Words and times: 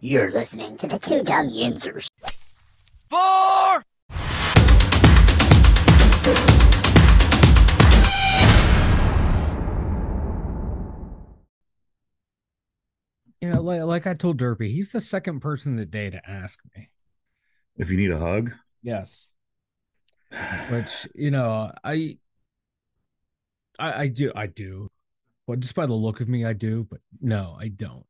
You're 0.00 0.30
listening 0.30 0.76
to 0.76 0.86
the 0.86 0.98
Two 0.98 1.22
Dumb 1.22 1.48
Yinzers. 1.48 2.08
Four! 3.08 3.82
You 13.40 13.50
know, 13.50 13.62
like, 13.62 13.82
like 13.82 14.06
I 14.06 14.12
told 14.12 14.38
Derpy, 14.38 14.70
he's 14.70 14.92
the 14.92 15.00
second 15.00 15.40
person 15.40 15.78
today 15.78 16.10
to 16.10 16.20
ask 16.28 16.58
me. 16.76 16.90
If 17.78 17.90
you 17.90 17.96
need 17.96 18.10
a 18.10 18.18
hug, 18.18 18.52
Yes. 18.82 19.30
Which, 20.68 21.08
you 21.14 21.30
know, 21.30 21.72
I 21.82 22.18
I, 23.78 24.02
I 24.02 24.08
do 24.08 24.30
I 24.36 24.46
do. 24.46 24.88
Well, 25.46 25.56
just 25.56 25.74
by 25.74 25.86
the 25.86 25.94
look 25.94 26.20
of 26.20 26.28
me, 26.28 26.44
I 26.44 26.52
do, 26.52 26.86
but 26.90 27.00
no, 27.20 27.56
I 27.58 27.68
don't. 27.68 28.04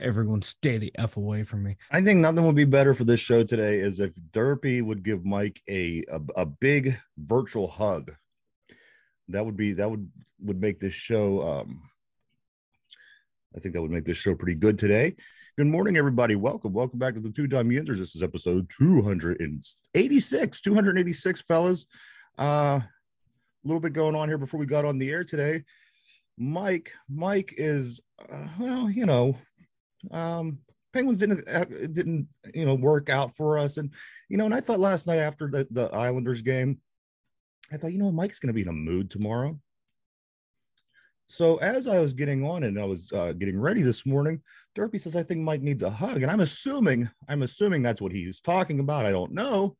Everyone 0.00 0.42
stay 0.42 0.78
the 0.78 0.92
F 0.94 1.16
away 1.16 1.42
from 1.42 1.64
me. 1.64 1.76
I 1.90 2.00
think 2.00 2.20
nothing 2.20 2.46
would 2.46 2.54
be 2.54 2.64
better 2.64 2.94
for 2.94 3.02
this 3.02 3.18
show 3.18 3.42
today 3.42 3.80
is 3.80 3.98
if 3.98 4.14
Derpy 4.30 4.80
would 4.80 5.02
give 5.02 5.24
Mike 5.24 5.60
a, 5.68 6.04
a 6.08 6.20
a 6.36 6.46
big 6.46 6.96
virtual 7.16 7.66
hug. 7.66 8.14
That 9.26 9.44
would 9.44 9.56
be 9.56 9.72
that 9.72 9.90
would 9.90 10.08
would 10.40 10.60
make 10.60 10.78
this 10.78 10.94
show. 10.94 11.42
Um, 11.42 11.82
I 13.56 13.58
think 13.58 13.74
that 13.74 13.82
would 13.82 13.90
make 13.90 14.04
this 14.04 14.18
show 14.18 14.36
pretty 14.36 14.54
good 14.54 14.78
today. 14.78 15.16
Good 15.56 15.66
morning, 15.66 15.96
everybody. 15.96 16.36
Welcome, 16.36 16.72
welcome 16.72 17.00
back 17.00 17.14
to 17.14 17.20
the 17.20 17.32
Two 17.32 17.48
Dumb 17.48 17.68
Yinzers. 17.68 17.98
This 17.98 18.14
is 18.14 18.22
episode 18.22 18.70
two 18.70 19.02
hundred 19.02 19.40
and 19.40 19.64
eighty-six. 19.96 20.60
Two 20.60 20.74
hundred 20.74 20.96
eighty-six, 20.96 21.40
fellas. 21.40 21.86
Uh, 22.38 22.78
a 22.82 22.88
little 23.64 23.80
bit 23.80 23.94
going 23.94 24.14
on 24.14 24.28
here 24.28 24.38
before 24.38 24.60
we 24.60 24.66
got 24.66 24.84
on 24.84 24.98
the 24.98 25.10
air 25.10 25.24
today. 25.24 25.64
Mike, 26.38 26.92
Mike 27.10 27.52
is 27.56 28.00
uh, 28.30 28.46
well, 28.60 28.88
you 28.88 29.04
know, 29.04 29.36
um 30.10 30.58
penguins 30.92 31.18
didn't 31.18 31.46
uh, 31.48 31.64
didn't 31.64 32.28
you 32.54 32.64
know 32.64 32.74
work 32.74 33.10
out 33.10 33.36
for 33.36 33.58
us. 33.58 33.76
And 33.76 33.92
you 34.28 34.36
know 34.36 34.44
and 34.44 34.54
i 34.54 34.60
thought 34.60 34.80
last 34.80 35.06
night 35.06 35.18
after 35.18 35.48
the, 35.48 35.66
the 35.70 35.88
islanders 35.94 36.42
game 36.42 36.80
i 37.72 37.76
thought 37.76 37.92
you 37.92 37.98
know 37.98 38.10
mike's 38.10 38.38
going 38.38 38.48
to 38.48 38.54
be 38.54 38.62
in 38.62 38.68
a 38.68 38.72
mood 38.72 39.10
tomorrow. 39.10 39.58
So 41.30 41.56
as 41.58 41.86
i 41.86 42.00
was 42.00 42.14
getting 42.14 42.44
on 42.44 42.62
and 42.64 42.80
i 42.80 42.84
was 42.84 43.12
uh, 43.12 43.32
getting 43.32 43.60
ready 43.60 43.82
this 43.82 44.06
morning 44.06 44.40
derpy 44.76 45.00
says 45.00 45.16
i 45.16 45.22
think 45.22 45.40
mike 45.40 45.62
needs 45.62 45.82
a 45.82 45.90
hug. 45.90 46.22
And 46.22 46.30
i'm 46.30 46.40
assuming 46.40 47.08
i'm 47.28 47.42
assuming 47.42 47.82
that's 47.82 48.02
what 48.02 48.12
he's 48.12 48.40
talking 48.40 48.80
about. 48.80 49.06
I 49.06 49.10
don't 49.10 49.32
know. 49.32 49.76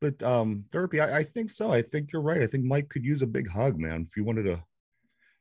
But 0.00 0.22
um 0.22 0.64
derpy 0.70 1.00
I, 1.00 1.18
I 1.18 1.22
think 1.24 1.50
so. 1.50 1.70
I 1.70 1.82
think 1.82 2.10
you're 2.12 2.22
right. 2.22 2.42
I 2.42 2.46
think 2.46 2.64
mike 2.64 2.88
could 2.88 3.04
use 3.04 3.22
a 3.22 3.26
big 3.26 3.48
hug 3.48 3.78
man 3.78 4.06
if 4.08 4.16
you 4.16 4.24
wanted 4.24 4.44
to 4.44 4.62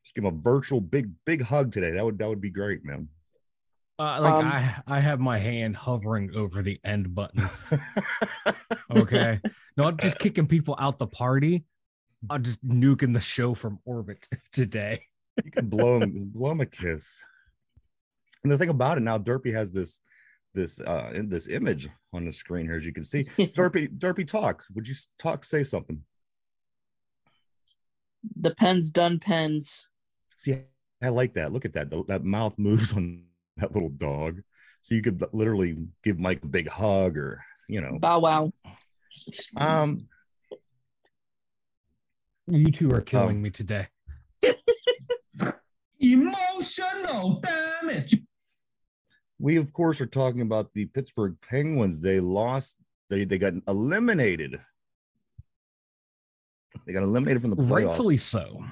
just 0.03 0.15
give 0.15 0.25
him 0.25 0.35
a 0.37 0.41
virtual 0.41 0.81
big 0.81 1.11
big 1.25 1.41
hug 1.41 1.71
today. 1.71 1.91
That 1.91 2.03
would 2.03 2.17
that 2.19 2.27
would 2.27 2.41
be 2.41 2.49
great 2.49 2.83
man 2.83 3.07
Uh, 3.99 4.21
like 4.21 4.33
Um, 4.33 4.45
I, 4.45 4.75
I 4.87 4.99
have 4.99 5.19
my 5.19 5.39
hand 5.39 5.75
hovering 5.75 6.31
over 6.35 6.61
the 6.61 6.79
end 6.83 7.13
button. 7.15 7.43
Okay, 8.95 9.41
not 9.75 9.97
just 9.97 10.17
kicking 10.19 10.47
people 10.47 10.75
out 10.79 10.97
the 10.97 11.07
party. 11.07 11.65
I'm 12.29 12.41
just 12.43 12.63
nuking 12.65 13.13
the 13.13 13.19
show 13.19 13.53
from 13.53 13.79
orbit 13.85 14.27
today. 14.53 15.01
you 15.43 15.51
can 15.51 15.67
blow 15.67 15.99
him 15.99 16.31
blow 16.33 16.51
him 16.51 16.61
a 16.61 16.65
kiss 16.65 17.21
and 18.43 18.51
the 18.51 18.57
thing 18.57 18.69
about 18.69 18.97
it 18.97 19.01
now 19.01 19.17
derpy 19.17 19.53
has 19.53 19.71
this 19.71 19.99
this 20.55 20.79
uh 20.81 21.11
in 21.13 21.27
this 21.29 21.47
image 21.47 21.87
on 22.13 22.25
the 22.25 22.31
screen 22.33 22.65
here 22.65 22.75
as 22.75 22.85
you 22.85 22.93
can 22.93 23.03
see 23.03 23.23
derpy 23.55 23.87
derpy 23.99 24.25
talk 24.25 24.63
would 24.73 24.87
you 24.87 24.95
talk 25.19 25.45
say 25.45 25.63
something 25.63 26.01
the 28.39 28.53
pen's 28.55 28.89
done 28.89 29.19
pens. 29.19 29.85
see 30.37 30.55
i 31.03 31.09
like 31.09 31.33
that 31.35 31.51
look 31.51 31.65
at 31.65 31.73
that 31.73 31.89
The- 31.91 32.03
that 32.07 32.23
mouth 32.23 32.57
moves 32.57 32.93
on 32.93 33.25
that 33.61 33.73
little 33.73 33.89
dog 33.89 34.41
so 34.81 34.95
you 34.95 35.01
could 35.01 35.21
literally 35.33 35.75
give 36.03 36.19
mike 36.19 36.43
a 36.43 36.47
big 36.47 36.67
hug 36.67 37.17
or 37.17 37.43
you 37.67 37.81
know 37.81 37.97
Bow 37.99 38.19
wow. 38.19 38.51
um 39.57 40.07
You 42.47 42.71
two 42.71 42.89
are 42.91 43.01
killing 43.01 43.37
Um, 43.37 43.41
me 43.41 43.49
today. 43.49 43.87
Emotional 45.99 47.41
damage. 47.41 48.15
we 49.39 49.57
of 49.57 49.73
course 49.73 49.99
are 49.99 50.05
talking 50.05 50.41
about 50.41 50.71
the 50.73 50.85
pittsburgh 50.85 51.35
penguins 51.41 51.99
they 51.99 52.19
lost 52.19 52.77
they 53.09 53.25
they 53.25 53.37
got 53.39 53.53
eliminated 53.67 54.59
they 56.85 56.93
got 56.93 57.03
eliminated 57.03 57.41
from 57.41 57.49
the 57.51 57.55
playoffs. 57.57 57.87
Rightfully 57.87 58.17
so. 58.17 58.63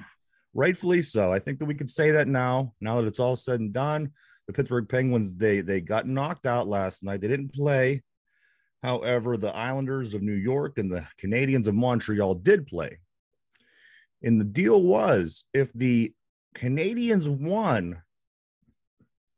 rightfully 0.54 1.02
so. 1.02 1.32
I 1.32 1.38
think 1.40 1.58
that 1.58 1.64
we 1.66 1.74
could 1.74 1.90
say 1.90 2.12
that 2.12 2.28
now. 2.28 2.72
Now 2.80 3.00
that 3.00 3.06
it's 3.08 3.18
all 3.18 3.34
said 3.36 3.58
and 3.60 3.72
done, 3.72 4.12
the 4.46 4.52
Pittsburgh 4.52 4.88
Penguins 4.88 5.34
they 5.34 5.60
they 5.60 5.80
got 5.80 6.06
knocked 6.06 6.46
out 6.46 6.66
last 6.68 7.02
night. 7.02 7.20
They 7.20 7.28
didn't 7.28 7.52
play. 7.54 8.02
However, 8.82 9.36
the 9.36 9.54
Islanders 9.54 10.14
of 10.14 10.22
New 10.22 10.34
York 10.34 10.78
and 10.78 10.90
the 10.90 11.04
Canadiens 11.20 11.66
of 11.66 11.74
Montreal 11.74 12.36
did 12.36 12.66
play. 12.66 12.98
And 14.22 14.40
the 14.40 14.44
deal 14.44 14.82
was 14.82 15.44
if 15.52 15.72
the 15.72 16.12
Canadiens 16.54 17.28
won, 17.28 18.00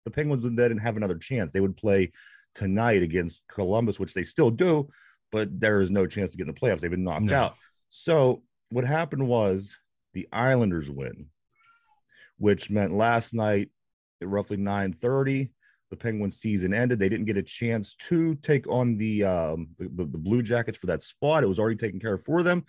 the 0.05 0.11
Penguins 0.11 0.45
would 0.45 0.57
then 0.57 0.77
have 0.79 0.97
another 0.97 1.17
chance. 1.17 1.53
They 1.53 1.61
would 1.61 1.77
play 1.77 2.13
tonight 2.55 3.03
against 3.03 3.47
Columbus, 3.49 3.99
which 4.01 4.15
they 4.15 4.25
still 4.25 4.51
do, 4.51 4.89
but 5.33 5.61
there 5.61 5.81
is 5.81 5.91
no 5.91 6.07
chance 6.07 6.33
to 6.33 6.37
get 6.37 6.49
in 6.49 6.55
the 6.55 6.61
playoffs. 6.61 6.81
They've 6.81 6.91
been 6.91 7.05
knocked 7.05 7.25
No. 7.25 7.35
out. 7.37 7.55
So 7.91 8.43
what 8.71 8.85
happened 8.85 9.27
was 9.27 9.79
the 10.15 10.29
Islanders 10.33 10.91
win, 10.91 11.27
which 12.39 12.71
meant 12.71 12.93
last 12.93 13.35
night 13.35 13.71
at 14.21 14.29
roughly 14.29 14.57
9:30, 14.57 15.51
the 15.91 15.97
Penguins 15.97 16.39
season 16.39 16.75
ended. 16.75 16.99
They 16.99 17.09
didn't 17.09 17.27
get 17.27 17.37
a 17.37 17.43
chance 17.43 17.95
to 17.95 18.35
take 18.37 18.67
on 18.69 18.97
the, 18.99 19.25
um, 19.25 19.69
the, 19.79 20.05
the 20.05 20.19
Blue 20.19 20.43
Jackets 20.43 20.79
for 20.79 20.87
that 20.87 21.03
spot. 21.03 21.43
It 21.43 21.49
was 21.49 21.59
already 21.59 21.77
taken 21.77 22.01
care 22.01 22.15
of 22.15 22.25
for 22.25 22.43
them, 22.43 22.65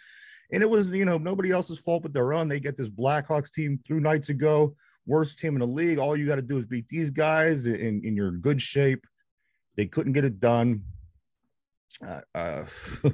and 0.52 0.64
it 0.64 0.70
was 0.70 0.88
you 0.90 1.06
know 1.06 1.18
nobody 1.18 1.52
else's 1.52 1.80
fault 1.80 2.04
but 2.04 2.14
their 2.14 2.34
own. 2.34 2.48
They 2.48 2.60
get 2.60 2.78
this 2.78 2.90
Blackhawks 2.90 3.52
team 3.52 3.80
two 3.86 4.00
nights 4.00 4.30
ago, 4.30 4.76
worst 5.06 5.40
team 5.40 5.56
in 5.56 5.60
the 5.60 5.68
league. 5.68 6.00
All 6.00 6.16
you 6.16 6.28
got 6.28 6.36
to 6.36 6.42
do 6.42 6.58
is 6.58 6.66
beat 6.66 6.88
these 6.88 7.12
guys, 7.12 7.66
and, 7.66 8.04
and 8.04 8.16
you're 8.16 8.30
in 8.30 8.42
good 8.42 8.62
shape. 8.62 9.06
They 9.76 9.86
couldn't 9.86 10.14
get 10.14 10.26
it 10.26 10.40
done. 10.40 10.84
Uh, 12.06 12.22
uh, 12.36 12.66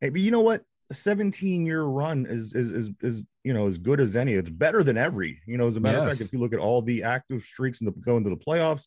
hey, 0.00 0.10
but 0.10 0.20
you 0.20 0.30
know 0.30 0.40
what? 0.40 0.62
A 0.90 0.94
17 0.94 1.66
year 1.66 1.84
run 1.84 2.26
is, 2.26 2.54
is 2.54 2.70
is 2.70 2.90
is 3.02 3.24
you 3.44 3.52
know 3.52 3.66
as 3.66 3.78
good 3.78 4.00
as 4.00 4.16
any. 4.16 4.34
It's 4.34 4.50
better 4.50 4.82
than 4.82 4.96
every. 4.96 5.40
You 5.46 5.58
know, 5.58 5.66
as 5.66 5.76
a 5.76 5.80
matter 5.80 5.98
of 5.98 6.08
fact, 6.08 6.20
if 6.20 6.32
you 6.32 6.38
look 6.38 6.52
at 6.52 6.60
all 6.60 6.82
the 6.82 7.02
active 7.02 7.42
streaks 7.42 7.80
and 7.80 7.88
the 7.88 7.92
going 8.00 8.24
to 8.24 8.30
the 8.30 8.36
playoffs, 8.36 8.86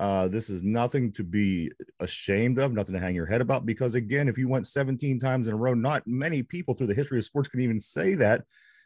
uh, 0.00 0.28
this 0.28 0.50
is 0.50 0.62
nothing 0.62 1.12
to 1.12 1.24
be 1.24 1.70
ashamed 2.00 2.58
of, 2.58 2.72
nothing 2.72 2.94
to 2.94 3.00
hang 3.00 3.14
your 3.14 3.26
head 3.26 3.40
about. 3.40 3.64
Because 3.64 3.94
again, 3.94 4.28
if 4.28 4.36
you 4.36 4.48
went 4.48 4.66
17 4.66 5.18
times 5.18 5.48
in 5.48 5.54
a 5.54 5.56
row, 5.56 5.74
not 5.74 6.06
many 6.06 6.42
people 6.42 6.74
through 6.74 6.88
the 6.88 6.94
history 6.94 7.18
of 7.18 7.24
sports 7.24 7.48
can 7.48 7.60
even 7.60 7.80
say 7.80 8.14
that. 8.14 8.42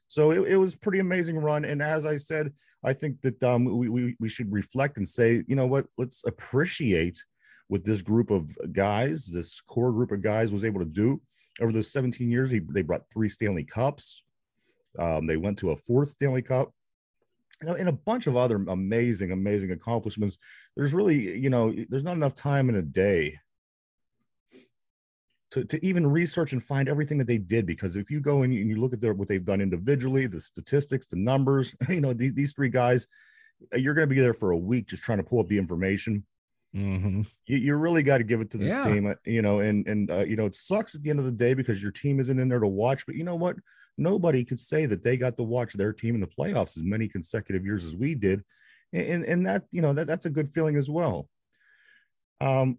So 0.08 0.30
it, 0.30 0.52
it 0.52 0.56
was 0.56 0.76
pretty 0.76 1.00
amazing 1.00 1.38
run. 1.38 1.64
And 1.64 1.82
as 1.82 2.06
I 2.06 2.16
said, 2.16 2.52
I 2.84 2.92
think 2.92 3.20
that 3.22 3.42
um, 3.42 3.64
we, 3.64 3.88
we 3.88 4.16
we 4.20 4.28
should 4.28 4.52
reflect 4.52 4.98
and 4.98 5.08
say, 5.08 5.42
you 5.48 5.56
know 5.56 5.66
what, 5.66 5.86
let's 5.98 6.22
appreciate 6.26 7.22
what 7.68 7.84
this 7.84 8.02
group 8.02 8.30
of 8.30 8.56
guys, 8.72 9.26
this 9.26 9.60
core 9.60 9.90
group 9.90 10.12
of 10.12 10.22
guys, 10.22 10.52
was 10.52 10.64
able 10.64 10.78
to 10.78 10.86
do 10.86 11.20
over 11.61 11.72
those 11.72 11.93
17 11.93 12.31
years. 12.31 12.50
He, 12.50 12.61
they 12.61 12.83
brought 12.83 13.09
three 13.12 13.28
Stanley 13.28 13.65
Cups. 13.65 14.22
Um, 14.99 15.27
they 15.27 15.37
went 15.37 15.59
to 15.59 15.71
a 15.71 15.77
fourth 15.77 16.11
Stanley 16.11 16.43
Cup. 16.43 16.72
You 17.62 17.69
know, 17.69 17.75
and 17.75 17.89
a 17.89 17.93
bunch 17.93 18.27
of 18.27 18.37
other 18.37 18.56
amazing, 18.69 19.33
amazing 19.33 19.72
accomplishments. 19.72 20.37
There's 20.77 20.93
really, 20.93 21.39
you 21.39 21.49
know, 21.49 21.75
there's 21.89 22.05
not 22.05 22.17
enough 22.17 22.34
time 22.34 22.69
in 22.69 22.77
a 22.77 22.83
day 22.83 23.39
to, 25.53 25.65
to 25.65 25.87
even 25.87 26.06
research 26.06 26.53
and 26.53 26.62
find 26.62 26.87
everything 26.87 27.17
that 27.17 27.27
they 27.27 27.39
did. 27.39 27.65
Because 27.65 27.97
if 27.97 28.11
you 28.11 28.21
go 28.21 28.43
and 28.43 28.53
you, 28.53 28.61
and 28.61 28.69
you 28.69 28.77
look 28.77 28.93
at 28.93 29.00
their, 29.00 29.15
what 29.15 29.27
they've 29.27 29.44
done 29.44 29.62
individually, 29.62 30.27
the 30.27 30.41
statistics, 30.41 31.06
the 31.06 31.17
numbers, 31.17 31.75
you 31.88 32.03
know, 32.03 32.12
these, 32.12 32.34
these 32.34 32.53
three 32.53 32.69
guys, 32.69 33.06
you're 33.75 33.94
going 33.94 34.06
to 34.06 34.15
be 34.15 34.21
there 34.21 34.34
for 34.34 34.50
a 34.50 34.56
week 34.56 34.88
just 34.88 35.03
trying 35.03 35.19
to 35.19 35.25
pull 35.25 35.41
up 35.41 35.49
the 35.49 35.56
information 35.56 36.27
hmm 36.72 37.22
you, 37.47 37.59
you 37.59 37.75
really 37.76 38.02
got 38.02 38.19
to 38.19 38.25
give 38.25 38.40
it 38.40 38.50
to 38.50 38.58
this 38.58 38.75
Yeah. 38.75 38.93
team, 38.93 39.06
uh, 39.06 39.14
you 39.25 39.40
know, 39.43 39.61
and 39.61 39.87
and 39.87 40.11
uh, 40.11 40.25
you 40.25 40.37
know 40.37 40.46
it 40.46 40.55
sucks 40.55 40.94
at 40.94 41.02
the 41.02 41.11
end 41.11 41.19
of 41.19 41.25
the 41.25 41.32
day 41.32 41.55
because 41.55 41.82
your 41.82 41.93
team 41.93 42.20
isn't 42.20 42.38
in 42.38 42.49
there 42.49 42.58
to 42.58 42.67
watch. 42.67 43.06
But 43.06 43.14
you 43.14 43.25
know 43.25 43.37
what? 43.37 43.56
Nobody 43.99 44.44
could 44.44 44.61
say 44.61 44.85
that 44.87 45.02
they 45.02 45.17
got 45.17 45.37
to 45.38 45.43
watch 45.43 45.73
their 45.73 45.93
team 45.93 46.14
in 46.14 46.20
the 46.20 46.26
playoffs 46.26 46.76
as 46.76 46.82
many 46.82 47.08
consecutive 47.08 47.64
years 47.64 47.85
as 47.85 47.96
we 47.96 48.14
did, 48.14 48.44
and 48.93 49.25
and 49.25 49.46
that 49.46 49.64
you 49.70 49.81
know 49.81 49.93
that 49.94 50.06
that's 50.06 50.26
a 50.26 50.31
good 50.31 50.49
feeling 50.50 50.76
as 50.76 50.90
well. 50.90 51.29
Um, 52.40 52.79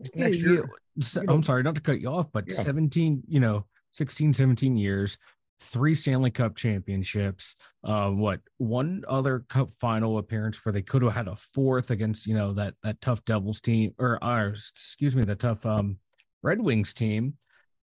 Yeah, 0.00 0.08
next 0.24 0.38
you- 0.40 0.52
year, 0.52 0.70
so- 1.00 1.20
you 1.20 1.26
know- 1.26 1.34
I'm 1.34 1.42
sorry 1.42 1.62
not 1.62 1.74
to 1.74 1.80
cut 1.80 2.00
you 2.00 2.08
off, 2.08 2.32
but 2.32 2.48
Yeah. 2.48 2.62
17, 2.62 3.22
you 3.28 3.40
know, 3.40 3.66
16, 3.90 4.32
17 4.34 4.76
years, 4.76 5.18
three 5.62 5.94
Stanley 5.94 6.30
Cup 6.30 6.56
championships, 6.56 7.56
uh, 7.84 8.10
what 8.10 8.40
one 8.58 9.04
other 9.08 9.44
cup 9.48 9.70
final 9.80 10.18
appearance 10.18 10.64
where 10.64 10.72
they 10.72 10.82
could 10.82 11.02
have 11.02 11.12
had 11.12 11.28
a 11.28 11.36
fourth 11.36 11.90
against, 11.90 12.26
you 12.26 12.34
know, 12.34 12.52
that 12.54 12.74
that 12.82 13.00
tough 13.00 13.24
Devils 13.24 13.60
team 13.60 13.94
or 13.98 14.22
uh, 14.22 14.48
excuse 14.48 15.16
me, 15.16 15.24
the 15.24 15.34
tough 15.36 15.64
um 15.64 15.98
Red 16.42 16.60
Wings 16.60 16.92
team. 16.92 17.34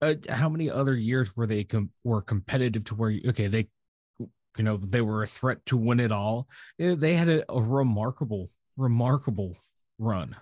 Uh, 0.02 0.16
how 0.30 0.50
many 0.50 0.70
other 0.70 0.96
years 0.96 1.36
were 1.36 1.48
they 1.48 1.64
com- 1.64 1.90
were 2.04 2.22
competitive 2.22 2.84
to 2.84 2.96
where 2.96 3.10
you, 3.10 3.30
okay, 3.30 3.48
they 3.48 3.68
you 4.58 4.64
know, 4.64 4.78
they 4.78 5.02
were 5.02 5.24
a 5.24 5.28
threat 5.28 5.66
to 5.66 5.78
win 5.78 6.00
it 6.00 6.12
all. 6.12 6.48
Eh, 6.80 6.96
They 6.98 7.14
had 7.16 7.28
a, 7.30 7.52
a 7.52 7.62
remarkable, 7.62 8.50
remarkable 8.78 9.58
run. 10.00 10.36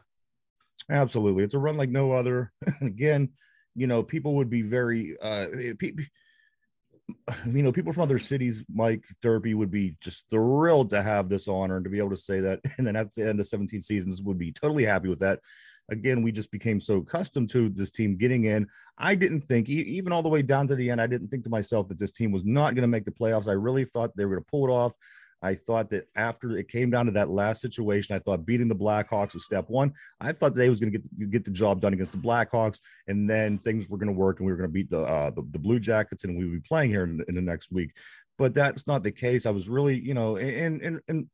Absolutely. 0.89 1.43
It's 1.43 1.53
a 1.53 1.59
run 1.59 1.77
like 1.77 1.89
no 1.89 2.11
other. 2.11 2.51
Again, 2.81 3.29
you 3.75 3.87
know, 3.87 4.03
people 4.03 4.35
would 4.35 4.49
be 4.49 4.61
very 4.61 5.15
uh 5.21 5.47
pe- 5.79 5.93
you 7.45 7.63
know, 7.63 7.71
people 7.71 7.93
from 7.93 8.03
other 8.03 8.19
cities, 8.19 8.63
Mike 8.73 9.03
Derpy 9.21 9.55
would 9.55 9.71
be 9.71 9.95
just 9.99 10.25
thrilled 10.29 10.89
to 10.91 11.01
have 11.01 11.29
this 11.29 11.47
honor 11.47 11.77
and 11.77 11.83
to 11.83 11.89
be 11.89 11.99
able 11.99 12.11
to 12.11 12.17
say 12.17 12.39
that. 12.41 12.61
And 12.77 12.87
then 12.87 12.95
at 12.95 13.13
the 13.13 13.27
end 13.27 13.39
of 13.39 13.47
17 13.47 13.81
seasons, 13.81 14.21
would 14.21 14.37
be 14.37 14.51
totally 14.51 14.85
happy 14.85 15.09
with 15.09 15.19
that. 15.19 15.39
Again, 15.91 16.23
we 16.23 16.31
just 16.31 16.49
became 16.49 16.79
so 16.79 16.97
accustomed 16.97 17.49
to 17.49 17.69
this 17.69 17.91
team 17.91 18.15
getting 18.15 18.45
in. 18.45 18.67
I 18.97 19.15
didn't 19.15 19.41
think, 19.41 19.69
even 19.69 20.13
all 20.13 20.23
the 20.23 20.29
way 20.29 20.41
down 20.41 20.67
to 20.67 20.75
the 20.75 20.89
end, 20.89 21.01
I 21.01 21.07
didn't 21.07 21.27
think 21.27 21.43
to 21.43 21.49
myself 21.49 21.89
that 21.89 21.99
this 21.99 22.11
team 22.11 22.31
was 22.31 22.45
not 22.45 22.73
going 22.73 22.83
to 22.83 22.87
make 22.87 23.03
the 23.03 23.11
playoffs. 23.11 23.49
I 23.49 23.53
really 23.53 23.83
thought 23.83 24.15
they 24.15 24.25
were 24.25 24.35
going 24.35 24.43
to 24.43 24.49
pull 24.49 24.67
it 24.67 24.71
off. 24.71 24.93
I 25.43 25.55
thought 25.55 25.89
that 25.89 26.07
after 26.15 26.57
it 26.57 26.69
came 26.69 26.89
down 26.89 27.05
to 27.05 27.11
that 27.11 27.29
last 27.29 27.61
situation, 27.61 28.15
I 28.15 28.19
thought 28.19 28.45
beating 28.45 28.69
the 28.69 28.75
Blackhawks 28.75 29.33
was 29.33 29.43
step 29.43 29.69
one. 29.69 29.93
I 30.21 30.31
thought 30.31 30.55
they 30.55 30.69
was 30.69 30.79
going 30.79 30.93
to 30.93 30.99
get 30.99 31.29
get 31.29 31.43
the 31.43 31.51
job 31.51 31.81
done 31.81 31.93
against 31.93 32.13
the 32.13 32.17
Blackhawks, 32.17 32.79
and 33.07 33.29
then 33.29 33.57
things 33.59 33.89
were 33.89 33.97
going 33.97 34.07
to 34.07 34.19
work, 34.19 34.39
and 34.39 34.47
we 34.47 34.53
were 34.53 34.57
going 34.57 34.69
to 34.69 34.73
beat 34.73 34.89
the, 34.89 35.01
uh, 35.01 35.29
the 35.31 35.43
the 35.51 35.59
Blue 35.59 35.79
Jackets, 35.79 36.23
and 36.23 36.37
we 36.37 36.45
would 36.45 36.63
be 36.63 36.67
playing 36.67 36.89
here 36.89 37.03
in, 37.03 37.23
in 37.27 37.35
the 37.35 37.41
next 37.41 37.71
week. 37.71 37.91
But 38.37 38.53
that's 38.53 38.87
not 38.87 39.03
the 39.03 39.11
case. 39.11 39.45
I 39.45 39.51
was 39.51 39.67
really, 39.67 39.99
you 39.99 40.13
know, 40.13 40.37
and 40.37 40.81
and 40.81 41.01
and 41.09 41.29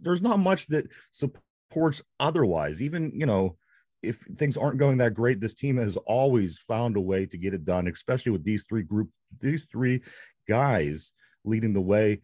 there's 0.00 0.22
not 0.22 0.38
much 0.38 0.66
that 0.68 0.86
supports 1.10 2.02
otherwise. 2.18 2.80
Even 2.80 3.12
you 3.14 3.26
know, 3.26 3.58
if 4.02 4.20
things 4.36 4.56
aren't 4.56 4.78
going 4.78 4.98
that 4.98 5.14
great, 5.14 5.38
this 5.38 5.54
team 5.54 5.76
has 5.76 5.96
always 5.98 6.58
found 6.60 6.96
a 6.96 7.00
way 7.00 7.26
to 7.26 7.36
get 7.36 7.54
it 7.54 7.64
done, 7.64 7.88
especially 7.88 8.32
with 8.32 8.44
these 8.44 8.64
three 8.64 8.82
group, 8.82 9.10
these 9.38 9.64
three 9.64 10.02
guys 10.48 11.12
leading 11.44 11.72
the 11.72 11.80
way. 11.80 12.20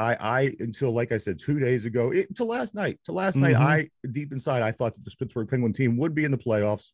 I, 0.00 0.16
I 0.20 0.56
until 0.60 0.90
like 0.92 1.12
I 1.12 1.18
said 1.18 1.38
two 1.38 1.58
days 1.60 1.84
ago, 1.86 2.10
it, 2.10 2.34
to 2.36 2.44
last 2.44 2.74
night, 2.74 2.98
to 3.04 3.12
last 3.12 3.36
night, 3.36 3.56
Mhm. 3.56 3.60
I 3.60 3.90
deep 4.12 4.32
inside 4.32 4.62
I 4.62 4.72
thought 4.72 4.94
that 4.94 5.04
the 5.04 5.10
Pittsburgh 5.18 5.48
Penguin 5.48 5.72
team 5.72 5.96
would 5.98 6.14
be 6.14 6.24
in 6.24 6.30
the 6.30 6.38
playoffs. 6.38 6.90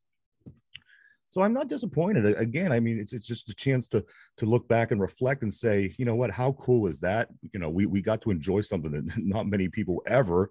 So 1.31 1.43
I'm 1.43 1.53
not 1.53 1.69
disappointed. 1.69 2.25
Again, 2.39 2.73
I 2.73 2.81
mean, 2.81 2.99
it's 2.99 3.13
it's 3.13 3.27
just 3.27 3.51
a 3.51 3.55
chance 3.55 3.89
to 3.89 4.05
to 4.39 4.47
look 4.47 4.67
back 4.69 4.91
and 4.91 5.01
reflect 5.01 5.43
and 5.43 5.53
say, 5.53 5.95
you 5.99 6.05
know 6.05 6.15
what, 6.15 6.31
how 6.31 6.53
cool 6.53 6.87
is 6.87 7.01
that? 7.01 7.29
You 7.53 7.61
know, 7.61 7.69
we 7.71 7.87
we 7.87 8.01
got 8.01 8.21
to 8.23 8.31
enjoy 8.31 8.61
something 8.63 8.93
that 8.93 9.17
not 9.19 9.47
many 9.47 9.69
people 9.69 10.03
ever 10.07 10.51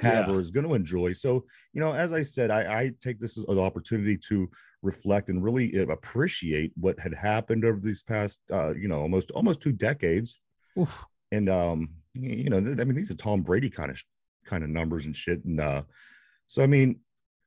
have 0.00 0.26
Yeah. 0.26 0.34
or 0.34 0.40
is 0.40 0.50
going 0.50 0.66
to 0.66 0.74
enjoy. 0.74 1.12
So, 1.12 1.44
you 1.72 1.80
know, 1.80 1.92
as 1.94 2.12
I 2.12 2.22
said, 2.22 2.50
I, 2.50 2.80
I 2.80 2.92
take 3.00 3.20
this 3.20 3.38
as 3.38 3.44
an 3.44 3.60
opportunity 3.60 4.18
to 4.28 4.50
reflect 4.82 5.28
and 5.28 5.42
really 5.42 5.78
uh, 5.78 5.86
appreciate 5.86 6.72
what 6.74 6.98
had 6.98 7.14
happened 7.14 7.64
over 7.64 7.78
these 7.78 8.02
past, 8.02 8.40
uh, 8.52 8.74
you 8.74 8.88
know, 8.88 9.00
almost 9.00 9.30
almost 9.30 9.60
two 9.60 9.72
decades. 9.72 10.40
Oof. 10.76 10.92
And 11.34 11.48
um, 11.48 11.90
you 12.14 12.48
know, 12.48 12.58
I 12.58 12.84
mean, 12.84 12.94
these 12.94 13.10
are 13.10 13.16
Tom 13.16 13.42
Brady 13.42 13.68
kind 13.68 13.90
of 13.90 14.00
kind 14.44 14.62
of 14.62 14.70
numbers 14.70 15.06
and 15.06 15.14
shit. 15.14 15.44
And 15.44 15.60
uh, 15.60 15.82
so, 16.46 16.62
I 16.62 16.66
mean, 16.66 17.00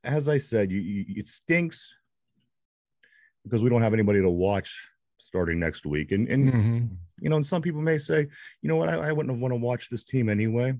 as 0.03 0.27
I 0.27 0.37
said, 0.37 0.71
you, 0.71 0.79
you 0.79 1.05
it 1.15 1.27
stinks 1.29 1.95
because 3.43 3.63
we 3.63 3.69
don't 3.69 3.81
have 3.81 3.93
anybody 3.93 4.21
to 4.21 4.29
watch 4.29 4.89
starting 5.17 5.59
next 5.59 5.85
week. 5.85 6.11
And 6.11 6.27
and 6.27 6.53
Mhm. 6.53 6.97
you 7.19 7.29
know, 7.29 7.37
and 7.37 7.45
some 7.45 7.61
people 7.61 7.81
may 7.81 7.97
say, 7.97 8.27
you 8.61 8.69
know 8.69 8.75
what, 8.75 8.89
I, 8.89 8.95
I 8.95 9.11
wouldn't 9.11 9.33
have 9.33 9.41
want 9.41 9.53
to 9.53 9.59
watch 9.59 9.89
this 9.89 10.03
team 10.03 10.27
anyway. 10.29 10.73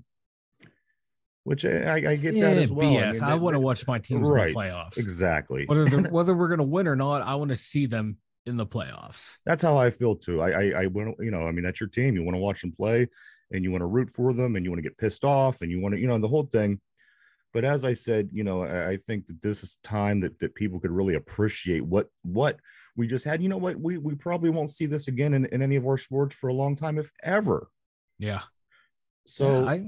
Which 1.44 1.64
I, 1.64 1.70
I, 1.70 1.94
I 2.10 2.16
get 2.16 2.34
that 2.34 2.58
as 2.58 2.70
well. 2.70 2.90
BS. 2.90 3.12
mean, 3.14 3.22
I, 3.22 3.34
want 3.34 3.54
to 3.54 3.60
watch 3.60 3.86
my 3.86 3.98
teams 3.98 4.28
right. 4.28 4.48
in 4.48 4.52
the 4.52 4.60
playoffs. 4.60 4.98
exactly. 4.98 5.64
Whether 5.64 6.02
whether 6.10 6.34
we're 6.36 6.48
going 6.48 6.58
to 6.58 6.64
win 6.64 6.86
or 6.86 6.96
not, 6.96 7.22
I 7.22 7.36
want 7.36 7.48
to 7.48 7.56
see 7.56 7.86
them 7.86 8.18
in 8.48 8.56
the 8.56 8.66
playoffs. 8.66 9.38
That's 9.46 9.62
how 9.62 9.76
I 9.76 9.90
feel 9.90 10.16
too. 10.16 10.40
I 10.40 10.50
I, 10.50 10.82
I 10.82 10.86
want 10.86 11.16
you 11.20 11.30
know, 11.30 11.46
I 11.46 11.52
mean, 11.52 11.64
that's 11.64 11.80
your 11.80 11.88
team. 11.88 12.14
You 12.14 12.22
want 12.24 12.36
to 12.36 12.40
watch 12.42 12.62
them 12.62 12.72
play, 12.72 13.06
and 13.52 13.62
you 13.64 13.70
want 13.70 13.82
to 13.82 13.86
root 13.86 14.10
for 14.10 14.32
them, 14.32 14.56
and 14.56 14.64
you 14.64 14.70
want 14.70 14.78
to 14.82 14.88
get 14.88 14.98
pissed 14.98 15.24
off, 15.24 15.62
and 15.62 15.70
you 15.70 15.80
want 15.80 15.94
to, 15.94 16.00
you 16.00 16.06
know, 16.08 16.18
the 16.18 16.28
whole 16.28 16.44
thing. 16.46 16.80
But 17.54 17.64
as 17.64 17.84
I 17.84 17.94
said, 17.94 18.28
you 18.32 18.44
know, 18.44 18.62
I, 18.64 18.90
I 18.90 18.96
think 18.98 19.26
that 19.26 19.40
this 19.42 19.62
is 19.62 19.78
time 19.82 20.20
that 20.20 20.38
that 20.40 20.54
people 20.54 20.80
could 20.80 20.90
really 20.90 21.14
appreciate 21.14 21.84
what 21.84 22.08
what 22.22 22.58
we 22.96 23.06
just 23.06 23.24
had. 23.24 23.42
You 23.42 23.48
know 23.48 23.56
what? 23.58 23.76
We 23.80 23.98
we 23.98 24.14
probably 24.14 24.50
won't 24.50 24.70
see 24.70 24.86
this 24.86 25.08
again 25.08 25.34
in, 25.34 25.46
in 25.46 25.62
any 25.62 25.76
of 25.76 25.86
our 25.86 25.98
sports 25.98 26.36
for 26.36 26.48
a 26.48 26.54
long 26.54 26.74
time, 26.74 26.98
if 26.98 27.10
ever. 27.22 27.68
Yeah. 28.18 28.42
So 29.26 29.64
Yeah, 29.64 29.70
I 29.70 29.82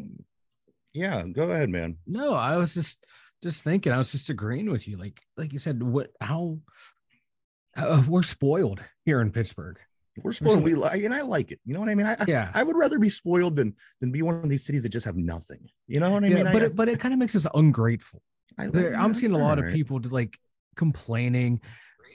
yeah, 0.92 1.22
go 1.32 1.50
ahead, 1.50 1.70
man. 1.70 1.98
no, 2.06 2.34
I 2.34 2.56
was 2.56 2.74
just 2.74 3.06
just 3.42 3.62
thinking. 3.62 3.92
I 3.92 3.98
was 3.98 4.12
just 4.12 4.30
agreeing 4.30 4.70
with 4.70 4.86
you. 4.88 4.96
Like 4.96 5.20
like 5.36 5.52
you 5.52 5.58
said, 5.58 5.82
what 5.82 6.10
how 6.20 6.58
uh, 7.84 8.02
we're 8.08 8.22
spoiled 8.22 8.80
here 9.04 9.20
in 9.20 9.30
Pittsburgh. 9.30 9.78
We're 10.22 10.32
spoiled. 10.32 10.64
We 10.64 10.74
like, 10.74 11.02
and 11.02 11.14
I 11.14 11.22
like 11.22 11.50
it. 11.52 11.60
You 11.64 11.74
know 11.74 11.80
what 11.80 11.88
I 11.88 11.94
mean? 11.94 12.06
I, 12.06 12.14
I- 12.14 12.24
Yeah. 12.26 12.50
I 12.52 12.62
would 12.62 12.76
rather 12.76 12.98
be 12.98 13.08
spoiled 13.08 13.56
than 13.56 13.74
than 14.00 14.12
be 14.12 14.22
one 14.22 14.34
of 14.34 14.48
these 14.48 14.64
cities 14.64 14.82
that 14.82 14.90
just 14.90 15.06
have 15.06 15.16
nothing. 15.16 15.68
You 15.86 16.00
know 16.00 16.10
what 16.10 16.24
I 16.24 16.28
yeah, 16.28 16.42
mean? 16.42 16.52
but 16.52 16.62
I, 16.62 16.66
it, 16.66 16.76
but 16.76 16.88
it 16.88 17.00
kind 17.00 17.14
of 17.14 17.18
makes 17.18 17.36
us 17.36 17.46
ungrateful. 17.54 18.22
I, 18.58 18.64
I, 18.64 18.68
that's 18.68 19.20
seeing 19.20 19.32
a 19.32 19.38
lot 19.38 19.58
of 19.58 19.64
alright. 19.64 19.74
people 19.74 20.00
like 20.10 20.36
complaining, 20.76 21.60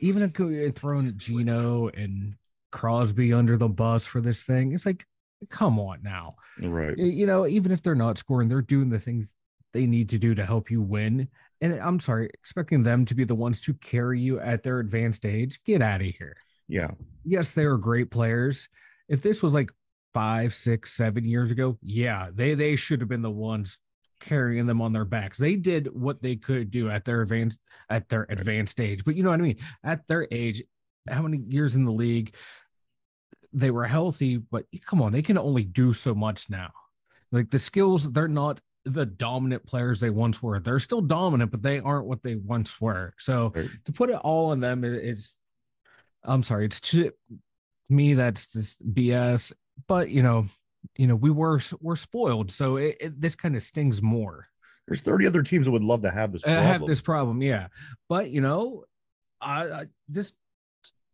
even 0.02 0.30
throwing 0.74 1.14
Gino 1.18 1.88
and 1.88 2.36
Crosby 2.72 3.34
under 3.34 3.58
the 3.58 3.70
bus 3.70 4.06
for 4.06 4.22
this 4.22 4.44
thing. 4.44 4.74
It's 4.74 4.86
like, 4.86 5.06
come 5.50 5.80
on 5.80 6.04
now. 6.04 6.36
Right. 6.62 6.98
You 6.98 7.26
know, 7.26 7.48
even 7.48 7.72
if 7.72 7.82
they're 7.82 7.96
not 7.96 8.18
scoring, 8.18 8.50
they're 8.50 8.62
doing 8.62 8.90
the 8.90 9.00
things 9.00 9.34
they 9.74 9.86
need 9.86 10.10
to 10.10 10.18
do 10.18 10.36
to 10.36 10.46
help 10.46 10.70
you 10.70 10.82
win. 10.82 11.28
And 11.62 11.74
I'm 11.80 12.00
sorry, 12.00 12.30
expecting 12.34 12.84
them 12.84 13.06
to 13.06 13.16
be 13.16 13.24
the 13.24 13.36
ones 13.36 13.62
to 13.62 13.74
carry 13.75 14.19
you 14.19 14.40
at 14.40 14.63
their 14.63 14.80
advanced 14.80 15.25
age, 15.25 15.63
get 15.63 15.81
out 15.81 16.02
of 16.02 16.07
here. 16.07 16.36
Yeah. 16.68 16.92
Yes, 17.24 17.52
they 17.52 17.66
were 17.66 17.78
great 17.78 18.12
players. 18.12 18.68
If 19.07 19.22
this 19.22 19.42
was 19.42 19.54
like 19.54 19.72
five, 20.13 20.54
six, 20.54 20.94
seven 20.94 21.25
years 21.25 21.52
ago, 21.52 21.78
yeah, 21.81 22.30
they 22.34 22.56
they 22.56 22.75
should 22.75 23.00
have 23.02 23.10
been 23.10 23.22
the 23.22 23.30
ones 23.30 23.78
carrying 24.19 24.66
them 24.66 24.81
on 24.81 24.94
their 24.94 25.06
backs. 25.06 25.38
They 25.38 25.56
did 25.56 25.94
what 25.94 26.22
they 26.22 26.36
could 26.36 26.72
do 26.72 26.90
at 26.90 27.06
their 27.06 27.22
advanced 27.22 27.60
at 27.90 28.10
their 28.10 28.25
advanced 28.30 28.80
age. 28.80 29.04
But 29.06 29.16
you 29.16 29.24
know 29.24 29.30
what 29.30 29.40
I 29.40 29.44
mean? 29.44 29.58
At 29.84 30.08
their 30.08 30.28
age, 30.31 30.63
how 31.08 31.22
many 31.22 31.44
years 31.48 31.75
in 31.75 31.86
the 31.86 31.92
league? 31.92 32.36
They 33.54 33.72
were 33.72 33.86
healthy, 33.86 34.38
but 34.38 34.66
come 34.86 35.01
on, 35.01 35.13
they 35.13 35.22
can 35.22 35.38
only 35.38 35.63
do 35.63 35.94
so 35.94 36.13
much 36.13 36.50
now. 36.50 36.72
Like 37.31 37.50
the 37.51 37.60
skills, 37.60 38.12
they're 38.12 38.28
not 38.28 38.60
the 38.86 39.06
dominant 39.06 39.66
players 39.66 40.00
they 40.00 40.10
once 40.10 40.42
were. 40.42 40.60
They're 40.60 40.80
still 40.80 41.02
dominant, 41.02 41.52
but 41.52 41.62
they 41.62 41.80
aren't 41.80 42.06
what 42.06 42.22
they 42.24 42.36
once 42.36 42.80
were. 42.80 43.14
So 43.18 43.52
Right. 43.56 43.70
to 43.86 43.92
put 43.92 44.10
it 44.10 44.16
all 44.18 44.52
on 44.52 44.60
them, 44.60 44.84
it's 44.84 45.36
I'm 46.24 46.44
sorry, 46.44 46.66
it's 46.66 46.80
to 46.82 47.12
me 47.90 48.14
that's 48.14 48.48
just 48.48 48.82
BS. 48.94 49.54
But 49.88 50.10
you 50.10 50.24
know, 50.24 50.48
you 50.98 51.08
know, 51.08 51.16
we 51.16 51.32
were 51.32 51.60
we're 51.82 51.96
spoiled, 51.96 52.52
so 52.52 52.78
it, 52.78 52.98
it, 53.00 53.22
this 53.22 53.36
kind 53.36 53.56
of 53.56 53.64
stings 53.64 54.02
more. 54.02 54.48
There's 54.88 55.02
30 55.02 55.26
other 55.26 55.42
teams 55.42 55.66
that 55.66 55.72
would 55.72 55.84
love 55.84 56.04
to 56.04 56.12
have 56.12 56.32
this 56.32 56.44
uh, 56.44 56.48
problem. 56.48 56.68
have 56.68 56.86
this 56.86 57.02
problem, 57.02 57.42
yeah. 57.42 57.68
But 58.08 58.30
you 58.30 58.42
know, 58.42 58.86
I, 59.42 59.63
I 59.63 59.86
just 60.12 60.36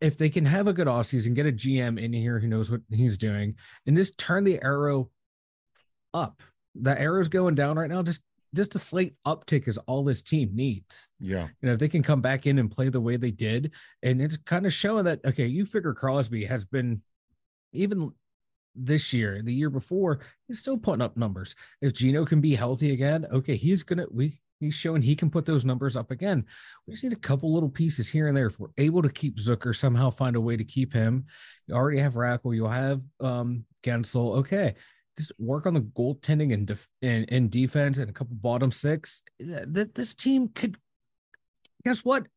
if 0.01 0.18
they 0.18 0.30
can 0.30 0.46
have 0.46 0.68
a 0.68 0.74
good 0.74 0.88
offseason, 0.88 1.36
get 1.36 1.46
a 1.46 1.51
GM 1.51 2.01
in 2.01 2.12
here 2.12 2.40
who 2.40 2.48
knows 2.48 2.70
what 2.70 2.82
he's 2.90 3.18
doing, 3.18 3.56
and 3.86 3.96
just 3.96 4.18
turn 4.18 4.44
the 4.44 4.62
arrow 4.62 5.10
up. 6.13 6.42
The 6.75 7.00
arrow's 7.00 7.28
going 7.28 7.56
down 7.56 7.78
right 7.78 7.90
now. 7.90 8.01
Just 8.01 8.22
just 8.54 8.75
a 8.75 8.80
slight 8.80 9.13
uptick 9.25 9.68
is 9.68 9.78
all 9.80 10.04
this 10.04 10.22
team 10.22 10.50
needs. 10.54 11.08
Yeah. 11.20 11.48
You 11.62 11.68
know, 11.68 11.74
if 11.74 11.80
they 11.80 11.88
can 11.88 12.04
come 12.04 12.22
back 12.22 12.48
in 12.48 12.60
and 12.60 12.70
play 12.70 12.90
the 12.90 13.00
way 13.00 13.16
they 13.16 13.32
did, 13.32 13.72
and 14.04 14.22
it's 14.22 14.38
kind 14.38 14.66
of 14.66 14.74
showing 14.74 15.06
that 15.06 15.22
okay, 15.25 15.46
you 15.46 15.66
figure 15.66 15.94
Crosby 15.94 16.46
has 16.46 16.66
been 16.66 17.01
even 17.74 18.12
this 18.75 19.13
year, 19.13 19.42
the 19.44 19.54
year 19.54 19.70
before, 19.70 20.22
he's 20.48 20.60
still 20.60 20.78
putting 20.78 21.01
up 21.01 21.18
numbers. 21.18 21.56
If 21.82 21.94
Gino 21.94 22.25
can 22.25 22.42
be 22.42 22.56
healthy 22.56 22.92
again, 22.92 23.25
okay, 23.32 23.56
he's 23.56 23.84
gonna 23.84 24.06
we 24.12 24.40
he's 24.60 24.75
showing 24.75 25.01
he 25.01 25.16
can 25.16 25.30
put 25.30 25.46
those 25.46 25.66
numbers 25.66 25.96
up 25.96 26.12
again. 26.12 26.46
We 26.86 26.94
just 26.94 27.04
need 27.04 27.13
a 27.13 27.18
couple 27.18 27.54
little 27.54 27.70
pieces 27.70 28.08
here 28.08 28.28
and 28.28 28.38
there. 28.38 28.48
If 28.48 28.60
we're 28.60 28.70
able 28.78 29.01
to 29.01 29.10
keep 29.10 29.38
Zucker, 29.38 29.75
somehow 29.75 30.10
find 30.10 30.36
a 30.36 30.42
way 30.42 30.56
to 30.56 30.63
keep 30.63 30.94
him. 30.94 31.25
You 31.68 31.75
already 31.75 32.00
have 32.00 32.13
Rakell, 32.13 32.56
you'll 32.56 32.70
have 32.70 33.01
um 33.20 33.66
Guentzel. 33.84 34.38
Okay. 34.38 34.75
Just 35.18 35.32
work 35.38 35.65
on 35.65 35.74
the 35.74 35.82
goaltending 35.82 36.53
and 36.53 36.65
def- 36.65 36.88
and, 37.01 37.25
and 37.30 37.51
defense 37.51 37.98
and 37.98 38.10
a 38.10 38.13
couple 38.13 38.36
bottom 38.36 38.72
six. 38.72 39.22
That 39.39 39.94
this 39.94 40.13
team 40.13 40.50
could 40.50 40.77
guess 41.84 42.06
what? 42.06 42.27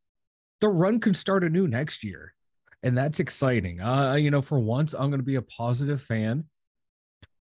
The 0.60 0.68
run 0.68 1.00
could 1.00 1.16
start 1.16 1.44
anew 1.44 1.66
next 1.68 2.04
year. 2.04 2.34
And 2.82 2.96
that's 2.96 3.20
exciting. 3.20 3.80
Uh, 3.80 4.14
you 4.14 4.30
know, 4.30 4.42
for 4.42 4.58
once, 4.58 4.92
I'm 4.92 5.10
going 5.10 5.20
to 5.20 5.24
be 5.24 5.36
a 5.36 5.42
positive 5.42 6.02
fan. 6.02 6.44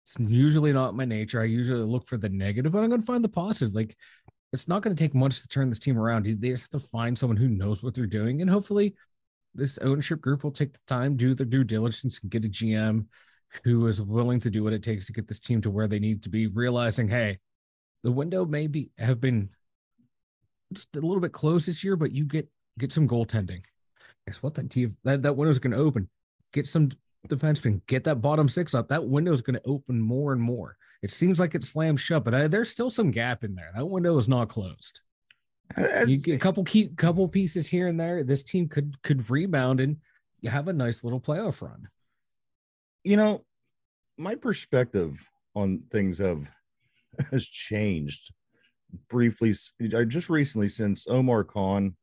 It's 0.05 0.17
usually 0.19 0.73
not 0.73 0.95
my 0.95 1.05
nature. 1.05 1.41
I 1.41 1.45
usually 1.45 1.81
look 1.81 2.07
for 2.07 2.19
the 2.19 2.29
negative, 2.29 2.73
but 2.73 2.81
I'm 2.81 2.89
going 2.89 3.01
to 3.01 3.07
find 3.07 3.25
the 3.25 3.29
positive. 3.29 3.75
Like, 3.75 3.97
it's 4.53 4.69
not 4.69 4.83
going 4.83 4.95
to 4.95 5.03
take 5.03 5.15
much 5.15 5.41
to 5.41 5.49
turn 5.49 5.69
this 5.69 5.79
team 5.79 5.99
around. 5.99 6.27
They 6.27 6.51
just 6.51 6.65
have 6.73 6.81
to 6.81 6.89
find 6.89 7.17
someone 7.17 7.37
who 7.37 7.49
knows 7.49 7.83
what 7.83 7.95
they're 7.95 8.07
doing. 8.07 8.41
And 8.41 8.51
hopefully, 8.51 8.95
this 9.55 9.79
ownership 9.79 10.21
group 10.21 10.45
will 10.45 10.51
take 10.51 10.73
the 10.73 10.81
time, 10.87 11.17
do 11.17 11.35
their 11.35 11.47
due 11.47 11.65
diligence, 11.65 12.21
and 12.21 12.31
get 12.31 12.45
a 12.45 12.49
GM 12.49 13.07
who 13.65 13.87
is 13.87 14.01
willing 14.01 14.41
to 14.41 14.51
do 14.51 14.63
what 14.63 14.73
it 14.73 14.83
takes 14.83 15.07
to 15.07 15.13
get 15.13 15.29
this 15.29 15.41
team 15.41 15.61
to 15.63 15.71
where 15.71 15.89
they 15.89 15.99
need 15.99 16.23
to 16.23 16.29
be, 16.29 16.47
realizing, 16.47 17.09
hey, 17.09 17.39
the 18.03 18.13
window 18.13 18.45
may 18.45 18.67
be 18.67 18.91
have 18.99 19.21
been 19.21 19.51
just 20.73 20.95
a 20.97 21.01
little 21.01 21.21
bit 21.21 21.33
closed 21.33 21.69
this 21.69 21.85
year, 21.85 21.97
but 21.97 22.13
you 22.13 22.25
get 22.25 22.49
get 22.79 22.93
some 22.93 23.09
goaltending. 23.09 23.63
Guess 24.27 24.43
what? 24.43 24.55
That 24.55 24.71
team 24.71 24.97
that, 25.05 25.23
that 25.23 25.37
window's 25.37 25.59
going 25.59 25.73
to 25.73 25.79
open. 25.79 26.09
Get 26.53 26.69
some 26.69 26.91
defensemen. 27.29 27.81
Get 27.87 28.05
that 28.05 28.23
bottom 28.23 28.49
six 28.49 28.75
up. 28.75 28.89
That 28.89 29.05
window's 29.05 29.43
going 29.43 29.55
to 29.55 29.67
open 29.67 30.01
more 30.01 30.33
and 30.33 30.41
more. 30.41 30.77
It 31.03 31.11
seems 31.11 31.41
like 31.41 31.55
it's 31.55 31.69
slammed 31.69 32.01
shut, 32.01 32.25
but 32.25 32.35
I, 32.35 32.47
there's 32.47 32.71
still 32.71 32.91
some 32.91 33.11
gap 33.11 33.45
in 33.45 33.55
there. 33.55 33.71
That 33.75 33.87
window 33.87 34.17
is 34.19 34.29
not 34.29 34.49
closed. 34.49 35.01
You 36.07 36.19
get 36.19 36.35
a 36.35 36.39
couple 36.39 36.65
key 36.65 36.89
couple 36.97 37.27
pieces 37.29 37.69
here 37.69 37.89
and 37.89 37.99
there. 37.99 38.25
This 38.25 38.43
team 38.43 38.69
could 38.69 39.01
could 39.03 39.31
rebound 39.31 39.81
and 39.81 39.97
you 40.41 40.51
have 40.51 40.69
a 40.69 40.73
nice 40.73 41.05
little 41.05 41.21
playoff 41.21 41.63
run. 41.63 41.89
You 43.05 43.17
know, 43.17 43.45
my 44.19 44.35
perspective 44.35 45.19
on 45.55 45.83
things 45.91 46.19
have 46.19 46.51
has 47.31 47.47
changed 47.47 48.33
briefly. 49.09 49.55
I 49.97 50.05
just 50.05 50.29
recently 50.31 50.69
since 50.69 51.07
Omar 51.09 51.45
Khan 51.45 51.97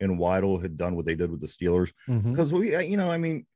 and 0.00 0.18
Weidl 0.18 0.60
had 0.60 0.76
done 0.76 0.96
what 0.96 1.06
they 1.06 1.14
did 1.14 1.30
with 1.30 1.40
the 1.40 1.46
Steelers. 1.46 1.92
Mhm. 2.08 2.32
because 2.32 2.52
we, 2.52 2.76
you 2.84 2.96
know, 2.96 3.10
I 3.10 3.16
mean, 3.16 3.46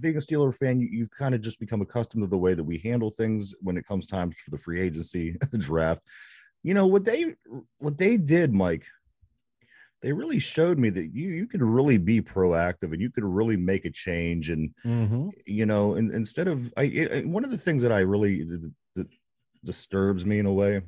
being 0.00 0.16
a 0.16 0.20
Steeler 0.20 0.56
fan, 0.56 0.80
you, 0.80 0.88
you've 0.90 1.10
kind 1.10 1.34
of 1.34 1.40
just 1.40 1.60
become 1.60 1.82
accustomed 1.82 2.22
to 2.22 2.28
the 2.28 2.38
way 2.38 2.54
that 2.54 2.64
we 2.64 2.78
handle 2.78 3.10
things 3.10 3.54
when 3.60 3.76
it 3.76 3.86
comes 3.86 4.06
time 4.06 4.30
for 4.32 4.50
the 4.50 4.58
free 4.58 4.80
agency, 4.80 5.36
the 5.50 5.58
draft. 5.58 6.02
You 6.62 6.74
know 6.74 6.86
what 6.86 7.04
they 7.04 7.34
what 7.78 7.98
they 7.98 8.16
did, 8.16 8.52
Mike. 8.52 8.86
They 10.02 10.12
really 10.12 10.40
showed 10.40 10.78
me 10.78 10.90
that 10.90 11.14
you 11.14 11.30
you 11.30 11.46
could 11.46 11.62
really 11.62 11.96
be 11.96 12.20
proactive 12.20 12.92
and 12.92 13.00
you 13.00 13.10
could 13.10 13.24
really 13.24 13.56
make 13.56 13.84
a 13.84 13.90
change. 13.90 14.50
And 14.50 14.74
Mhm. 14.84 15.30
you 15.46 15.64
know, 15.64 15.94
and 15.94 16.10
instead 16.12 16.48
of 16.48 16.72
I, 16.76 16.84
it, 16.84 17.26
one 17.26 17.44
of 17.44 17.50
the 17.50 17.58
things 17.58 17.82
that 17.82 17.92
I 17.92 18.00
really 18.00 18.44
that, 18.44 18.72
that 18.96 19.06
disturbs 19.64 20.26
me 20.26 20.38
in 20.40 20.46
a 20.46 20.52
way 20.52 20.82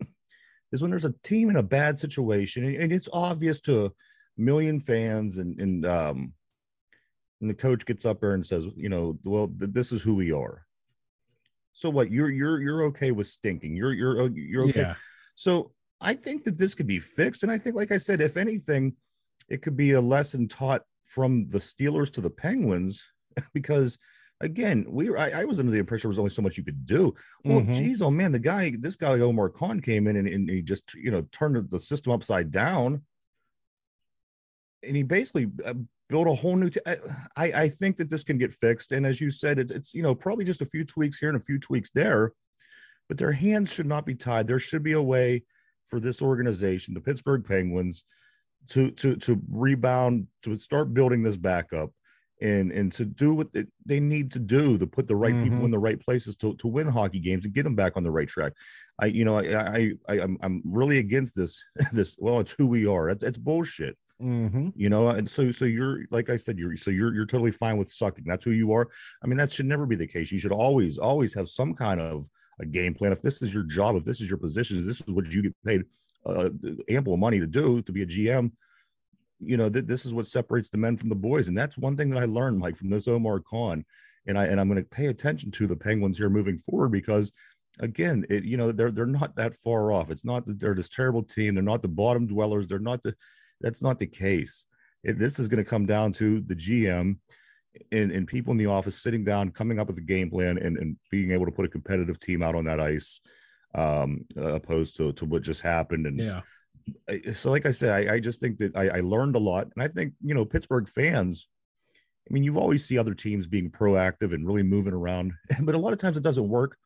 is 0.72 0.80
when 0.80 0.90
there's 0.90 1.04
a 1.04 1.14
team 1.22 1.50
in 1.50 1.56
a 1.56 1.62
bad 1.62 1.98
situation 1.98 2.64
and, 2.64 2.76
and 2.76 2.92
it's 2.92 3.08
obvious 3.12 3.60
to 3.62 3.86
a 3.86 3.92
million 4.38 4.80
fans 4.80 5.36
and 5.36 5.60
and 5.60 5.86
um 5.86 6.32
and 7.42 7.50
the 7.50 7.54
coach 7.54 7.84
gets 7.84 8.06
up 8.06 8.20
there 8.22 8.32
and 8.32 8.46
says, 8.46 8.66
you 8.76 8.88
know, 8.88 9.18
well, 9.24 9.48
th- 9.48 9.70
this 9.72 9.92
is 9.92 10.02
who 10.02 10.14
we 10.14 10.32
are. 10.32 10.64
So 11.74 11.90
what? 11.90 12.10
You're 12.10 12.30
you're 12.30 12.62
you're 12.62 12.82
okay 12.84 13.12
with 13.12 13.26
stinking. 13.26 13.76
You're 13.76 13.92
you're 13.92 14.30
you're 14.30 14.64
okay. 14.70 14.80
Yeah. 14.80 14.94
So 15.34 15.72
I 16.00 16.14
think 16.14 16.44
that 16.44 16.58
this 16.58 16.74
could 16.74 16.86
be 16.86 17.00
fixed, 17.00 17.42
and 17.42 17.50
I 17.50 17.58
think, 17.58 17.74
like 17.76 17.92
I 17.92 17.98
said, 17.98 18.20
if 18.20 18.36
anything, 18.36 18.94
it 19.48 19.62
could 19.62 19.76
be 19.76 19.92
a 19.92 20.00
lesson 20.00 20.46
taught 20.48 20.82
from 21.04 21.48
the 21.48 21.58
Steelers 21.58 22.12
to 22.12 22.20
the 22.20 22.30
Penguins, 22.30 23.06
because 23.54 23.96
again, 24.42 24.84
we 24.88 25.08
were, 25.08 25.18
I, 25.18 25.30
I 25.30 25.44
was 25.44 25.58
under 25.58 25.72
the 25.72 25.78
impression 25.78 26.08
there 26.08 26.10
was 26.10 26.18
only 26.18 26.30
so 26.30 26.42
much 26.42 26.58
you 26.58 26.64
could 26.64 26.84
do. 26.84 27.14
Well, 27.44 27.62
Mhm. 27.62 27.72
geez, 27.74 28.02
oh 28.02 28.10
man, 28.10 28.32
the 28.32 28.38
guy, 28.38 28.74
this 28.78 28.96
guy 28.96 29.18
Omar 29.20 29.48
Khan 29.48 29.80
came 29.80 30.06
in 30.06 30.16
and, 30.16 30.28
and 30.28 30.50
he 30.50 30.60
just 30.60 30.92
you 30.94 31.10
know 31.10 31.22
turned 31.32 31.70
the 31.70 31.80
system 31.80 32.12
upside 32.12 32.50
down, 32.50 33.02
and 34.82 34.94
he 34.96 35.02
basically 35.02 35.50
uh, 35.64 35.74
built 36.08 36.28
a 36.28 36.34
whole 36.34 36.56
new. 36.56 36.68
T- 36.70 36.80
I, 36.86 36.96
I 37.36 37.52
I 37.62 37.68
think 37.70 37.96
that 37.96 38.10
this 38.10 38.24
can 38.24 38.36
get 38.36 38.52
fixed, 38.52 38.92
and 38.92 39.06
as 39.06 39.20
you 39.20 39.30
said, 39.30 39.58
it's 39.58 39.72
it's 39.72 39.94
you 39.94 40.02
know 40.02 40.14
probably 40.14 40.44
just 40.44 40.60
a 40.62 40.66
few 40.66 40.84
tweaks 40.84 41.18
here 41.18 41.30
and 41.30 41.38
a 41.40 41.44
few 41.44 41.58
tweaks 41.58 41.90
there, 41.94 42.32
but 43.08 43.16
their 43.16 43.32
hands 43.32 43.72
should 43.72 43.86
not 43.86 44.04
be 44.04 44.14
tied. 44.14 44.46
There 44.46 44.60
should 44.60 44.82
be 44.82 44.92
a 44.92 45.02
way 45.02 45.44
for 45.86 46.00
this 46.00 46.22
organization, 46.22 46.94
the 46.94 47.00
Pittsburgh 47.00 47.44
Penguins, 47.44 48.04
to 48.68 48.90
to 48.92 49.16
to 49.16 49.40
rebound, 49.50 50.26
to 50.42 50.56
start 50.58 50.94
building 50.94 51.22
this 51.22 51.36
back 51.36 51.72
up. 51.72 51.90
And, 52.42 52.70
and 52.70 52.92
to 52.92 53.06
do 53.06 53.32
what 53.32 53.48
they- 53.54 53.98
need 53.98 54.30
to 54.32 54.38
do 54.38 54.76
to 54.76 54.86
put 54.86 55.08
the 55.08 55.16
right 55.16 55.32
people 55.42 55.60
Mhm. 55.60 55.64
in 55.64 55.70
the 55.70 55.78
right 55.78 55.98
places 55.98 56.36
to, 56.36 56.54
to 56.56 56.66
win 56.68 56.86
hockey 56.86 57.18
games 57.18 57.46
and 57.46 57.54
get 57.54 57.62
them 57.62 57.74
back 57.74 57.96
on 57.96 58.02
the 58.02 58.10
right 58.10 58.28
track. 58.28 58.52
I, 58.98 59.06
you 59.06 59.24
know, 59.24 59.36
I, 59.38 59.44
I, 59.78 59.92
I 60.06 60.20
I'm, 60.20 60.36
I'm 60.42 60.60
really 60.66 60.98
against 60.98 61.34
this, 61.34 61.64
this, 61.94 62.18
well, 62.20 62.38
it's 62.40 62.54
who 62.58 62.66
we 62.66 62.86
are. 62.86 63.08
It's, 63.08 63.24
it's 63.24 63.38
bullshit, 63.38 63.96
Mhm. 64.20 64.70
you 64.76 64.90
know? 64.90 65.08
And 65.08 65.26
so, 65.26 65.50
so 65.50 65.64
you're, 65.64 66.00
like 66.10 66.28
I 66.28 66.36
said, 66.36 66.58
you're, 66.58 66.76
so 66.76 66.90
you're, 66.90 67.14
you're 67.14 67.24
totally 67.24 67.52
fine 67.52 67.78
with 67.78 67.90
sucking. 67.90 68.24
That's 68.26 68.44
who 68.44 68.50
you 68.50 68.70
are. 68.72 68.86
I 69.24 69.26
mean, 69.28 69.38
that 69.38 69.50
should 69.50 69.64
never 69.64 69.86
be 69.86 69.96
the 69.96 70.06
case. 70.06 70.30
You 70.30 70.38
should 70.38 70.52
always, 70.52 70.98
always 70.98 71.32
have 71.32 71.48
some 71.48 71.72
kind 71.72 72.02
of 72.02 72.28
a 72.60 72.66
game 72.66 72.94
plan. 72.94 73.12
If 73.12 73.22
this 73.22 73.42
is 73.42 73.52
your 73.52 73.62
job, 73.62 73.96
if 73.96 74.04
this 74.04 74.20
is 74.20 74.28
your 74.28 74.38
position, 74.38 74.84
this 74.86 75.00
is 75.00 75.08
what 75.08 75.32
you 75.32 75.42
get 75.42 75.54
paid 75.64 75.84
uh, 76.24 76.50
ample 76.88 77.16
money 77.16 77.40
to 77.40 77.46
do 77.46 77.82
to 77.82 77.92
be 77.92 78.02
a 78.02 78.06
GM. 78.06 78.50
You 79.40 79.56
know, 79.56 79.68
th- 79.68 79.86
this 79.86 80.06
is 80.06 80.14
what 80.14 80.26
separates 80.26 80.68
the 80.68 80.78
men 80.78 80.96
from 80.96 81.08
the 81.08 81.14
boys. 81.14 81.48
And 81.48 81.56
that's 81.56 81.76
one 81.76 81.96
thing 81.96 82.10
that 82.10 82.22
I 82.22 82.26
learned, 82.26 82.58
Mike, 82.58 82.76
from 82.76 82.90
this 82.90 83.08
Omar 83.08 83.40
Khan. 83.40 83.84
And 84.26 84.38
I, 84.38 84.46
and 84.46 84.58
I'm 84.58 84.68
going 84.68 84.82
to 84.82 84.88
pay 84.88 85.06
attention 85.06 85.50
to 85.52 85.66
the 85.66 85.76
Penguins 85.76 86.18
here 86.18 86.30
moving 86.30 86.58
forward 86.58 86.90
because 86.90 87.30
again, 87.80 88.24
it, 88.30 88.44
you 88.44 88.56
know, 88.56 88.72
they're 88.72 88.90
they're 88.90 89.06
not 89.06 89.36
that 89.36 89.54
far 89.54 89.92
off. 89.92 90.10
It's 90.10 90.24
not 90.24 90.46
that 90.46 90.58
they're 90.58 90.74
this 90.74 90.88
terrible 90.88 91.22
team. 91.22 91.54
They're 91.54 91.62
not 91.62 91.82
the 91.82 91.88
bottom 91.88 92.26
dwellers. 92.26 92.66
They're 92.66 92.78
not 92.78 93.02
the. 93.02 93.14
That's 93.60 93.82
not 93.82 93.98
the 93.98 94.06
case. 94.06 94.64
It, 95.04 95.18
this 95.18 95.38
is 95.38 95.48
going 95.48 95.62
to 95.62 95.68
come 95.68 95.86
down 95.86 96.12
to 96.14 96.40
the 96.40 96.54
GM 96.54 97.18
and, 97.92 98.12
and 98.12 98.26
people 98.26 98.52
in 98.52 98.56
the 98.56 98.66
office 98.66 99.00
sitting 99.00 99.24
down, 99.24 99.50
coming 99.50 99.78
up 99.78 99.86
with 99.86 99.98
a 99.98 100.02
game 100.02 100.30
plan, 100.30 100.58
and, 100.58 100.76
and 100.78 100.96
being 101.10 101.32
able 101.32 101.46
to 101.46 101.52
put 101.52 101.64
a 101.64 101.68
competitive 101.68 102.18
team 102.20 102.42
out 102.42 102.54
on 102.54 102.64
that 102.64 102.80
ice, 102.80 103.20
um, 103.74 104.24
opposed 104.36 104.96
to 104.96 105.12
to 105.14 105.24
what 105.24 105.42
just 105.42 105.62
happened. 105.62 106.06
And 106.06 106.18
Yeah. 106.18 106.40
So, 107.32 107.50
like 107.50 107.66
I 107.66 107.72
said, 107.72 108.08
I, 108.08 108.14
I 108.14 108.20
just 108.20 108.40
think 108.40 108.58
that 108.58 108.76
I, 108.76 108.88
I 108.88 109.00
learned 109.00 109.36
a 109.36 109.40
lot, 109.40 109.68
and 109.74 109.82
I 109.82 109.88
think 109.88 110.14
you 110.24 110.34
know 110.34 110.44
Pittsburgh 110.44 110.88
fans. 110.88 111.48
I 112.28 112.32
mean, 112.32 112.42
you 112.42 112.58
always 112.58 112.84
see 112.84 112.98
other 112.98 113.14
teams 113.14 113.46
being 113.46 113.70
proactive 113.70 114.34
and 114.34 114.46
really 114.46 114.64
moving 114.64 114.92
around, 114.92 115.32
but 115.62 115.74
a 115.74 115.78
lot 115.78 115.92
of 115.92 115.98
times 115.98 116.16
it 116.16 116.24
doesn't 116.24 116.48
work. 116.48 116.76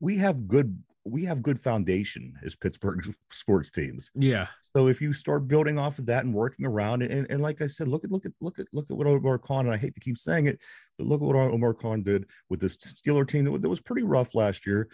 We 0.00 0.18
have 0.18 0.48
good 0.48 0.82
we 1.04 1.24
have 1.24 1.42
good 1.42 1.58
foundation 1.58 2.34
as 2.44 2.54
Pittsburgh 2.56 3.14
sports 3.32 3.70
teams. 3.70 4.10
Yeah. 4.14 4.46
So 4.60 4.88
if 4.88 5.00
you 5.00 5.12
start 5.12 5.48
building 5.48 5.78
off 5.78 5.98
of 5.98 6.06
that 6.06 6.24
and 6.24 6.34
working 6.34 6.66
around 6.66 7.02
it, 7.02 7.10
and, 7.10 7.26
and 7.30 7.42
like 7.42 7.62
I 7.62 7.66
said, 7.66 7.88
look 7.88 8.04
at 8.04 8.10
look 8.10 8.26
at 8.26 8.32
look 8.40 8.58
at 8.58 8.66
look 8.72 8.86
at 8.90 8.96
what 8.96 9.06
Omar 9.06 9.38
Khan, 9.38 9.66
and 9.66 9.74
I 9.74 9.78
hate 9.78 9.94
to 9.94 10.00
keep 10.00 10.18
saying 10.18 10.46
it, 10.46 10.60
but 10.98 11.06
look 11.06 11.20
at 11.22 11.26
what 11.26 11.36
Omar 11.36 11.74
Khan 11.74 12.02
did 12.02 12.26
with 12.48 12.60
this 12.60 12.76
Steeler 12.76 13.26
team 13.26 13.44
that, 13.44 13.50
was- 13.50 13.60
that 13.62 13.68
was 13.68 13.80
pretty 13.80 14.02
rough 14.02 14.34
last 14.34 14.66
year. 14.66 14.88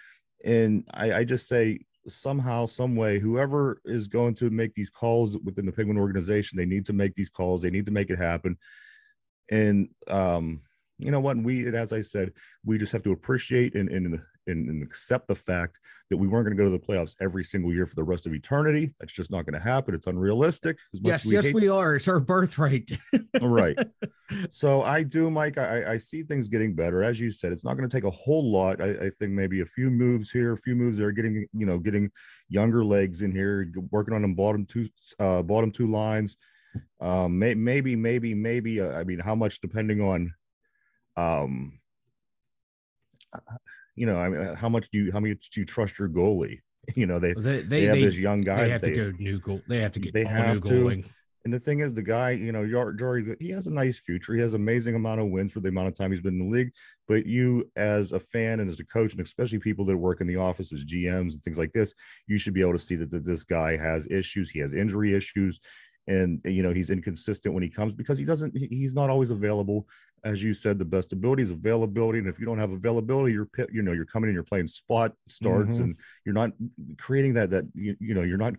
And 0.44 0.84
I, 0.94 1.12
I 1.12 1.24
just 1.24 1.48
say 1.48 1.80
somehow, 2.08 2.66
some 2.66 2.94
way, 2.94 3.18
whoever 3.18 3.80
is 3.84 4.06
going 4.06 4.34
to 4.34 4.50
make 4.50 4.74
these 4.74 4.90
calls 4.90 5.36
within 5.38 5.66
the 5.66 5.72
Penguin 5.72 5.98
organization, 5.98 6.56
they 6.56 6.66
need 6.66 6.86
to 6.86 6.92
make 6.92 7.14
these 7.14 7.30
calls. 7.30 7.62
They 7.62 7.70
need 7.70 7.86
to 7.86 7.92
make 7.92 8.10
it 8.10 8.18
happen. 8.18 8.56
And 9.50 9.88
um, 10.06 10.60
you 10.98 11.10
know 11.10 11.20
what? 11.20 11.36
We, 11.36 11.66
and 11.66 11.74
as 11.74 11.92
I 11.92 12.02
said, 12.02 12.32
we 12.64 12.78
just 12.78 12.92
have 12.92 13.02
to 13.04 13.12
appreciate 13.12 13.74
and 13.74 13.88
and 13.88 14.20
and, 14.46 14.68
and 14.68 14.82
accept 14.82 15.28
the 15.28 15.34
fact 15.34 15.78
that 16.10 16.16
we 16.16 16.26
weren't 16.26 16.46
going 16.46 16.56
to 16.56 16.62
go 16.62 16.70
to 16.70 16.70
the 16.70 16.78
playoffs 16.78 17.16
every 17.20 17.44
single 17.44 17.72
year 17.72 17.86
for 17.86 17.94
the 17.94 18.04
rest 18.04 18.26
of 18.26 18.34
eternity. 18.34 18.94
That's 19.00 19.12
just 19.12 19.30
not 19.30 19.44
going 19.44 19.54
to 19.54 19.60
happen. 19.60 19.94
It's 19.94 20.06
unrealistic. 20.06 20.78
As 20.94 21.02
much 21.02 21.10
Yes, 21.10 21.20
as 21.20 21.26
we 21.26 21.34
yes, 21.34 21.44
hate 21.44 21.54
we 21.54 21.68
are. 21.68 21.96
It's 21.96 22.08
our 22.08 22.20
birthright. 22.20 22.90
right. 23.42 23.78
So 24.50 24.82
I 24.82 25.04
do, 25.04 25.30
Mike. 25.30 25.56
I, 25.56 25.92
I 25.92 25.98
see 25.98 26.24
things 26.24 26.48
getting 26.48 26.74
better. 26.74 27.04
As 27.04 27.20
you 27.20 27.30
said, 27.30 27.52
it's 27.52 27.62
not 27.62 27.74
going 27.76 27.88
to 27.88 27.96
take 27.96 28.02
a 28.02 28.10
whole 28.10 28.50
lot. 28.50 28.80
I, 28.80 29.06
I 29.06 29.08
think 29.08 29.30
maybe 29.30 29.60
a 29.60 29.66
few 29.66 29.88
moves 29.88 30.32
here, 30.32 30.52
a 30.52 30.58
few 30.58 30.74
moves 30.74 30.98
there, 30.98 31.12
getting 31.12 31.46
you 31.52 31.64
know, 31.64 31.78
getting 31.78 32.10
younger 32.48 32.84
legs 32.84 33.22
in 33.22 33.30
here, 33.30 33.70
working 33.92 34.14
on 34.14 34.22
them 34.22 34.34
bottom 34.34 34.66
two, 34.66 34.88
uh, 35.20 35.42
bottom 35.42 35.70
two 35.70 35.86
lines. 35.86 36.36
Um, 37.00 37.38
may, 37.38 37.54
maybe, 37.54 37.94
maybe, 37.94 38.34
maybe. 38.34 38.80
Uh, 38.80 38.98
I 38.98 39.04
mean, 39.04 39.20
how 39.20 39.36
much 39.36 39.60
depending 39.60 40.00
on, 40.00 40.34
um, 41.16 41.78
you 43.96 44.06
know, 44.06 44.16
I 44.16 44.28
mean, 44.28 44.40
uh, 44.40 44.54
how 44.54 44.68
much 44.68 44.90
do 44.90 44.98
you, 44.98 45.12
how 45.12 45.20
much 45.20 45.50
do 45.50 45.60
you 45.60 45.66
trust 45.66 45.98
your 45.98 46.08
goalie? 46.08 46.60
You 46.94 47.04
know, 47.04 47.18
they 47.18 47.34
They 47.34 47.40
they, 47.40 47.62
they, 47.62 47.82
have 47.86 47.96
they, 47.96 48.04
this 48.04 48.16
young 48.16 48.42
guy. 48.42 48.62
they 48.62 48.70
have 48.70 48.82
to 48.82 48.94
go 48.94 49.12
new 49.18 49.40
goal. 49.40 49.60
They 49.66 49.80
have 49.80 49.90
to 49.90 49.98
get 49.98 50.14
they 50.14 50.22
have 50.22 50.62
new 50.62 50.70
to. 50.70 50.84
goaling. 50.84 51.10
And 51.44 51.54
the 51.54 51.60
thing 51.60 51.78
is, 51.78 51.94
the 51.94 52.02
guy, 52.02 52.30
you 52.30 52.50
know, 52.50 52.92
Jarry, 52.92 53.36
he 53.38 53.50
has 53.50 53.68
a 53.68 53.72
nice 53.72 54.00
future. 54.00 54.34
He 54.34 54.40
has 54.40 54.54
amazing 54.54 54.96
amount 54.96 55.20
of 55.20 55.28
wins 55.28 55.52
for 55.52 55.60
the 55.60 55.68
amount 55.68 55.86
of 55.86 55.94
time 55.94 56.10
he's 56.10 56.20
been 56.20 56.40
in 56.40 56.48
the 56.48 56.56
league. 56.56 56.72
But 57.06 57.24
you, 57.24 57.70
as 57.76 58.10
a 58.10 58.18
fan 58.18 58.58
and 58.58 58.68
as 58.68 58.80
a 58.80 58.84
coach, 58.84 59.12
and 59.12 59.20
especially 59.20 59.60
people 59.60 59.84
that 59.84 59.96
work 59.96 60.20
in 60.20 60.26
the 60.26 60.34
office 60.34 60.72
as 60.72 60.84
GMs 60.84 61.34
and 61.34 61.42
things 61.44 61.56
like 61.56 61.70
this, 61.70 61.94
you 62.26 62.36
should 62.36 62.52
be 62.52 62.62
able 62.62 62.72
to 62.72 62.80
see 62.80 62.96
that, 62.96 63.10
that 63.12 63.24
this 63.24 63.44
guy 63.44 63.76
has 63.76 64.08
issues. 64.10 64.50
He 64.50 64.58
has 64.58 64.74
injury 64.74 65.14
issues, 65.14 65.60
and 66.08 66.40
you 66.44 66.62
know 66.62 66.72
he's 66.72 66.90
inconsistent 66.90 67.52
when 67.54 67.62
he 67.62 67.68
comes 67.68 67.94
because 67.94 68.18
he 68.18 68.24
doesn't 68.24 68.56
he's 68.56 68.94
not 68.94 69.10
always 69.10 69.30
available. 69.30 69.86
As 70.24 70.42
you 70.42 70.52
said, 70.54 70.78
the 70.78 70.84
best 70.84 71.12
ability 71.12 71.42
is 71.42 71.50
availability, 71.50 72.18
and 72.18 72.28
if 72.28 72.38
you 72.38 72.46
don't 72.46 72.58
have 72.58 72.72
availability, 72.72 73.32
you're 73.32 73.48
you 73.72 73.82
know 73.82 73.92
you're 73.92 74.04
coming 74.06 74.28
in, 74.28 74.34
you're 74.34 74.42
playing 74.42 74.66
spot 74.66 75.12
starts, 75.28 75.78
Mhm. 75.78 75.82
and 75.82 75.96
you're 76.24 76.34
not 76.34 76.50
creating 76.98 77.34
that 77.34 77.50
that 77.50 77.64
you, 77.74 77.96
you 78.00 78.14
know 78.14 78.22
you're 78.22 78.38
not 78.38 78.54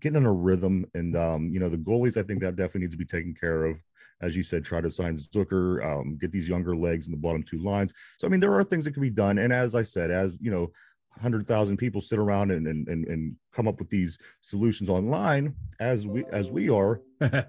getting 0.00 0.18
in 0.18 0.26
a 0.26 0.32
rhythm. 0.32 0.84
And 0.94 1.16
um, 1.16 1.50
you 1.52 1.60
know, 1.60 1.68
the 1.68 1.78
goalies, 1.78 2.16
I 2.16 2.22
think 2.22 2.40
that 2.40 2.56
definitely 2.56 2.82
needs 2.82 2.94
to 2.94 2.98
be 2.98 3.04
taken 3.04 3.34
care 3.34 3.64
of. 3.64 3.78
As 4.20 4.34
you 4.36 4.42
said, 4.42 4.64
try 4.64 4.80
to 4.80 4.90
sign 4.90 5.16
Zucker, 5.16 5.84
um, 5.84 6.16
get 6.18 6.30
these 6.30 6.48
younger 6.48 6.74
legs 6.74 7.06
in 7.06 7.12
the 7.12 7.18
bottom 7.18 7.42
two 7.42 7.58
lines. 7.58 7.92
So 8.18 8.26
I 8.26 8.30
mean, 8.30 8.40
there 8.40 8.54
are 8.54 8.64
things 8.64 8.84
that 8.84 8.92
can 8.92 9.02
be 9.02 9.10
done. 9.10 9.38
And 9.38 9.52
as 9.52 9.74
I 9.74 9.82
said, 9.82 10.10
as 10.10 10.38
you 10.40 10.50
know, 10.50 10.72
hundred 11.18 11.46
thousand 11.46 11.76
people 11.78 12.00
sit 12.00 12.18
around 12.18 12.50
and, 12.50 12.66
and 12.66 12.88
and 12.88 13.04
and 13.06 13.36
come 13.52 13.66
up 13.68 13.78
with 13.78 13.90
these 13.90 14.18
solutions 14.40 14.88
online, 14.88 15.54
as 15.80 16.06
we 16.06 16.24
as 16.32 16.50
we 16.52 16.68
are, 16.68 17.00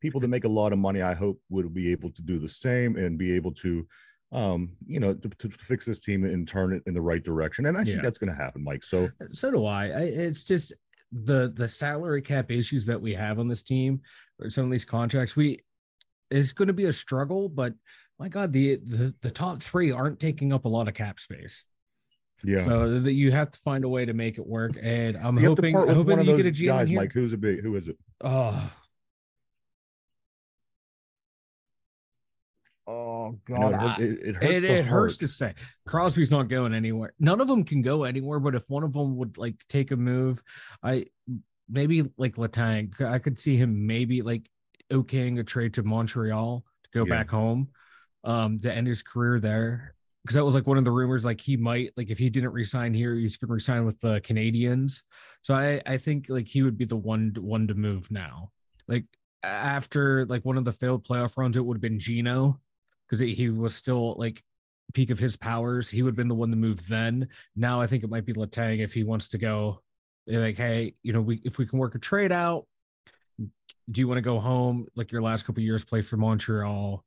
people 0.00 0.20
that 0.20 0.28
make 0.28 0.44
a 0.44 0.48
lot 0.48 0.72
of 0.72 0.78
money, 0.78 1.02
I 1.02 1.14
hope 1.14 1.40
would 1.50 1.72
be 1.72 1.90
able 1.92 2.10
to 2.10 2.22
do 2.22 2.38
the 2.38 2.48
same 2.48 2.96
and 2.96 3.18
be 3.18 3.32
able 3.34 3.52
to 3.54 3.86
um, 4.32 4.72
you 4.84 4.98
know, 4.98 5.14
to, 5.14 5.28
to 5.28 5.48
fix 5.50 5.84
this 5.86 6.00
team 6.00 6.24
and 6.24 6.48
turn 6.48 6.72
it 6.72 6.82
in 6.86 6.94
the 6.94 7.00
right 7.00 7.22
direction. 7.22 7.66
And 7.66 7.78
I 7.78 7.84
think 7.84 7.96
Yeah. 7.96 8.02
that's 8.02 8.18
going 8.18 8.34
to 8.34 8.36
happen, 8.36 8.64
Mike. 8.64 8.82
So 8.82 9.08
so 9.32 9.50
do 9.52 9.64
I. 9.64 9.84
I. 9.86 10.00
It's 10.00 10.42
just 10.42 10.72
the 11.12 11.52
the 11.54 11.68
salary 11.68 12.20
cap 12.20 12.50
issues 12.50 12.84
that 12.86 13.00
we 13.00 13.14
have 13.14 13.38
on 13.38 13.46
this 13.46 13.62
team, 13.62 14.00
or 14.40 14.50
some 14.50 14.64
of 14.64 14.72
these 14.72 14.84
contracts. 14.84 15.36
We 15.36 15.60
it's 16.32 16.50
going 16.52 16.66
to 16.66 16.74
be 16.74 16.86
a 16.86 16.92
struggle, 16.92 17.48
but 17.48 17.74
my 18.18 18.28
God, 18.28 18.52
the 18.52 18.80
the 18.84 19.14
the 19.22 19.30
top 19.30 19.62
three 19.62 19.92
aren't 19.92 20.18
taking 20.18 20.52
up 20.52 20.64
a 20.64 20.68
lot 20.68 20.88
of 20.88 20.94
cap 20.94 21.20
space. 21.20 21.62
Yeah. 22.44 22.64
So 22.64 23.00
that 23.00 23.12
you 23.12 23.30
have 23.32 23.50
to 23.52 23.58
find 23.60 23.84
a 23.84 23.88
way 23.88 24.04
to 24.04 24.12
make 24.12 24.38
it 24.38 24.46
work. 24.46 24.72
And 24.80 25.16
I'm 25.16 25.36
you 25.38 25.48
have 25.48 25.56
to 25.56 25.62
hoping, 25.62 25.74
part 25.74 25.88
with 25.88 25.96
hoping 25.96 26.10
one 26.10 26.18
of 26.20 26.26
that 26.26 26.32
you 26.32 26.42
those 26.42 26.44
get 26.52 26.60
a 26.60 26.62
GM 26.62 26.66
guys, 26.66 26.88
here. 26.90 27.00
Mike. 27.00 27.12
Who's 27.12 27.32
a 27.32 27.38
big? 27.38 27.60
Who 27.62 27.74
is 27.76 27.88
it? 27.88 27.96
Oh. 28.22 28.70
Oh 32.86 33.38
I 33.48 33.52
know 33.58 33.70
God. 33.70 34.00
it, 34.00 34.10
it, 34.10 34.28
it 34.28 34.34
hurts. 34.36 34.62
it, 34.62 34.64
it 34.64 34.84
hurts 34.84 35.16
to 35.18 35.28
say 35.28 35.54
Crosby's 35.86 36.30
not 36.30 36.48
going 36.48 36.74
anywhere. 36.74 37.14
None 37.18 37.40
of 37.40 37.48
them 37.48 37.64
can 37.64 37.80
go 37.80 38.04
anywhere, 38.04 38.38
but 38.38 38.54
if 38.54 38.68
one 38.68 38.82
of 38.82 38.92
them 38.92 39.16
would 39.16 39.38
like 39.38 39.56
take 39.70 39.90
a 39.90 39.96
move, 39.96 40.42
I 40.82 41.06
maybe 41.68 42.02
like 42.18 42.36
Letang, 42.36 43.00
I 43.00 43.18
could 43.18 43.38
see 43.38 43.56
him 43.56 43.86
maybe 43.86 44.20
like 44.20 44.50
okaying 44.92 45.38
a 45.40 45.44
trade 45.44 45.74
to 45.74 45.82
Montreal 45.82 46.62
to 46.84 46.98
go 46.98 47.06
Yeah. 47.06 47.16
back 47.16 47.30
home, 47.30 47.68
um, 48.22 48.60
to 48.60 48.70
end 48.72 48.86
his 48.86 49.02
career 49.02 49.40
there. 49.40 49.94
Because 50.24 50.36
that 50.36 50.44
was 50.44 50.54
like 50.54 50.66
one 50.66 50.78
of 50.78 50.84
the 50.84 50.90
rumors, 50.90 51.24
like 51.24 51.40
he 51.40 51.56
might 51.56 51.92
like 51.96 52.08
if 52.10 52.18
he 52.18 52.30
didn't 52.30 52.52
resign 52.52 52.94
here, 52.94 53.14
he's 53.14 53.36
gonna 53.36 53.52
resign 53.52 53.84
with 53.84 54.00
the 54.00 54.20
Canadiens. 54.22 55.02
So 55.42 55.54
I 55.54 55.82
I 55.86 55.98
think 55.98 56.26
like 56.28 56.48
he 56.48 56.62
would 56.62 56.78
be 56.78 56.86
the 56.86 56.96
one 56.96 57.34
one 57.38 57.68
to 57.68 57.74
move 57.74 58.10
now. 58.10 58.50
Like 58.88 59.04
after 59.42 60.24
like 60.26 60.44
one 60.44 60.56
of 60.56 60.64
the 60.64 60.72
failed 60.72 61.06
playoff 61.06 61.36
runs, 61.36 61.56
it 61.56 61.64
would 61.64 61.76
have 61.76 61.82
been 61.82 61.98
Gino 61.98 62.58
because 63.06 63.20
he 63.20 63.50
was 63.50 63.74
still 63.74 64.14
like 64.18 64.42
peak 64.94 65.10
of 65.10 65.18
his 65.18 65.36
powers. 65.36 65.90
He 65.90 66.02
would 66.02 66.10
have 66.10 66.16
been 66.16 66.28
the 66.28 66.34
one 66.34 66.50
to 66.50 66.56
move 66.56 66.86
then. 66.88 67.28
Now 67.56 67.80
I 67.80 67.86
think 67.86 68.04
it 68.04 68.10
might 68.10 68.24
be 68.24 68.32
Letang 68.32 68.80
if 68.80 68.94
he 68.94 69.04
wants 69.04 69.28
to 69.28 69.38
go. 69.38 69.82
Like, 70.26 70.56
hey, 70.56 70.94
you 71.02 71.12
know, 71.12 71.20
we 71.20 71.40
if 71.44 71.58
we 71.58 71.66
can 71.66 71.78
work 71.78 71.94
a 71.94 71.98
trade 71.98 72.32
out, 72.32 72.66
do 73.90 74.00
you 74.00 74.08
want 74.08 74.18
to 74.18 74.22
go 74.22 74.40
home? 74.40 74.86
Like 74.96 75.12
your 75.12 75.22
last 75.22 75.44
couple 75.44 75.62
years, 75.62 75.84
play 75.84 76.00
for 76.00 76.16
Montreal. 76.16 77.04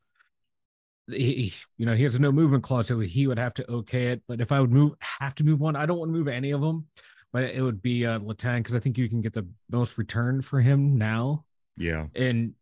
He, 1.09 1.33
he- 1.33 1.53
you 1.77 1.85
know, 1.85 1.95
he 1.95 2.03
has 2.03 2.15
a 2.15 2.19
no 2.19 2.31
movement 2.31 2.63
clause, 2.63 2.87
so 2.87 2.99
he 2.99 3.27
would 3.27 3.37
have 3.39 3.53
to 3.55 3.71
okay 3.71 4.07
it. 4.07 4.21
But 4.27 4.41
if 4.41 4.51
I 4.51 4.59
would 4.59 4.71
move, 4.71 4.93
have 5.19 5.35
to 5.35 5.43
move 5.43 5.59
one, 5.59 5.75
I 5.75 5.85
don't 5.85 5.97
want 5.99 6.09
to 6.09 6.13
move 6.17 6.27
any 6.27 6.51
of 6.51 6.61
them. 6.61 6.87
But 7.33 7.43
it 7.43 7.61
would 7.61 7.81
be 7.81 8.05
uh, 8.05 8.19
Letang 8.19 8.59
because 8.59 8.75
I 8.75 8.79
think 8.79 8.97
you 8.97 9.09
can 9.09 9.21
get 9.21 9.33
the 9.33 9.45
most 9.69 9.97
return 9.97 10.41
for 10.41 10.59
him 10.61 10.97
now. 10.97 11.45
Yeah. 11.77 12.07
And 12.15 12.53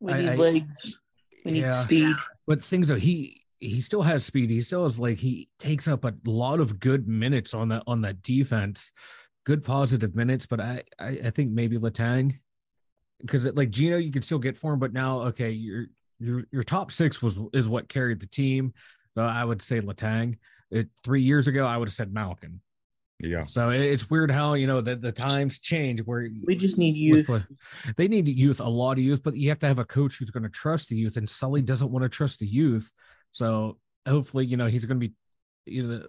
We 0.00 0.12
I- 0.12 0.20
need 0.20 0.28
I- 0.30 0.36
legs. 0.36 0.98
We 1.44 1.52
need 1.52 1.60
Yeah. 1.62 1.82
speed. 1.82 2.16
but 2.46 2.62
things 2.62 2.88
though 2.88 2.94
he 2.96 3.42
he 3.60 3.80
still 3.80 4.02
has 4.02 4.24
speed 4.24 4.48
he 4.50 4.60
still 4.62 4.84
has 4.84 4.98
like 4.98 5.18
he 5.18 5.48
takes 5.58 5.86
up 5.88 6.04
a 6.04 6.14
lot 6.24 6.58
of 6.60 6.78
good 6.80 7.06
minutes 7.08 7.52
on 7.54 7.68
that 7.68 7.82
on 7.86 8.00
that 8.02 8.22
defense 8.22 8.92
good 9.44 9.62
positive 9.64 10.14
minutes 10.14 10.44
but 10.46 10.60
i 10.60 10.82
i, 10.98 11.08
I 11.24 11.30
think 11.30 11.50
maybe 11.52 11.78
letang 11.78 12.38
because 13.20 13.46
like 13.54 13.70
gino 13.70 13.96
you 13.96 14.10
could 14.10 14.24
still 14.24 14.38
get 14.38 14.56
for 14.58 14.72
him 14.74 14.78
but 14.78 14.92
now 14.92 15.20
okay 15.22 15.50
your 15.50 15.86
your 16.24 16.44
your 16.50 16.62
top 16.62 16.90
six 16.90 17.20
was 17.22 17.38
is 17.52 17.68
what 17.68 17.88
carried 17.88 18.20
the 18.20 18.26
team 18.26 18.72
so 19.14 19.22
i 19.22 19.44
would 19.44 19.60
say 19.62 19.80
letang 19.80 20.36
it, 20.70 20.88
three 21.04 21.22
years 21.22 21.46
ago 21.48 21.66
i 21.66 21.76
would 21.76 21.88
have 21.88 21.94
said 21.94 22.12
malkin 22.12 22.60
Yeah. 23.20 23.44
so 23.46 23.70
it- 23.70 23.80
it's 23.82 24.10
weird 24.10 24.30
how 24.30 24.54
you 24.54 24.66
know 24.66 24.80
the, 24.80 24.96
the 24.96 25.12
times 25.12 25.58
change 25.58 26.00
where 26.00 26.28
We 26.46 26.56
just 26.56 26.78
need 26.78 26.96
youth. 26.96 27.26
play- 27.26 27.44
They 27.96 28.08
need 28.08 28.26
youth, 28.28 28.60
a 28.60 28.68
lot 28.68 28.92
of 28.98 29.04
youth, 29.04 29.22
but 29.22 29.36
you 29.36 29.48
have 29.50 29.58
to 29.60 29.66
have 29.68 29.78
a 29.78 29.84
coach 29.84 30.16
who's 30.18 30.30
going 30.30 30.42
to 30.42 30.48
trust 30.48 30.88
the 30.88 30.96
youth. 30.96 31.16
And 31.16 31.28
Sully 31.28 31.62
doesn't 31.62 31.90
want 31.92 32.02
to 32.02 32.08
trust 32.08 32.38
the 32.40 32.46
youth. 32.46 32.90
So 33.32 33.78
hopefully, 34.06 34.44
you 34.46 34.56
know, 34.56 34.66
he's 34.66 34.84
going 34.84 35.00
to 35.00 35.08
be, 35.08 35.14
you 35.66 35.86
know, 35.86 36.06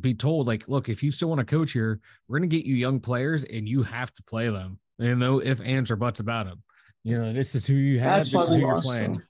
be 0.00 0.14
told 0.14 0.46
like, 0.46 0.66
look, 0.66 0.88
if 0.88 1.02
you 1.02 1.10
still 1.12 1.28
want 1.28 1.40
to 1.40 1.44
coach 1.44 1.72
here, 1.72 2.00
we're 2.26 2.38
going 2.38 2.48
to 2.50 2.56
get 2.56 2.64
you 2.66 2.74
young 2.74 3.00
players 3.00 3.44
and 3.44 3.68
you 3.68 3.82
have 3.82 4.12
to 4.14 4.22
play 4.22 4.48
them. 4.48 4.78
You 4.98 5.14
know, 5.16 5.38
if 5.40 5.60
ands 5.60 5.90
or 5.90 5.96
buts 5.96 6.20
about 6.20 6.46
them. 6.46 6.62
You 7.04 7.18
know, 7.18 7.32
this 7.32 7.54
is 7.54 7.66
who 7.66 7.74
you 7.74 7.98
have. 8.00 8.18
That's 8.18 8.30
This 8.30 8.42
is 8.42 8.48
who 8.48 8.60
you're 8.60 8.80
playing. 8.80 9.14
him. 9.14 9.22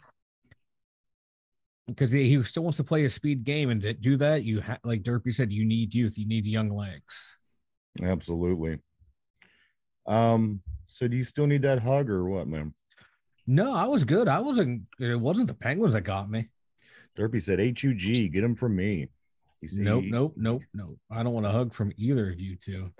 Because 1.86 2.10
he, 2.10 2.28
he 2.28 2.42
still 2.44 2.62
wants 2.62 2.76
to 2.76 2.84
play 2.84 3.04
a 3.04 3.08
speed 3.08 3.44
game, 3.44 3.70
and 3.70 3.82
to 3.82 3.92
do 3.92 4.16
that, 4.18 4.44
you 4.44 4.60
have, 4.60 4.78
like 4.84 5.02
Derpy 5.02 5.34
said, 5.34 5.52
you 5.52 5.64
need 5.64 5.92
youth, 5.92 6.16
you 6.16 6.26
need 6.26 6.46
young 6.46 6.70
legs. 6.70 7.14
Absolutely. 8.02 8.78
Um. 10.06 10.62
So 10.86 11.06
do 11.06 11.16
you 11.16 11.24
still 11.24 11.46
need 11.46 11.62
that 11.62 11.80
hug 11.80 12.10
or 12.10 12.28
what, 12.28 12.48
man? 12.48 12.74
No, 13.46 13.72
I 13.72 13.84
was 13.86 14.04
good. 14.04 14.28
I 14.28 14.40
wasn't. 14.40 14.82
It 14.98 15.18
wasn't 15.18 15.48
the 15.48 15.54
Penguins 15.54 15.94
that 15.94 16.02
got 16.02 16.30
me. 16.30 16.48
Derpy 17.16 17.42
said 17.42 17.58
HUG, 17.58 18.32
get 18.32 18.44
him 18.44 18.54
from 18.54 18.76
me. 18.76 19.08
He 19.60 19.66
said, 19.66 19.84
Nope, 19.84 20.04
nope, 20.06 20.34
nope, 20.36 20.62
nope. 20.72 20.98
I 21.10 21.22
don't 21.22 21.32
want 21.32 21.46
a 21.46 21.50
hug 21.50 21.74
from 21.74 21.92
either 21.96 22.30
of 22.30 22.40
you 22.40 22.56
two. 22.56 22.90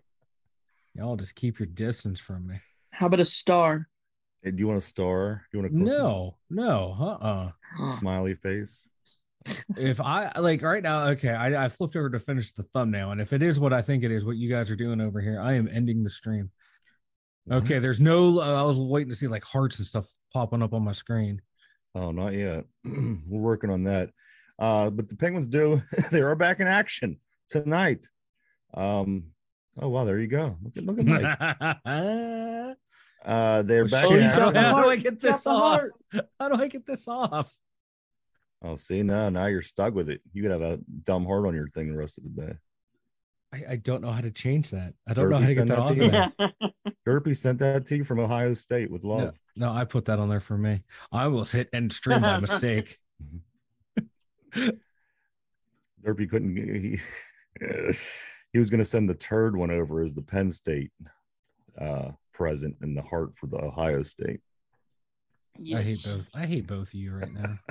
Y'all 0.94 1.16
just 1.16 1.34
keep 1.34 1.58
your 1.58 1.66
distance 1.66 2.20
from 2.20 2.46
me. 2.46 2.56
How 2.90 3.06
about 3.06 3.20
a 3.20 3.24
star? 3.24 3.88
Hey, 4.42 4.52
do 4.52 4.58
you 4.58 4.68
want 4.68 4.78
a 4.78 4.82
star? 4.82 5.44
Do 5.50 5.58
you 5.58 5.62
want 5.62 5.74
a 5.74 5.78
cookie? 5.78 5.90
No, 5.90 6.36
no, 6.48 6.96
uh-uh. 6.98 7.88
smiley 7.98 8.34
face? 8.34 8.84
If 9.76 10.00
I 10.00 10.32
like 10.38 10.62
right 10.62 10.82
now, 10.82 11.08
okay, 11.08 11.30
I, 11.30 11.66
I 11.66 11.68
flipped 11.68 11.96
over 11.96 12.10
to 12.10 12.20
finish 12.20 12.52
the 12.52 12.62
thumbnail, 12.62 13.10
and 13.10 13.20
if 13.20 13.32
it 13.32 13.42
is 13.42 13.60
what 13.60 13.72
I 13.72 13.82
think 13.82 14.02
it 14.02 14.10
is, 14.10 14.24
what 14.24 14.36
you 14.36 14.50
guys 14.50 14.70
are 14.70 14.76
doing 14.76 15.00
over 15.00 15.20
here, 15.20 15.40
I 15.40 15.54
am 15.54 15.68
ending 15.72 16.02
the 16.02 16.10
stream. 16.10 16.50
Okay, 17.50 17.78
there's 17.78 18.00
no. 18.00 18.40
I 18.40 18.62
was 18.62 18.78
waiting 18.78 19.08
to 19.10 19.16
see 19.16 19.28
like 19.28 19.44
hearts 19.44 19.78
and 19.78 19.86
stuff 19.86 20.06
popping 20.32 20.62
up 20.62 20.74
on 20.74 20.84
my 20.84 20.92
screen. 20.92 21.40
Oh, 21.94 22.10
not 22.10 22.34
yet. 22.34 22.64
We're 22.84 23.40
working 23.40 23.70
on 23.70 23.84
that. 23.84 24.10
Uh, 24.58 24.90
but 24.90 25.08
the 25.08 25.16
Penguins 25.16 25.46
do. 25.46 25.82
they 26.12 26.20
are 26.20 26.36
back 26.36 26.60
in 26.60 26.66
action 26.66 27.18
tonight. 27.48 28.06
Um. 28.74 29.24
Oh 29.80 29.88
wow, 29.88 30.04
there 30.04 30.18
you 30.18 30.28
go. 30.28 30.56
Look 30.62 30.76
at 30.76 30.84
look 30.84 30.98
at 30.98 31.06
Mike. 31.06 31.76
How 33.24 33.32
Uh, 33.32 33.62
they're 33.62 33.86
back 33.88 34.06
Shit, 34.08 34.18
in 34.18 34.24
how, 34.24 34.38
action. 34.38 34.54
do, 34.54 34.60
how 34.60 34.82
do 34.82 34.88
I 34.90 34.96
get 34.96 35.20
this 35.20 35.46
off? 35.46 35.80
How 36.38 36.48
do 36.48 36.62
I 36.62 36.68
get 36.68 36.86
this 36.86 37.06
off? 37.08 37.54
Oh, 38.62 38.76
see 38.76 39.02
now, 39.02 39.28
now 39.30 39.46
you're 39.46 39.62
stuck 39.62 39.94
with 39.94 40.10
it. 40.10 40.20
You 40.32 40.42
could 40.42 40.50
have 40.50 40.62
a 40.62 40.78
dumb 41.04 41.24
heart 41.24 41.46
on 41.46 41.54
your 41.54 41.68
thing 41.68 41.90
the 41.90 41.96
rest 41.98 42.18
of 42.18 42.24
the 42.24 42.30
day. 42.46 42.52
I, 43.52 43.72
I 43.72 43.76
don't 43.76 44.02
know 44.02 44.12
how 44.12 44.20
to 44.20 44.30
change 44.30 44.70
that. 44.70 44.94
I 45.08 45.14
don't 45.14 45.30
know 45.30 45.38
how 45.38 45.46
to 45.46 45.54
get 45.54 45.68
that 45.68 45.76
that 45.96 46.38
off. 46.38 46.38
to 46.48 46.62
of. 46.64 46.92
Derpy 47.08 47.36
sent 47.36 47.58
that 47.60 47.86
to 47.86 47.96
you 47.96 48.04
from 48.04 48.20
Ohio 48.20 48.54
State 48.54 48.90
with 48.90 49.02
love. 49.02 49.34
No, 49.56 49.72
I 49.72 49.84
put 49.84 50.04
that 50.06 50.18
on 50.18 50.28
there 50.28 50.40
for 50.40 50.56
me. 50.56 50.82
I 51.10 51.24
almost 51.24 51.52
hit 51.52 51.68
end 51.72 51.92
stream 51.92 52.20
by 52.20 52.38
mistake. 52.40 52.98
Derpy 54.54 56.28
couldn't. 56.30 56.56
He, 56.56 57.00
he 58.52 58.58
was 58.58 58.70
going 58.70 58.78
to 58.78 58.84
send 58.84 59.08
the 59.08 59.14
turd 59.14 59.56
one 59.56 59.70
over 59.70 60.00
as 60.02 60.14
the 60.14 60.22
Penn 60.22 60.50
State 60.50 60.92
uh, 61.78 62.10
present 62.40 62.74
in 62.80 62.94
the 62.94 63.02
heart 63.02 63.36
for 63.36 63.48
the 63.48 63.62
Ohio 63.62 64.02
State. 64.02 64.40
I 65.74 65.82
hate 65.82 66.02
both. 66.02 66.30
I 66.34 66.46
hate 66.46 66.66
both 66.66 66.88
of 66.88 66.94
you 66.94 67.12
right 67.12 67.30
now. 67.30 67.58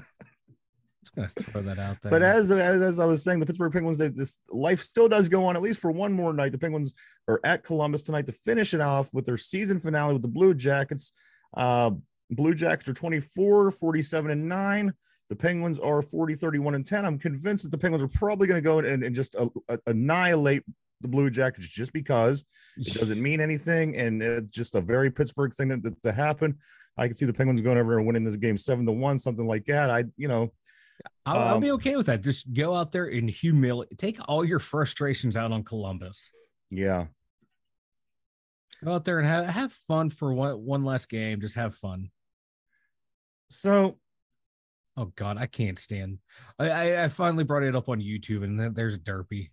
Just 1.04 1.16
gonna 1.16 1.30
throw 1.30 1.64
that 1.64 1.80
out 1.80 1.98
there. 2.04 2.12
But 2.12 2.22
as 2.22 2.52
as, 2.52 2.80
as 2.84 3.00
I 3.00 3.06
was 3.06 3.24
saying, 3.24 3.40
the 3.40 3.48
Pittsburgh 3.48 3.74
Penguins, 3.74 3.98
they, 3.98 4.10
this 4.10 4.38
life 4.52 4.82
still 4.82 5.10
does 5.10 5.28
go 5.28 5.44
on 5.46 5.56
at 5.56 5.64
least 5.64 5.80
for 5.82 5.90
one 5.90 6.14
more 6.14 6.34
night. 6.34 6.52
The 6.52 6.60
Penguins 6.60 6.94
are 7.28 7.40
at 7.44 7.64
Columbus 7.64 8.04
tonight 8.04 8.28
to 8.28 8.32
finish 8.32 8.76
it 8.76 8.82
off 8.82 9.12
with 9.12 9.26
their 9.26 9.38
season 9.38 9.80
finale 9.80 10.14
with 10.14 10.22
the 10.22 10.28
Blue 10.28 10.54
Jackets. 10.54 11.14
Uh, 11.58 11.92
Blue 12.30 12.54
Jackets 12.54 12.88
are 12.90 12.94
24, 12.94 13.72
47, 13.72 14.30
and 14.30 14.48
9. 14.48 14.94
The 15.30 15.36
Penguins 15.36 15.80
are 15.80 16.04
40, 16.04 16.36
31, 16.36 16.76
and 16.76 16.86
10. 16.86 17.06
I'm 17.06 17.18
convinced 17.18 17.64
that 17.64 17.72
the 17.72 17.78
Penguins 17.80 18.04
are 18.04 18.20
probably 18.20 18.48
going 18.48 18.62
to 18.62 18.68
go 18.68 18.78
and, 18.78 19.04
and 19.04 19.16
just 19.16 19.36
uh, 19.36 19.50
uh, 19.68 19.78
annihilate 19.88 20.64
the 21.02 21.08
Blue 21.08 21.30
Jackets 21.30 21.68
just 21.68 21.94
because 21.94 22.44
it 22.78 22.94
doesn't 23.00 23.22
mean 23.22 23.42
anything. 23.42 23.96
And 23.96 24.22
it's 24.22 24.52
just 24.52 24.76
a 24.76 24.82
very 24.82 25.10
Pittsburgh 25.12 25.54
thing 25.54 25.70
that, 25.70 25.84
that 25.84 26.02
to 26.04 26.12
happen. 26.12 26.58
I 26.98 27.08
can 27.08 27.16
see 27.16 27.26
the 27.26 27.34
Penguins 27.34 27.62
going 27.62 27.78
over 27.78 27.98
and 27.98 28.06
winning 28.06 28.24
this 28.24 28.36
game 28.36 28.58
seven 28.58 28.86
to 28.86 28.92
one, 28.92 29.18
something 29.18 29.48
like 29.48 29.66
that. 29.66 29.90
I, 29.90 30.04
you 30.18 30.28
know, 30.28 30.52
I'll, 31.26 31.40
I'll 31.40 31.60
be 31.60 31.70
um, 31.70 31.76
okay 31.76 31.96
with 31.96 32.08
that. 32.08 32.22
Just 32.22 32.54
go 32.54 32.76
out 32.76 32.92
there 32.92 33.06
and 33.06 33.30
humiliate. 33.30 33.98
Take 33.98 34.18
all 34.28 34.44
your 34.44 34.60
frustrations 34.60 35.38
out 35.38 35.52
on 35.52 35.64
Columbus. 35.64 36.30
yeah. 36.70 37.06
Go 38.84 38.94
out 38.94 39.04
there 39.04 39.20
and 39.20 39.28
have 39.28 39.46
have 39.48 39.74
fun 39.74 40.10
for 40.10 40.34
one 40.34 40.56
one 40.64 40.86
last 40.86 41.10
game. 41.10 41.42
Just 41.42 41.56
have 41.56 41.76
fun. 41.76 42.10
So 43.50 43.98
Oh 45.00 45.14
God, 45.16 45.38
I 45.38 45.46
can't 45.46 45.80
stand. 45.80 46.20
I 46.60 46.70
I, 46.70 47.04
I 47.06 47.08
finally 47.08 47.46
brought 47.46 47.64
it 47.64 47.76
up 47.76 47.88
on 47.88 48.02
YouTube, 48.02 48.44
and 48.44 48.76
there's 48.76 48.98
Derpy, 48.98 49.50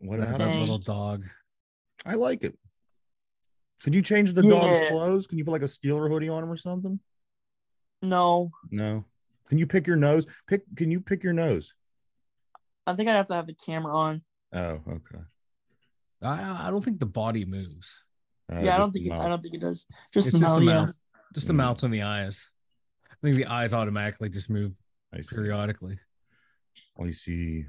what 0.00 0.20
that 0.20 0.28
happened? 0.28 0.50
Dang. 0.50 0.60
little 0.60 0.78
dog. 0.78 1.24
I 2.04 2.14
like 2.14 2.42
it. 2.44 2.56
Could 3.82 3.94
you 3.94 4.02
change 4.02 4.32
the 4.32 4.42
dog's 4.42 4.80
clothes? 4.88 5.26
Can 5.26 5.38
you 5.38 5.44
put 5.44 5.52
like 5.52 5.62
a 5.62 5.66
Steeler 5.66 6.08
hoodie 6.10 6.28
on 6.28 6.42
him 6.42 6.50
or 6.50 6.56
something? 6.56 6.98
No, 8.02 8.50
No. 8.70 9.04
Can 9.48 9.58
you 9.58 9.66
pick 9.66 9.86
your 9.86 9.96
nose? 9.96 10.26
Pick. 10.48 10.62
Can 10.76 10.90
you 10.90 11.00
pick 11.00 11.22
your 11.22 11.32
nose? 11.32 11.72
I 12.86 12.94
think 12.94 13.08
I'd 13.08 13.14
have 13.14 13.26
to 13.28 13.34
have 13.34 13.46
the 13.46 13.54
camera 13.54 13.96
on. 13.96 14.22
Oh, 14.52 14.80
okay. 14.88 15.22
I 16.22 16.66
I 16.66 16.70
don't 16.70 16.84
think 16.84 16.98
the 16.98 17.06
body 17.06 17.44
moves. 17.44 17.96
Uh, 18.52 18.60
yeah, 18.60 18.74
I 18.74 18.78
don't 18.78 18.90
think 18.92 19.06
it, 19.06 19.12
I 19.12 19.28
don't 19.28 19.40
think 19.42 19.54
it 19.54 19.60
does. 19.60 19.86
Just 20.12 20.28
It's 20.28 20.36
the 20.36 20.40
just 20.40 20.42
mouth, 20.42 20.58
the 20.60 20.66
yeah. 20.66 20.86
just 21.34 21.46
the 21.46 21.52
Mm. 21.52 21.56
mouth 21.56 21.82
and 21.84 21.94
the 21.94 22.02
eyes. 22.02 22.44
I 23.10 23.14
think 23.22 23.34
the 23.34 23.46
eyes 23.46 23.72
automatically 23.72 24.28
just 24.30 24.50
move 24.50 24.72
I 25.12 25.20
see. 25.20 25.36
periodically. 25.36 25.98
I 27.00 27.10
see. 27.10 27.66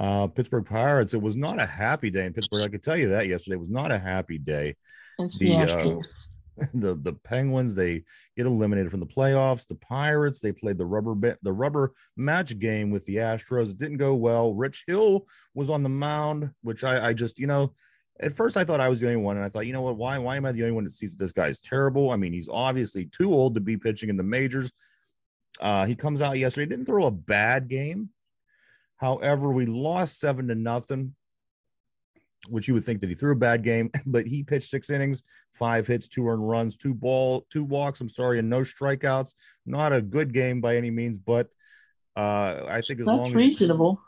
Uh, 0.00 0.26
Pittsburgh 0.28 0.64
Pirates. 0.64 1.12
It 1.12 1.20
was 1.20 1.36
not 1.36 1.60
a 1.60 1.66
happy 1.66 2.08
day 2.08 2.24
in 2.24 2.32
Pittsburgh. 2.32 2.64
I 2.64 2.68
could 2.68 2.82
tell 2.82 2.96
you 2.96 3.10
that 3.10 3.28
yesterday 3.28 3.56
It 3.56 3.60
was 3.60 3.68
not 3.68 3.92
a 3.92 3.98
happy 3.98 4.38
day. 4.38 4.74
It's 5.18 5.38
The, 5.38 5.48
the, 5.50 5.98
uh, 5.98 6.66
the 6.74 6.94
the 6.94 7.12
Penguins 7.12 7.74
they 7.74 8.04
get 8.34 8.46
eliminated 8.46 8.90
from 8.90 9.00
the 9.00 9.06
playoffs. 9.06 9.66
The 9.66 9.74
Pirates 9.74 10.40
they 10.40 10.52
played 10.52 10.78
the 10.78 10.86
rubber 10.86 11.14
bit 11.14 11.38
the 11.42 11.52
rubber 11.52 11.92
match 12.16 12.58
game 12.58 12.90
with 12.90 13.04
the 13.04 13.16
Astros. 13.16 13.70
It 13.70 13.76
didn't 13.76 13.98
go 13.98 14.14
well. 14.14 14.54
Rich 14.54 14.84
Hill 14.86 15.26
was 15.54 15.68
on 15.68 15.82
the 15.82 15.90
mound, 15.90 16.50
which 16.62 16.82
I, 16.82 17.08
I 17.08 17.12
just 17.12 17.38
you 17.38 17.46
know 17.46 17.74
at 18.20 18.32
first 18.32 18.56
I 18.56 18.64
thought 18.64 18.80
I 18.80 18.88
was 18.88 19.00
the 19.00 19.06
only 19.06 19.18
one, 19.18 19.36
and 19.36 19.44
I 19.44 19.50
thought 19.50 19.66
you 19.66 19.74
know 19.74 19.82
what 19.82 19.98
why 19.98 20.16
why 20.16 20.36
am 20.36 20.46
I 20.46 20.52
the 20.52 20.62
only 20.62 20.74
one 20.74 20.84
that 20.84 20.92
sees 20.92 21.12
that 21.12 21.22
this 21.22 21.32
guy 21.32 21.48
is 21.48 21.60
terrible? 21.60 22.10
I 22.10 22.16
mean 22.16 22.32
he's 22.32 22.48
obviously 22.48 23.04
too 23.04 23.34
old 23.34 23.54
to 23.54 23.60
be 23.60 23.76
pitching 23.76 24.08
in 24.08 24.16
the 24.16 24.22
majors. 24.22 24.72
Uh, 25.60 25.84
he 25.84 25.94
comes 25.94 26.22
out 26.22 26.38
yesterday, 26.38 26.66
didn't 26.66 26.86
throw 26.86 27.04
a 27.04 27.10
bad 27.10 27.68
game. 27.68 28.08
However, 29.00 29.50
we 29.52 29.64
lost 29.66 30.18
seven 30.20 30.48
to 30.48 30.54
nothing 30.54 31.14
which 32.48 32.66
you 32.66 32.72
would 32.74 32.84
think 32.84 33.00
that 33.00 33.08
he 33.10 33.14
threw 33.14 33.32
a 33.32 33.36
bad 33.36 33.62
game, 33.62 33.90
but 34.06 34.26
he 34.26 34.42
pitched 34.42 34.70
six 34.70 34.88
innings, 34.90 35.22
five 35.52 35.86
hits, 35.86 36.08
two 36.08 36.26
earned 36.28 36.48
runs, 36.48 36.76
two 36.76 36.94
ball, 36.94 37.46
two 37.50 37.64
walks. 37.64 38.00
I'm 38.00 38.08
sorry, 38.08 38.38
and 38.38 38.48
no 38.48 38.60
strikeouts. 38.60 39.34
Not 39.66 39.92
a 39.92 40.00
good 40.00 40.32
game 40.32 40.60
by 40.60 40.76
any 40.76 40.90
means, 40.90 41.18
but 41.18 41.48
uh, 42.16 42.64
I 42.68 42.80
think 42.80 43.00
as 43.00 43.06
That's 43.06 43.18
long 43.18 43.32
reasonable. 43.34 44.02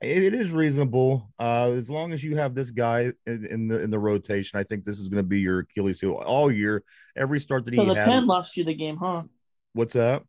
as 0.00 0.08
it, 0.08 0.22
it 0.22 0.34
is 0.34 0.52
reasonable, 0.52 1.28
uh, 1.38 1.72
as 1.76 1.90
long 1.90 2.12
as 2.12 2.22
you 2.22 2.36
have 2.36 2.54
this 2.54 2.70
guy 2.70 3.12
in, 3.26 3.46
in 3.46 3.68
the 3.68 3.80
in 3.80 3.90
the 3.90 3.98
rotation, 3.98 4.58
I 4.58 4.62
think 4.64 4.84
this 4.84 4.98
is 4.98 5.08
going 5.08 5.22
to 5.22 5.28
be 5.28 5.40
your 5.40 5.60
Achilles 5.60 6.00
heel 6.00 6.12
all 6.12 6.50
year. 6.52 6.82
Every 7.16 7.40
start 7.40 7.64
that 7.66 7.74
So 7.74 7.82
he 7.82 7.88
the 7.88 7.94
has. 7.96 8.08
pen 8.08 8.26
lost 8.26 8.56
you 8.56 8.64
the 8.64 8.74
game, 8.74 8.96
huh? 8.96 9.24
What's 9.72 9.94
that? 9.94 10.22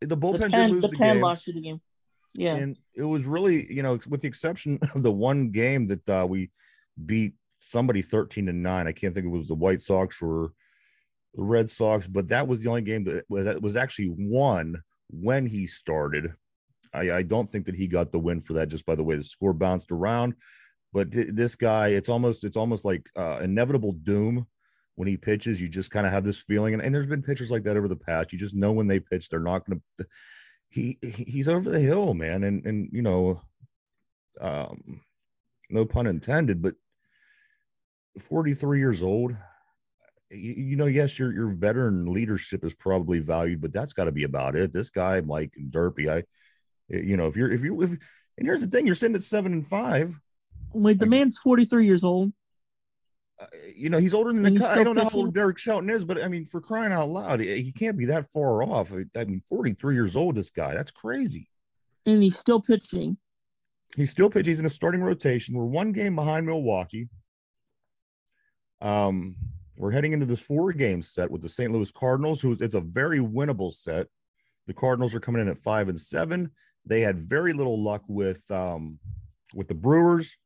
The 0.00 0.06
The 0.06 0.16
bullpen 0.16 0.50
did 0.52 0.70
lose 0.70 0.82
the 0.82 0.88
the, 0.88 0.96
pen 0.98 1.14
game. 1.14 1.22
lost 1.22 1.46
you 1.46 1.52
the 1.52 1.60
game. 1.60 1.80
Yeah. 2.34 2.56
And 2.56 2.76
it 2.94 3.04
was 3.04 3.26
really, 3.26 3.72
you 3.72 3.82
know, 3.82 3.98
with 4.08 4.22
the 4.22 4.28
exception 4.28 4.78
of 4.94 5.02
the 5.02 5.12
one 5.12 5.50
game 5.50 5.86
that 5.88 6.08
uh, 6.08 6.26
we 6.28 6.50
beat 7.04 7.34
somebody 7.58 8.02
13 8.02 8.46
to 8.46 8.52
9. 8.52 8.86
I 8.86 8.92
can't 8.92 9.14
think 9.14 9.26
it 9.26 9.30
was 9.30 9.48
the 9.48 9.54
White 9.54 9.82
Sox 9.82 10.20
or 10.22 10.52
the 11.34 11.42
Red 11.42 11.70
Sox, 11.70 12.06
but 12.06 12.28
that 12.28 12.46
was 12.46 12.60
the 12.60 12.68
only 12.68 12.82
game 12.82 13.04
that 13.04 13.24
was, 13.28 13.44
that 13.44 13.62
was 13.62 13.76
actually 13.76 14.14
won 14.16 14.82
when 15.10 15.46
he 15.46 15.66
started. 15.66 16.32
I, 16.92 17.10
I 17.10 17.22
don't 17.22 17.48
think 17.48 17.66
that 17.66 17.74
he 17.74 17.86
got 17.86 18.12
the 18.12 18.18
win 18.18 18.40
for 18.40 18.54
that 18.54 18.68
just 18.68 18.86
by 18.86 18.94
the 18.94 19.04
way 19.04 19.16
the 19.16 19.22
score 19.22 19.52
bounced 19.52 19.92
around. 19.92 20.34
But 20.92 21.08
this 21.10 21.56
guy, 21.56 21.88
it's 21.88 22.10
almost 22.10 22.44
it's 22.44 22.56
almost 22.56 22.84
like 22.84 23.08
uh, 23.16 23.40
inevitable 23.42 23.92
doom 23.92 24.46
when 24.96 25.08
he 25.08 25.16
pitches. 25.16 25.60
You 25.60 25.68
just 25.68 25.90
kind 25.90 26.06
of 26.06 26.12
have 26.12 26.24
this 26.24 26.42
feeling, 26.42 26.74
and, 26.74 26.82
and 26.82 26.94
there's 26.94 27.06
been 27.06 27.22
pitchers 27.22 27.50
like 27.50 27.62
that 27.62 27.78
over 27.78 27.88
the 27.88 27.96
past. 27.96 28.30
You 28.30 28.38
just 28.38 28.54
know 28.54 28.72
when 28.72 28.88
they 28.88 29.00
pitch, 29.00 29.30
they're 29.30 29.40
not 29.40 29.64
going 29.64 29.80
to. 29.98 30.06
He 30.72 30.98
he- 31.02 31.24
he's 31.24 31.48
over 31.48 31.68
the 31.70 31.80
hill, 31.80 32.14
man, 32.14 32.44
and 32.44 32.64
and 32.66 32.88
you 32.92 33.02
know, 33.02 33.40
um, 34.40 35.02
no 35.70 35.84
pun 35.84 36.06
intended, 36.06 36.62
but 36.62 36.74
43 38.18 38.78
years 38.78 39.02
old. 39.02 39.36
You, 40.30 40.52
you 40.52 40.76
know, 40.76 40.86
yes, 40.86 41.18
your 41.18 41.32
your 41.32 41.48
veteran 41.48 42.12
leadership 42.12 42.64
is 42.64 42.74
probably 42.74 43.18
valued, 43.18 43.60
but 43.60 43.72
that's 43.72 43.92
got 43.92 44.04
to 44.04 44.12
be 44.12 44.24
about 44.24 44.56
it. 44.56 44.72
This 44.72 44.88
guy, 44.88 45.20
Mike 45.20 45.52
and 45.56 45.70
Derpy, 45.70 46.10
I, 46.10 46.24
you 46.88 47.16
know, 47.16 47.26
if 47.26 47.36
you're 47.36 47.52
if 47.52 47.62
you 47.62 47.80
if 47.82 47.90
and 47.90 48.46
here's 48.46 48.60
the 48.60 48.66
thing, 48.66 48.86
you're 48.86 48.94
sitting 48.94 49.16
at 49.16 49.22
seven 49.24 49.52
and 49.52 49.66
five. 49.66 50.18
Wait, 50.72 50.98
the 50.98 51.06
man's 51.06 51.36
43 51.36 51.84
years 51.84 52.02
old. 52.02 52.32
Uh, 53.40 53.46
you 53.74 53.90
know, 53.90 53.98
he's 53.98 54.14
older 54.14 54.32
than 54.32 54.42
the. 54.42 54.66
I 54.66 54.84
don't 54.84 54.94
know 54.94 55.04
how 55.04 55.10
old 55.16 55.34
Derek 55.34 55.58
Shelton 55.58 55.90
is, 55.90 56.04
but 56.04 56.22
I 56.22 56.28
mean, 56.28 56.44
for 56.44 56.60
crying 56.60 56.92
out 56.92 57.08
loud, 57.08 57.40
he 57.40 57.62
he 57.62 57.72
can't 57.72 57.96
be 57.96 58.06
that 58.06 58.30
far 58.30 58.62
off. 58.62 58.92
I 58.92 59.24
mean, 59.24 59.42
43 59.48 59.94
years 59.94 60.16
old. 60.16 60.36
This 60.36 60.50
guy, 60.50 60.74
that's 60.74 60.90
crazy. 60.90 61.48
And 62.06 62.22
he's 62.22 62.38
still 62.38 62.60
pitching. 62.60 63.16
He's 63.96 64.10
still 64.10 64.30
pitching. 64.30 64.50
He's 64.50 64.60
in 64.60 64.66
a 64.66 64.70
starting 64.70 65.02
rotation. 65.02 65.54
We're 65.54 65.64
one 65.64 65.92
game 65.92 66.16
behind 66.16 66.46
Milwaukee. 66.46 67.08
Um, 68.80 69.36
we're 69.76 69.92
heading 69.92 70.12
into 70.12 70.26
this 70.26 70.40
four 70.40 70.72
game 70.72 71.02
set 71.02 71.30
with 71.30 71.42
the 71.42 71.48
St. 71.48 71.72
Louis 71.72 71.90
Cardinals, 71.90 72.40
who 72.40 72.56
it's 72.60 72.74
a 72.74 72.80
very 72.80 73.20
winnable 73.20 73.72
set. 73.72 74.06
The 74.66 74.74
Cardinals 74.74 75.14
are 75.14 75.20
coming 75.20 75.42
in 75.42 75.48
at 75.48 75.58
five 75.58 75.88
and 75.88 76.00
seven. 76.00 76.50
They 76.84 77.00
had 77.00 77.18
very 77.18 77.52
little 77.52 77.80
luck 77.80 78.02
with 78.08 78.48
um, 78.50 78.98
with 79.54 79.68
the 79.68 79.74
Brewers, 79.74 80.36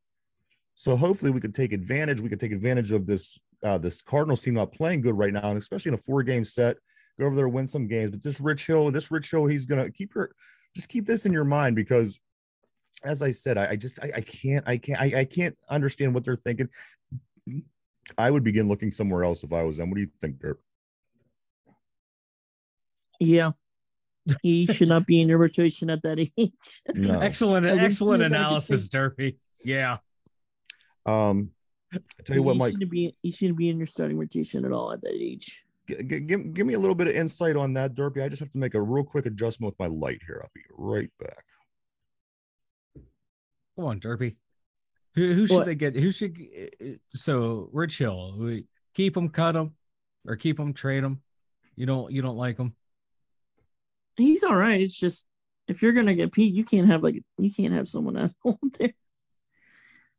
so 0.76 0.94
hopefully 0.94 1.30
we 1.30 1.40
could 1.40 1.54
take 1.54 1.72
advantage. 1.72 2.20
We 2.20 2.28
could 2.28 2.38
take 2.38 2.52
advantage 2.52 2.92
of 2.92 3.06
this 3.06 3.38
uh, 3.64 3.78
this 3.78 4.02
Cardinals 4.02 4.42
team 4.42 4.54
not 4.54 4.72
playing 4.72 5.00
good 5.00 5.16
right 5.16 5.32
now, 5.32 5.48
and 5.48 5.58
especially 5.58 5.88
in 5.88 5.94
a 5.94 5.98
four 5.98 6.22
game 6.22 6.44
set. 6.44 6.76
Go 7.18 7.24
over 7.24 7.34
there, 7.34 7.48
win 7.48 7.66
some 7.66 7.88
games. 7.88 8.10
But 8.10 8.22
this 8.22 8.42
Rich 8.42 8.66
Hill, 8.66 8.90
this 8.90 9.10
Rich 9.10 9.30
Hill, 9.30 9.46
he's 9.46 9.64
gonna 9.64 9.90
keep 9.90 10.14
your 10.14 10.30
just 10.74 10.90
keep 10.90 11.06
this 11.06 11.24
in 11.24 11.32
your 11.32 11.44
mind 11.44 11.74
because 11.74 12.20
as 13.04 13.22
I 13.22 13.30
said, 13.30 13.56
I, 13.56 13.70
I 13.70 13.76
just 13.76 13.98
I, 14.02 14.12
I 14.16 14.20
can't 14.20 14.68
I 14.68 14.76
can't 14.76 15.00
I, 15.00 15.20
I 15.20 15.24
can't 15.24 15.56
understand 15.70 16.12
what 16.12 16.24
they're 16.24 16.36
thinking. 16.36 16.68
I 18.18 18.30
would 18.30 18.44
begin 18.44 18.68
looking 18.68 18.90
somewhere 18.90 19.24
else 19.24 19.44
if 19.44 19.54
I 19.54 19.62
was 19.62 19.78
them. 19.78 19.88
What 19.88 19.96
do 19.96 20.02
you 20.02 20.10
think, 20.20 20.38
Dirk? 20.38 20.60
Yeah. 23.18 23.52
He 24.42 24.66
should 24.66 24.88
not 24.88 25.06
be 25.06 25.20
in 25.20 25.28
your 25.28 25.38
rotation 25.38 25.88
at 25.88 26.02
that 26.02 26.18
age. 26.18 26.52
No. 26.94 27.20
Excellent, 27.20 27.66
excellent 27.66 28.22
you 28.22 28.28
guys 28.28 28.32
can 28.32 28.38
analysis, 28.38 28.88
Derpy. 28.88 29.36
Yeah. 29.64 29.98
Um, 31.06 31.50
I 31.94 31.98
tell 32.24 32.36
you 32.36 32.42
what, 32.42 32.54
he 32.54 32.58
Mike, 32.58 32.72
shouldn't 32.72 32.90
be 32.90 33.16
he 33.22 33.30
shouldn't 33.30 33.56
be 33.58 33.68
in 33.70 33.78
your 33.78 33.86
starting 33.86 34.18
rotation 34.18 34.64
at 34.64 34.72
all 34.72 34.92
at 34.92 35.00
that 35.02 35.14
age. 35.14 35.64
g- 35.88 36.02
g- 36.02 36.20
give, 36.20 36.52
give 36.52 36.66
me 36.66 36.74
a 36.74 36.78
little 36.78 36.94
bit 36.96 37.06
of 37.06 37.14
insight 37.14 37.56
on 37.56 37.72
that, 37.74 37.94
Derpy. 37.94 38.22
I 38.22 38.28
just 38.28 38.40
have 38.40 38.50
to 38.52 38.58
make 38.58 38.74
a 38.74 38.80
real 38.82 39.04
quick 39.04 39.26
adjustment 39.26 39.72
with 39.72 39.78
my 39.78 39.94
light 39.94 40.20
here. 40.26 40.40
I'll 40.42 40.50
be 40.54 40.62
right 40.76 41.10
back. 41.20 41.44
Come 43.76 43.84
on, 43.84 44.00
Derpy. 44.00 44.36
Who, 45.14 45.32
who 45.32 45.46
should 45.46 45.56
What? 45.56 45.66
they 45.66 45.74
get? 45.74 45.94
Who 45.96 46.10
should? 46.10 46.36
uh, 46.82 46.86
So 47.14 47.70
Rich 47.72 47.98
Hill, 47.98 48.36
we 48.38 48.64
keep 48.94 49.16
him, 49.16 49.28
cut 49.28 49.56
him, 49.56 49.74
or 50.26 50.36
keep 50.36 50.58
him, 50.58 50.74
trade 50.74 51.04
him. 51.04 51.22
You 51.76 51.86
don't, 51.86 52.10
you 52.12 52.22
don't 52.22 52.36
like 52.36 52.58
him. 52.58 52.74
He's 54.16 54.42
all 54.42 54.56
right. 54.56 54.80
It's 54.80 54.98
just 54.98 55.26
if 55.68 55.82
you're 55.82 55.92
gonna 55.92 56.14
get 56.14 56.32
Pete, 56.32 56.54
you 56.54 56.64
can't 56.64 56.86
have 56.86 57.02
like 57.02 57.22
you 57.38 57.52
can't 57.52 57.74
have 57.74 57.86
someone 57.86 58.16
at 58.16 58.32
home 58.42 58.58
there. 58.78 58.92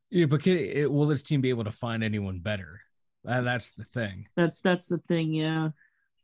Yeah, 0.09 0.25
but 0.25 0.41
can 0.43 0.57
it, 0.57 0.91
will 0.91 1.05
this 1.05 1.23
team 1.23 1.41
be 1.41 1.49
able 1.49 1.65
to 1.65 1.71
find 1.71 2.03
anyone 2.03 2.39
better? 2.39 2.79
That, 3.25 3.43
that's 3.43 3.71
the 3.71 3.83
thing. 3.83 4.27
That's 4.35 4.61
that's 4.61 4.87
the 4.87 4.99
thing. 5.07 5.33
Yeah. 5.33 5.69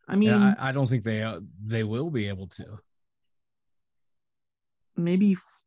I 0.08 0.16
mean, 0.16 0.30
Yeah, 0.30 0.54
I, 0.60 0.70
I 0.70 0.72
don't 0.72 0.88
think 0.88 1.04
they 1.04 1.22
uh, 1.22 1.40
they 1.66 1.84
will 1.84 2.10
be 2.10 2.28
able 2.28 2.48
to. 2.48 2.66
maybe 4.96 5.34
F- 5.34 5.64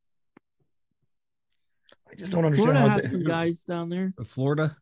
I 2.10 2.14
just 2.14 2.32
don't 2.32 2.44
understand 2.44 2.72
Florida 2.72 2.88
how 2.88 2.94
has 2.96 3.02
they, 3.02 3.08
some 3.10 3.24
guys 3.24 3.64
down 3.64 3.88
there. 3.88 4.14
Florida, 4.24 4.76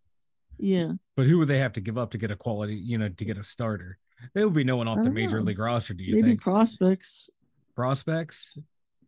Yeah. 0.59 0.93
but 1.17 1.27
who 1.27 1.39
would 1.39 1.49
they 1.49 1.59
have 1.59 1.73
to 1.75 1.81
give 1.81 1.99
up 1.99 2.11
to 2.13 2.19
get 2.19 2.31
a 2.31 2.37
quality? 2.37 2.75
You 2.75 2.99
know, 2.99 3.09
to 3.09 3.25
get 3.25 3.39
a 3.39 3.45
starter. 3.45 3.99
There 4.35 4.45
would 4.47 4.55
be 4.55 4.65
no 4.65 4.77
one 4.77 4.87
off 4.89 4.99
the 4.99 5.05
don't 5.05 5.15
major 5.15 5.39
know. 5.39 5.45
league 5.47 5.59
roster. 5.59 5.95
Do 5.95 6.05
you 6.05 6.15
maybe 6.17 6.29
think 6.31 6.43
prospects 6.43 7.29
prospects? 7.75 8.57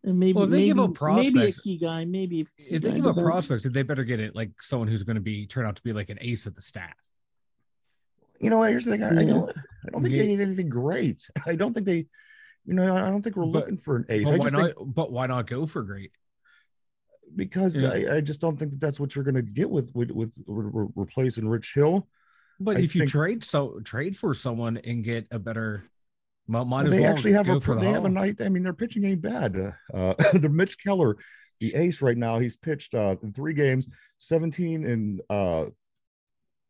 And 0.07 0.19
maybe 0.19 0.33
Well, 0.35 0.45
if 0.45 0.51
they 0.51 0.57
maybe, 0.59 0.69
give 0.69 0.79
up 0.81 1.17
maybe 1.17 1.43
a 1.43 1.53
key 1.53 1.77
guy. 1.77 2.05
Maybe 2.05 2.45
key 2.59 2.77
If 2.77 2.83
they 2.83 2.89
guy, 2.91 2.95
give 2.97 3.05
but 3.05 3.11
up 3.11 3.17
that's- 3.17 3.33
prospects, 3.49 3.65
they 3.65 3.83
better 3.83 4.05
get 4.05 4.21
it 4.21 4.35
like 4.35 4.51
someone 4.63 4.89
who's 4.89 5.03
going 5.03 5.17
to 5.17 5.21
be 5.21 5.47
turn 5.47 5.67
out 5.67 5.77
to 5.77 5.83
be 5.83 5.93
like 5.93 6.09
an 6.11 6.19
ace 6.21 6.47
of 6.47 6.55
the 6.55 6.63
staff. 6.63 6.95
you 8.41 8.49
know, 8.51 8.63
here's 8.63 8.85
the 8.85 8.93
thing. 8.93 9.03
I, 9.03 9.09
I 9.21 9.25
don't, 9.25 9.51
I 9.51 9.91
don't 9.91 10.03
think 10.03 10.15
Yeah. 10.15 10.23
they 10.23 10.29
need 10.29 10.41
anything 10.41 10.69
great. 10.69 11.29
I 11.47 11.55
don't 11.57 11.73
think 11.73 11.87
they, 11.87 12.07
you 12.67 12.75
know, 12.75 12.95
I 12.97 13.09
don't 13.11 13.23
think 13.23 13.37
we're 13.37 13.45
But- 13.45 13.53
looking 13.53 13.77
for 13.79 13.97
an 13.97 14.07
ace. 14.09 14.31
But 14.31 14.35
I 14.35 14.39
why 14.39 14.49
not? 14.51 14.77
think 14.77 14.95
But 14.95 15.13
why 15.13 15.27
not 15.27 15.47
go 15.49 15.67
for 15.67 15.83
great? 15.83 16.13
because 17.35 17.81
Yeah. 17.81 17.91
I, 17.91 18.17
I 18.17 18.21
just 18.21 18.41
don't 18.41 18.57
think 18.57 18.71
that 18.71 18.81
that's 18.81 19.01
what 19.01 19.15
you're 19.15 19.25
going 19.25 19.35
to 19.35 19.43
get 19.43 19.69
with 19.69 19.91
with, 19.95 20.11
with 20.11 20.35
re- 20.47 20.71
re- 20.73 20.89
replacing 20.95 21.49
Rich 21.49 21.75
Hill. 21.75 22.09
But 22.61 22.77
I 22.77 22.81
if 22.81 22.95
you 22.95 23.07
trade 23.07 23.43
so 23.45 23.81
trade 23.85 24.17
for 24.17 24.33
someone 24.33 24.77
and 24.79 25.03
get 25.05 25.27
a 25.31 25.39
better, 25.39 25.83
might, 26.49 26.89
they 26.89 27.01
well 27.01 27.11
actually 27.11 27.33
have 27.33 27.49
a 27.49 27.59
the 27.59 27.75
they 27.75 27.91
have 27.91 28.05
a 28.05 28.09
night. 28.09 28.41
I 28.41 28.49
mean, 28.49 28.63
their 28.63 28.73
pitching 28.73 29.05
ain't 29.05 29.23
bad. 29.23 29.57
Uh, 29.57 29.71
uh, 29.95 30.15
the 30.33 30.49
Mitch 30.49 30.83
Keller, 30.83 31.17
the 31.61 31.75
ace 31.75 32.03
right 32.03 32.17
now, 32.17 32.39
he's 32.39 32.57
pitched 32.57 32.95
uh, 32.95 33.17
in 33.23 33.33
three 33.33 33.53
games, 33.53 33.89
17 34.19 34.85
and 34.85 35.21
uh, 35.29 35.67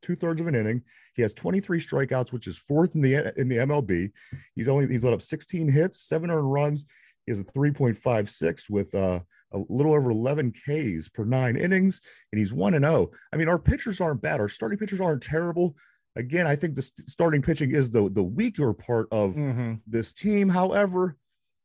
two 0.02 0.16
thirds 0.16 0.40
of 0.40 0.46
an 0.46 0.54
inning. 0.54 0.82
He 1.14 1.22
has 1.22 1.32
23 1.32 1.80
strikeouts, 1.80 2.32
which 2.32 2.46
is 2.46 2.58
fourth 2.58 2.94
in 2.94 3.00
the 3.00 3.32
in 3.38 3.48
the 3.48 3.56
MLB. 3.56 4.10
He's 4.54 4.68
only 4.68 4.86
he's 4.86 5.04
let 5.04 5.12
up 5.12 5.22
16 5.22 5.68
hits, 5.68 6.00
seven 6.00 6.30
earned 6.30 6.52
runs. 6.52 6.84
He 7.26 7.32
has 7.32 7.40
a 7.40 7.44
3.56 7.44 8.70
with 8.70 8.94
uh, 8.94 9.18
a 9.52 9.58
little 9.68 9.94
over 9.94 10.10
11 10.10 10.52
Ks 10.52 11.08
per 11.08 11.24
nine 11.24 11.56
innings, 11.56 12.00
and 12.32 12.38
he's 12.38 12.52
one 12.52 12.74
and 12.74 12.84
zero. 12.84 13.10
I 13.32 13.36
mean, 13.36 13.48
our 13.48 13.58
pitchers 13.58 14.00
aren't 14.00 14.22
bad. 14.22 14.40
Our 14.40 14.48
starting 14.48 14.78
pitchers 14.78 15.00
aren't 15.00 15.22
terrible. 15.22 15.74
Again, 16.16 16.46
I 16.46 16.56
think 16.56 16.74
the 16.74 16.82
st- 16.82 17.08
starting 17.10 17.42
pitching 17.42 17.72
is 17.72 17.90
the 17.90 18.08
the 18.10 18.22
weaker 18.22 18.72
part 18.72 19.06
of 19.12 19.34
Mhm. 19.34 19.80
this 19.86 20.12
team. 20.12 20.48
However, 20.48 21.16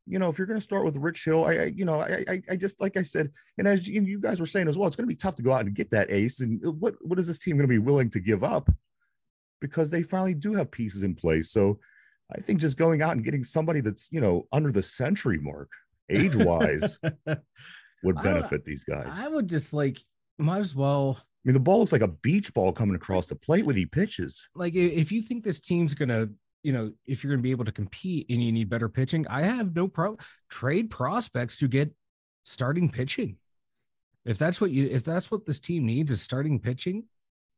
you 0.06 0.20
know, 0.20 0.28
if 0.30 0.38
you're 0.38 0.48
going 0.48 0.60
to 0.60 0.64
start 0.64 0.84
with 0.84 0.98
Rich 0.98 1.24
Hill, 1.24 1.46
I, 1.46 1.54
I 1.54 1.64
you 1.66 1.86
know, 1.86 2.02
I, 2.02 2.26
I, 2.28 2.42
I 2.52 2.56
just 2.58 2.80
like 2.82 2.98
I 2.98 3.02
said, 3.02 3.32
and 3.58 3.68
as 3.68 3.88
you, 3.88 4.02
you 4.02 4.20
guys 4.20 4.40
were 4.40 4.46
saying 4.46 4.68
as 4.68 4.78
well, 4.78 4.88
it's 4.88 4.96
going 4.98 5.08
to 5.08 5.12
be 5.12 5.16
tough 5.16 5.36
to 5.38 5.44
go 5.44 5.54
out 5.54 5.62
and 5.62 5.74
get 5.74 5.90
that 5.92 6.12
ace. 6.12 6.42
And 6.42 6.60
what 6.82 6.96
what 7.02 7.18
is 7.20 7.28
this 7.28 7.40
team 7.40 7.56
going 7.58 7.68
to 7.68 7.74
be 7.74 7.80
willing 7.80 8.10
to 8.10 8.20
give 8.20 8.44
up? 8.44 8.70
Because 9.62 9.90
they 9.90 10.04
finally 10.04 10.34
do 10.34 10.54
have 10.54 10.70
pieces 10.72 11.04
in 11.04 11.16
place. 11.16 11.52
So 11.52 11.80
I 12.36 12.40
think 12.42 12.60
just 12.60 12.78
going 12.78 13.02
out 13.02 13.16
and 13.16 13.24
getting 13.24 13.44
somebody 13.44 13.80
that's 13.80 14.10
you 14.12 14.20
know 14.20 14.48
under 14.52 14.72
the 14.72 14.84
century 14.84 15.40
mark, 15.40 15.70
age 16.10 16.36
wise, 16.36 16.98
would 18.04 18.22
benefit 18.22 18.66
these 18.66 18.84
guys. 18.84 19.08
I 19.14 19.28
would 19.30 19.48
just 19.48 19.72
like 19.72 20.00
might 20.38 20.60
as 20.60 20.76
well 20.76 21.20
mean, 21.44 21.54
the 21.54 21.60
ball 21.60 21.80
looks 21.80 21.92
like 21.92 22.02
a 22.02 22.08
beach 22.08 22.54
ball 22.54 22.72
coming 22.72 22.96
across 22.96 23.28
the 23.28 23.36
plate 23.36 23.66
when 23.66 23.76
he 23.76 23.86
pitches. 23.86 24.48
like 24.56 24.76
if 24.76 25.12
you 25.12 25.22
think 25.22 25.44
this 25.44 25.60
team's 25.60 25.94
gonna 25.94 26.28
you 26.64 26.72
know 26.72 26.92
if 27.08 27.24
you're 27.24 27.34
gonna 27.34 27.42
be 27.42 27.52
able 27.52 27.66
to 27.66 27.72
compete 27.72 28.28
and 28.30 28.44
you 28.44 28.52
need 28.52 28.70
better 28.70 28.88
pitching 28.88 29.26
i 29.28 29.42
have 29.42 29.76
no 29.76 29.88
problem 29.88 30.20
trade 30.50 30.92
prospects 30.92 31.58
to 31.58 31.68
get 31.68 31.92
starting 32.44 32.90
pitching. 32.90 33.38
If 34.26 34.38
that's 34.38 34.62
what 34.62 34.72
you 34.72 34.88
if 34.88 35.04
that's 35.04 35.32
what 35.32 35.46
this 35.46 35.60
team 35.60 35.86
needs 35.86 36.12
is 36.12 36.22
starting 36.22 36.60
pitching 36.60 37.06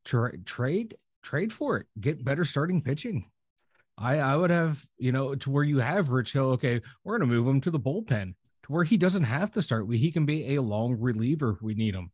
tra- 0.04 0.38
trade 0.38 0.96
trade 1.22 1.52
for 1.52 1.76
it. 1.78 1.86
Get 2.00 2.24
better 2.24 2.44
starting 2.44 2.82
pitching. 2.82 3.30
I 3.98 4.18
i 4.18 4.34
would 4.34 4.50
have 4.50 4.84
you 4.98 5.12
know 5.12 5.34
to 5.34 5.50
where 5.50 5.64
you 5.64 5.78
have 5.78 6.10
rich 6.10 6.32
hill 6.32 6.50
okay 6.52 6.80
we're 7.04 7.18
gonna 7.18 7.30
move 7.30 7.46
him 7.46 7.60
to 7.62 7.70
the 7.70 7.80
bullpen. 7.80 8.34
To 8.64 8.72
where 8.72 8.84
he 8.84 8.96
doesn't 8.96 9.24
have 9.24 9.50
to 9.52 9.62
start 9.62 9.86
he 9.92 10.10
can 10.10 10.24
be 10.24 10.54
a 10.54 10.62
long 10.62 10.96
reliever 10.98 11.50
if 11.52 11.62
we 11.62 11.74
need 11.74 11.94
him 11.94 12.10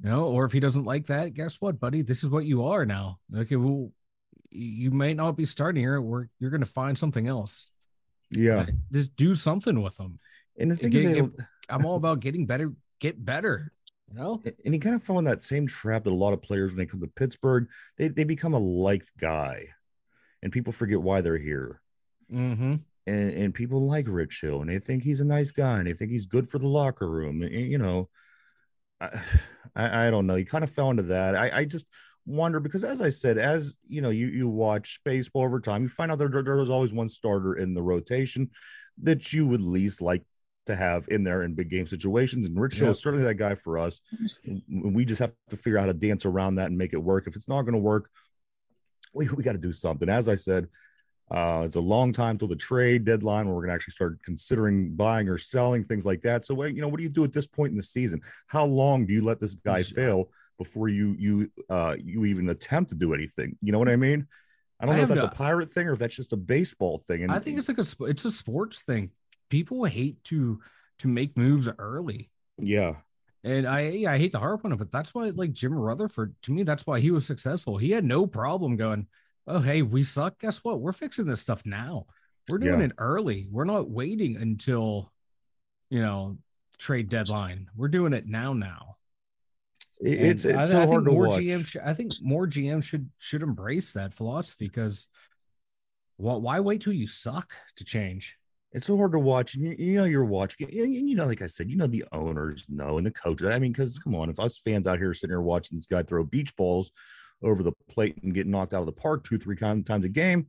you 0.00 0.08
know, 0.08 0.24
or 0.24 0.44
if 0.44 0.52
he 0.52 0.60
doesn't 0.60 0.84
like 0.84 1.06
that, 1.06 1.34
guess 1.34 1.60
what, 1.60 1.80
buddy? 1.80 2.02
This 2.02 2.24
is 2.24 2.30
what 2.30 2.44
you 2.44 2.64
are 2.64 2.86
now. 2.86 3.18
Okay, 3.36 3.56
well, 3.56 3.90
you 4.50 4.90
may 4.90 5.14
not 5.14 5.32
be 5.32 5.46
starting 5.46 5.82
here. 5.82 6.00
We're 6.00 6.26
you're 6.38 6.50
going 6.50 6.60
to 6.60 6.66
find 6.66 6.96
something 6.96 7.26
else. 7.26 7.70
Yeah. 8.30 8.66
Just 8.90 9.14
do 9.16 9.34
something 9.34 9.82
with 9.82 9.96
them. 9.96 10.18
And 10.58 10.70
the 10.70 10.76
thing 10.76 10.90
Get- 10.90 11.04
is, 11.04 11.14
get- 11.14 11.46
I'm 11.68 11.84
all 11.84 11.96
about 12.02 12.20
getting 12.20 12.46
better. 12.46 12.72
Get 13.00 13.22
better. 13.22 13.72
You 14.08 14.18
know. 14.18 14.42
and 14.64 14.74
he 14.74 14.80
kind 14.80 14.94
of 14.94 15.02
fell 15.02 15.18
in 15.18 15.24
that 15.24 15.42
same 15.42 15.66
trap 15.66 16.04
that 16.04 16.12
a 16.12 16.14
lot 16.14 16.34
of 16.34 16.42
players 16.42 16.72
when 16.72 16.78
they 16.78 16.86
come 16.86 17.00
to 17.00 17.06
Pittsburgh, 17.06 17.66
they, 17.96 18.08
they 18.08 18.24
become 18.24 18.52
a 18.52 18.58
liked 18.58 19.10
guy. 19.18 19.64
And 20.42 20.52
people 20.52 20.72
forget 20.72 21.00
why 21.00 21.20
they're 21.20 21.38
here. 21.38 21.80
Mm-hmm. 22.30 22.74
And 23.06 23.32
and 23.32 23.54
people 23.54 23.86
like 23.86 24.06
Rich 24.08 24.40
Hill 24.42 24.60
and 24.60 24.70
they 24.70 24.78
think 24.78 25.02
he's 25.02 25.20
a 25.20 25.24
nice 25.24 25.50
guy 25.50 25.78
and 25.78 25.86
they 25.86 25.92
think 25.92 26.10
he's 26.10 26.26
good 26.26 26.48
for 26.48 26.58
the 26.58 26.68
locker 26.68 27.10
room. 27.10 27.42
And, 27.42 27.52
you 27.52 27.78
know, 27.78 28.08
I, 29.74 30.06
I, 30.06 30.10
don't 30.10 30.26
know. 30.26 30.36
You 30.36 30.44
kind 30.44 30.64
of 30.64 30.70
fell 30.70 30.90
into 30.90 31.02
that. 31.04 31.34
I, 31.34 31.60
I 31.60 31.64
just 31.64 31.86
wonder 32.26 32.60
because 32.60 32.84
as 32.84 33.00
I 33.00 33.08
said, 33.08 33.38
as 33.38 33.74
you 33.88 34.00
know, 34.02 34.10
you 34.10 34.26
you 34.26 34.48
watch 34.48 35.00
baseball 35.04 35.44
over 35.44 35.60
time, 35.60 35.82
you 35.82 35.88
find 35.88 36.12
out 36.12 36.18
there, 36.18 36.28
there- 36.28 36.42
there's 36.42 36.70
always 36.70 36.92
one 36.92 37.08
starter 37.08 37.54
in 37.54 37.74
the 37.74 37.82
rotation 37.82 38.50
that 39.02 39.32
you 39.32 39.46
would 39.46 39.62
least 39.62 40.02
like 40.02 40.22
to 40.66 40.76
have 40.76 41.08
in 41.08 41.24
there 41.24 41.42
in 41.42 41.54
big 41.54 41.70
game 41.70 41.86
situations. 41.86 42.46
And 42.46 42.60
Rich 42.60 42.76
Hill 42.76 42.88
Yeah. 42.88 42.90
is 42.92 43.00
certainly 43.00 43.24
that 43.24 43.34
guy 43.34 43.54
for 43.54 43.78
us. 43.78 44.00
We 44.68 45.04
just 45.04 45.18
have 45.18 45.32
to 45.50 45.56
figure 45.56 45.78
out 45.78 45.82
how 45.82 45.86
to 45.86 45.94
dance 45.94 46.24
around 46.24 46.56
that 46.56 46.66
and 46.66 46.78
make 46.78 46.92
it 46.92 47.02
work. 47.02 47.26
If 47.26 47.34
it's 47.34 47.48
not 47.48 47.62
going 47.62 47.72
to 47.72 47.80
work, 47.80 48.10
we, 49.12 49.28
we 49.30 49.42
got 49.42 49.52
to 49.52 49.58
do 49.58 49.72
something. 49.72 50.08
As 50.08 50.28
I 50.28 50.36
said, 50.36 50.68
uh, 51.30 51.62
it's 51.64 51.76
a 51.76 51.80
long 51.80 52.12
time 52.12 52.36
till 52.36 52.48
the 52.48 52.56
trade 52.56 53.04
deadline 53.04 53.46
where 53.46 53.54
we're 53.54 53.62
going 53.62 53.70
to 53.70 53.74
actually 53.74 53.92
start 53.92 54.18
considering 54.22 54.94
buying 54.94 55.28
or 55.28 55.38
selling 55.38 55.82
things 55.82 56.04
like 56.04 56.20
that. 56.22 56.44
So, 56.44 56.54
what- 56.54 56.74
you 56.74 56.80
know, 56.82 56.88
what 56.88 56.98
do 56.98 57.04
you 57.04 57.08
do 57.08 57.24
at 57.24 57.32
this 57.32 57.46
point 57.46 57.70
in 57.70 57.76
the 57.76 57.82
season? 57.82 58.20
How 58.46 58.64
long 58.64 59.06
do 59.06 59.12
you 59.14 59.22
let 59.24 59.40
this 59.40 59.54
guy 59.54 59.82
fail 59.82 60.30
before 60.58 60.88
you 60.88 61.16
you 61.18 61.50
uh, 61.70 61.96
you 61.98 62.24
even 62.26 62.48
attempt 62.50 62.90
to 62.90 62.96
do 62.96 63.14
anything? 63.14 63.56
You 63.62 63.72
know 63.72 63.78
what 63.78 63.88
I 63.88 63.96
mean? 63.96 64.26
I 64.80 64.86
don't 64.86 64.94
I 64.94 64.98
know 64.98 65.02
if 65.04 65.08
that's 65.10 65.22
no- 65.22 65.28
a 65.28 65.34
pirate 65.34 65.70
thing 65.70 65.88
or 65.88 65.92
if 65.92 65.98
that's 65.98 66.16
just 66.16 66.32
a 66.32 66.36
baseball 66.36 66.98
thing. 66.98 67.22
And 67.22 67.32
I 67.32 67.38
think 67.38 67.58
it's 67.58 67.68
like 67.68 67.78
a 67.78 68.04
it's 68.04 68.24
a 68.24 68.32
sports 68.32 68.82
thing. 68.82 69.10
People 69.48 69.84
hate 69.84 70.22
to 70.24 70.60
to 70.98 71.08
make 71.08 71.36
moves 71.38 71.68
early. 71.78 72.30
yeah, 72.58 72.96
And 73.44 73.66
I 73.66 73.88
yeah, 73.88 74.12
I 74.12 74.18
hate 74.18 74.32
to 74.32 74.38
harp 74.38 74.64
on 74.64 74.72
it, 74.72 74.76
but 74.76 74.90
that's 74.90 75.14
why 75.14 75.30
like 75.30 75.52
Jim 75.52 75.72
Rutherford, 75.74 76.34
to 76.42 76.52
me, 76.52 76.62
that's 76.64 76.86
why 76.86 77.00
he 77.00 77.10
was 77.10 77.24
successful. 77.26 77.78
He 77.78 77.90
had 77.90 78.04
no 78.04 78.26
problem 78.26 78.76
going, 78.76 79.06
Oh, 79.46 79.58
hey, 79.58 79.82
we 79.82 80.04
suck. 80.04 80.38
Guess 80.40 80.58
what? 80.64 80.80
We're 80.80 80.92
fixing 80.92 81.26
this 81.26 81.40
stuff 81.40 81.62
now. 81.66 82.06
We're 82.48 82.58
doing 82.58 82.80
Yeah. 82.80 82.86
it 82.86 82.92
early. 82.98 83.48
We're 83.50 83.64
not 83.64 83.90
waiting 83.90 84.36
until 84.36 85.12
you 85.90 86.00
know 86.00 86.38
trade 86.78 87.08
deadline. 87.08 87.68
We're 87.76 87.88
doing 87.88 88.12
it 88.12 88.26
now 88.26 88.52
now. 88.52 88.96
It- 90.00 90.18
And 90.18 90.26
it's 90.28 90.44
it's 90.44 90.58
I, 90.58 90.62
so 90.62 90.76
I 90.78 90.80
think 90.80 90.92
hard 90.92 91.04
to 91.06 91.10
more 91.12 91.28
watch. 91.28 91.40
GM 91.42 91.64
sh- 91.66 91.76
I 91.84 91.94
think 91.94 92.12
more 92.20 92.46
GM 92.46 92.82
should 92.82 93.08
should 93.18 93.42
embrace 93.42 93.92
that 93.92 94.14
philosophy 94.14 94.66
because 94.66 95.06
well, 96.18 96.40
why 96.40 96.60
wait 96.60 96.82
till 96.82 96.92
you 96.92 97.06
suck 97.06 97.48
to 97.76 97.84
change? 97.84 98.36
it's 98.74 98.86
so 98.86 98.96
hard 98.96 99.12
to 99.12 99.18
watch. 99.18 99.54
And 99.54 99.64
you, 99.64 99.76
you 99.78 99.96
know, 99.98 100.04
you're 100.04 100.24
watching. 100.24 100.66
And 100.66 100.94
you 100.94 101.14
know, 101.14 101.26
like 101.26 101.42
I 101.42 101.46
said, 101.46 101.68
you 101.68 101.76
know, 101.76 101.86
the 101.86 102.06
owners 102.10 102.64
know 102.70 102.96
and 102.96 103.06
the 103.06 103.10
coaches. 103.10 103.48
I 103.48 103.58
mean, 103.58 103.70
because 103.70 103.98
come 103.98 104.14
on, 104.14 104.30
if 104.30 104.40
us 104.40 104.56
fans 104.56 104.86
out 104.86 104.98
here 104.98 105.12
sitting 105.12 105.32
here 105.32 105.42
watching 105.42 105.76
this 105.76 105.84
guy 105.84 106.02
throw 106.02 106.24
beach 106.24 106.56
balls 106.56 106.90
over 107.42 107.62
the 107.62 107.72
plate 107.88 108.16
and 108.22 108.34
get 108.34 108.46
knocked 108.46 108.74
out 108.74 108.80
of 108.80 108.86
the 108.86 108.92
park 108.92 109.24
two, 109.24 109.38
three 109.38 109.56
times, 109.56 109.84
times 109.84 110.04
a 110.04 110.08
game, 110.08 110.46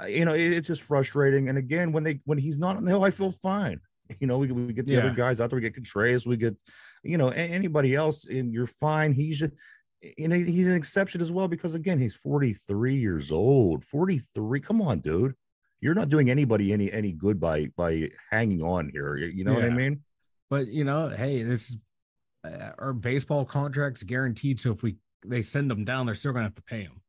uh, 0.00 0.06
you 0.06 0.24
know, 0.24 0.34
it, 0.34 0.52
it's 0.52 0.68
just 0.68 0.82
frustrating. 0.82 1.48
And 1.48 1.58
again, 1.58 1.92
when 1.92 2.04
they 2.04 2.20
when 2.24 2.38
he's 2.38 2.58
not 2.58 2.76
on 2.76 2.84
the 2.84 2.90
hill, 2.90 3.04
I 3.04 3.10
feel 3.10 3.30
fine. 3.30 3.80
You 4.20 4.26
know, 4.26 4.36
we, 4.36 4.52
we 4.52 4.74
get 4.74 4.84
the 4.84 4.98
other 4.98 5.14
guys 5.14 5.40
out 5.40 5.48
there, 5.48 5.56
we 5.56 5.62
get 5.62 5.74
Contreras, 5.74 6.26
we 6.26 6.36
get, 6.36 6.54
you 7.02 7.16
know, 7.16 7.30
anybody 7.30 7.94
else, 7.94 8.26
and 8.26 8.52
you're 8.52 8.66
fine. 8.66 9.14
He's 9.14 9.38
just, 9.38 9.54
you 10.02 10.28
know, 10.28 10.36
he's 10.36 10.68
an 10.68 10.76
exception 10.76 11.22
as 11.22 11.32
well 11.32 11.48
because 11.48 11.74
again, 11.74 11.98
he's 11.98 12.14
43 12.14 12.96
years 12.96 13.32
old. 13.32 13.82
43. 13.82 14.60
Come 14.60 14.82
on, 14.82 15.00
dude 15.00 15.34
you're 15.84 15.94
not 15.94 16.08
doing 16.08 16.30
anybody 16.30 16.72
any 16.72 16.90
any 16.90 17.12
good 17.12 17.38
by 17.38 17.66
by 17.76 18.10
hanging 18.30 18.62
on 18.62 18.88
here. 18.88 19.16
You 19.16 19.44
know 19.44 19.52
what 19.52 19.66
I 19.66 19.68
mean? 19.68 20.00
But 20.48 20.68
you 20.68 20.82
know, 20.82 21.10
hey, 21.10 21.42
this 21.42 21.76
uh, 22.42 22.70
our 22.78 22.94
baseball 22.94 23.44
contracts 23.44 24.02
guaranteed. 24.02 24.58
So 24.58 24.72
if 24.72 24.82
we 24.82 24.96
they 25.24 25.42
send 25.42 25.70
them 25.70 25.84
down, 25.84 26.06
they're 26.06 26.14
still 26.14 26.32
gonna 26.32 26.44
have 26.44 26.54
to 26.56 26.62
pay 26.62 26.82
them. 26.84 27.00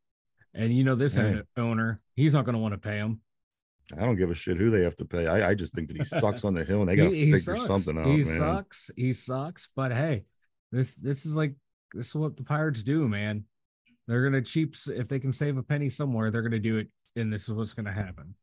And 0.54 0.76
you 0.76 0.84
know, 0.84 0.96
this 0.96 1.16
Hey. 1.16 1.42
owner, 1.58 2.02
he's 2.16 2.34
not 2.34 2.46
gonna 2.46 2.60
want 2.60 2.74
to 2.74 2.78
pay 2.80 2.98
them. 2.98 3.22
I 3.96 4.02
don't 4.02 4.16
give 4.16 4.32
a 4.32 4.36
shit 4.36 4.58
who 4.58 4.70
they 4.72 4.82
have 4.84 4.96
to 4.96 5.06
pay. 5.06 5.28
I, 5.28 5.50
I 5.50 5.54
just 5.54 5.74
think 5.76 5.90
that 5.90 5.98
he 5.98 6.04
sucks 6.04 6.44
on 6.44 6.56
the 6.56 6.64
hill 6.64 6.82
and 6.82 6.90
they 6.90 6.96
got 6.98 7.04
to 7.12 7.32
figure 7.32 7.56
sucks. 7.56 7.68
something 7.68 7.98
out, 8.00 8.08
He 8.08 8.24
man. 8.24 8.40
sucks. 8.40 8.90
He 8.96 9.14
sucks. 9.14 9.70
But 9.76 9.92
hey, 9.92 10.24
this 10.72 10.96
this 10.96 11.26
is 11.26 11.36
like 11.36 11.54
this 11.94 12.08
is 12.08 12.16
what 12.16 12.36
the 12.36 12.44
Pirates 12.44 12.82
do, 12.82 13.08
man. 13.08 13.44
They're 14.08 14.24
gonna 14.24 14.42
cheap 14.42 14.76
if 14.88 15.08
they 15.08 15.20
can 15.20 15.34
save 15.34 15.58
a 15.58 15.64
penny 15.64 15.90
somewhere, 15.90 16.32
they're 16.32 16.42
gonna 16.42 16.60
do 16.60 16.78
it, 16.78 16.88
and 17.16 17.32
this 17.32 17.44
is 17.44 17.54
what's 17.54 17.74
gonna 17.74 17.92
happen. 17.94 18.34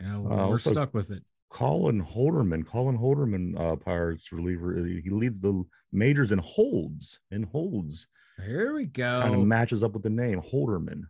You 0.00 0.06
know, 0.06 0.26
Uh, 0.30 0.48
we're 0.50 0.58
stuck 0.58 0.94
with 0.94 1.10
it. 1.10 1.22
Colin 1.48 2.02
Holderman, 2.02 2.64
Colin 2.66 2.96
Holderman, 2.98 3.58
uh, 3.60 3.76
Pirates 3.76 4.32
reliever. 4.32 4.74
He 4.86 5.10
leads 5.10 5.38
the 5.38 5.62
majors 5.92 6.32
in 6.32 6.38
holds 6.38 7.20
and 7.30 7.44
holds. 7.44 8.06
Here 8.44 8.74
we 8.74 8.86
go. 8.86 9.20
Kind 9.22 9.34
of 9.34 9.40
matches 9.46 9.82
up 9.82 9.92
with 9.92 10.02
the 10.02 10.10
name 10.10 10.40
Holderman. 10.40 11.02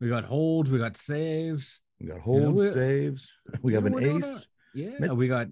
we 0.00 0.08
got 0.08 0.24
holds, 0.24 0.70
we 0.70 0.78
got 0.78 0.96
saves. 0.96 1.80
We 2.00 2.06
got 2.08 2.20
holds, 2.20 2.62
we- 2.62 2.70
saves. 2.70 3.32
We 3.62 3.74
have 3.74 3.86
an 3.86 3.98
ace. 4.02 4.48
Yeah, 4.74 5.12
we 5.12 5.28
got. 5.28 5.48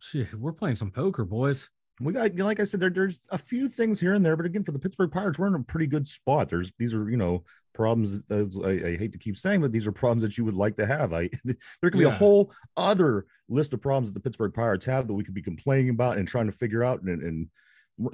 Shit, 0.00 0.32
we're 0.34 0.52
playing 0.52 0.76
some 0.76 0.92
poker, 0.92 1.24
boys. 1.24 1.68
We 2.00 2.12
got, 2.12 2.36
like 2.36 2.60
I 2.60 2.64
said, 2.64 2.78
there, 2.78 2.90
there's 2.90 3.26
a 3.30 3.38
few 3.38 3.68
things 3.68 3.98
here 3.98 4.14
and 4.14 4.24
there, 4.24 4.36
but 4.36 4.46
again, 4.46 4.62
for 4.62 4.70
the 4.70 4.78
Pittsburgh 4.78 5.10
Pirates, 5.10 5.36
we're 5.36 5.48
in 5.48 5.56
a 5.56 5.64
pretty 5.64 5.88
good 5.88 6.06
spot. 6.06 6.48
There's 6.48 6.70
these 6.78 6.94
are, 6.94 7.10
you 7.10 7.16
know, 7.16 7.42
problems. 7.74 8.22
That, 8.28 8.54
I, 8.64 8.90
I 8.90 8.96
hate 8.96 9.10
to 9.12 9.18
keep 9.18 9.36
saying, 9.36 9.60
but 9.60 9.72
these 9.72 9.88
are 9.88 9.92
problems 9.92 10.22
that 10.22 10.38
you 10.38 10.44
would 10.44 10.54
like 10.54 10.76
to 10.76 10.86
have. 10.86 11.12
I 11.12 11.28
there 11.44 11.90
could 11.90 11.98
be 11.98 12.04
a 12.04 12.10
whole 12.10 12.52
other 12.76 13.26
list 13.48 13.72
of 13.72 13.82
problems 13.82 14.08
that 14.08 14.14
the 14.14 14.20
Pittsburgh 14.20 14.54
Pirates 14.54 14.86
have 14.86 15.08
that 15.08 15.14
we 15.14 15.24
could 15.24 15.34
be 15.34 15.42
complaining 15.42 15.90
about 15.90 16.18
and 16.18 16.28
trying 16.28 16.46
to 16.46 16.52
figure 16.52 16.84
out 16.84 17.02
and, 17.02 17.22
and 17.22 17.48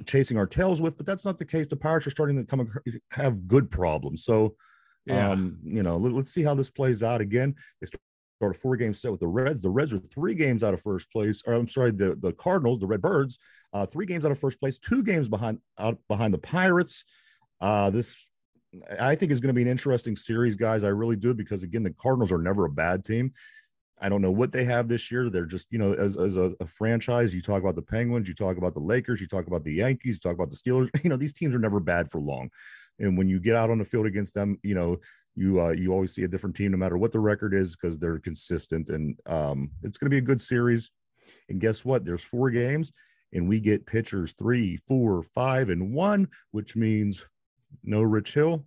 chasing 0.05 0.37
our 0.37 0.47
tails 0.47 0.81
with. 0.81 0.97
But 0.97 1.05
that's 1.05 1.25
not 1.25 1.37
the 1.37 1.45
case. 1.45 1.67
The 1.67 1.75
Pirates 1.75 2.07
are 2.07 2.11
starting 2.11 2.37
to 2.37 2.43
come 2.43 2.71
have 3.11 3.47
good 3.47 3.69
problems. 3.69 4.23
So, 4.23 4.55
Yeah. 5.05 5.31
um, 5.31 5.57
you 5.63 5.83
know, 5.83 5.97
let, 5.97 6.13
us 6.23 6.31
see 6.31 6.43
how 6.43 6.55
this 6.55 6.69
plays 6.69 7.03
out. 7.03 7.21
Again, 7.21 7.55
they 7.81 7.87
start 7.87 8.01
a 8.41 8.53
four 8.53 8.75
game 8.75 8.93
set 8.93 9.11
with 9.11 9.21
the 9.21 9.27
Reds. 9.27 9.61
The 9.61 9.69
Reds 9.69 9.93
are 9.93 9.99
three 9.99 10.35
games 10.35 10.63
out 10.63 10.73
of 10.73 10.81
first 10.81 11.11
place. 11.11 11.41
Or 11.45 11.53
I'm 11.53 11.67
sorry, 11.67 11.91
the 11.91 12.15
the 12.15 12.33
Cardinals, 12.33 12.79
the 12.79 12.87
Red 12.87 13.01
Birds, 13.01 13.37
uh, 13.73 13.85
three 13.85 14.05
games 14.05 14.25
out 14.25 14.31
of 14.31 14.39
first 14.39 14.59
place, 14.59 14.79
two 14.79 15.03
games 15.03 15.29
behind 15.29 15.59
out 15.77 15.99
behind 16.07 16.33
the 16.33 16.39
Pirates. 16.39 17.03
Uh, 17.61 17.89
this 17.89 18.17
I 18.99 19.15
think 19.15 19.31
is 19.31 19.39
going 19.39 19.49
to 19.49 19.53
be 19.53 19.61
an 19.61 19.67
interesting 19.67 20.15
series, 20.15 20.55
guys. 20.55 20.83
I 20.83 20.89
really 20.89 21.15
do 21.15 21.33
because 21.33 21.63
again, 21.63 21.83
the 21.83 21.91
Cardinals 21.91 22.31
are 22.31 22.37
never 22.37 22.65
a 22.65 22.69
bad 22.69 23.03
team. 23.05 23.31
I 24.01 24.09
don't 24.09 24.21
know 24.21 24.31
what 24.31 24.51
they 24.51 24.65
have 24.65 24.87
this 24.87 25.09
year. 25.09 25.29
They're 25.29 25.45
just, 25.45 25.67
you 25.71 25.79
know, 25.79 25.93
as, 25.93 26.17
as 26.17 26.35
a, 26.35 26.53
a 26.59 26.67
franchise, 26.67 27.33
you 27.33 27.41
talk 27.41 27.61
about 27.61 27.75
the 27.75 27.81
Penguins, 27.81 28.27
you 28.27 28.33
talk 28.33 28.57
about 28.57 28.73
the 28.73 28.81
Lakers, 28.81 29.21
you 29.21 29.27
talk 29.27 29.47
about 29.47 29.63
the 29.63 29.73
Yankees, 29.73 30.15
you 30.15 30.19
talk 30.19 30.33
about 30.33 30.51
the 30.51 30.57
Steelers. 30.57 30.89
You 31.03 31.09
know, 31.09 31.17
these 31.17 31.33
teams 31.33 31.55
are 31.55 31.59
never 31.59 31.79
bad 31.79 32.11
for 32.11 32.19
long. 32.19 32.49
And 32.99 33.17
when 33.17 33.29
you 33.29 33.39
get 33.39 33.55
out 33.55 33.69
on 33.69 33.77
the 33.77 33.85
field 33.85 34.05
against 34.05 34.33
them, 34.33 34.59
you 34.63 34.75
know, 34.75 34.97
you 35.35 35.61
uh, 35.61 35.71
you 35.71 35.91
always 35.91 36.13
see 36.13 36.23
a 36.23 36.27
different 36.27 36.55
team 36.55 36.71
no 36.71 36.77
matter 36.77 36.97
what 36.97 37.11
the 37.11 37.19
record 37.19 37.53
is 37.53 37.75
because 37.75 37.97
they're 37.97 38.19
consistent 38.19 38.89
and 38.89 39.19
um, 39.25 39.69
it's 39.83 39.97
going 39.97 40.09
to 40.09 40.13
be 40.13 40.17
a 40.17 40.21
good 40.21 40.41
series. 40.41 40.91
And 41.49 41.59
guess 41.59 41.83
what? 41.83 42.05
There's 42.05 42.23
four 42.23 42.49
games, 42.49 42.91
and 43.33 43.47
we 43.47 43.59
get 43.59 43.85
pitchers 43.85 44.33
three, 44.33 44.77
four, 44.87 45.21
five, 45.23 45.69
and 45.69 45.93
one, 45.93 46.27
which 46.51 46.75
means 46.75 47.25
no 47.83 48.01
Rich 48.01 48.33
Hill, 48.33 48.65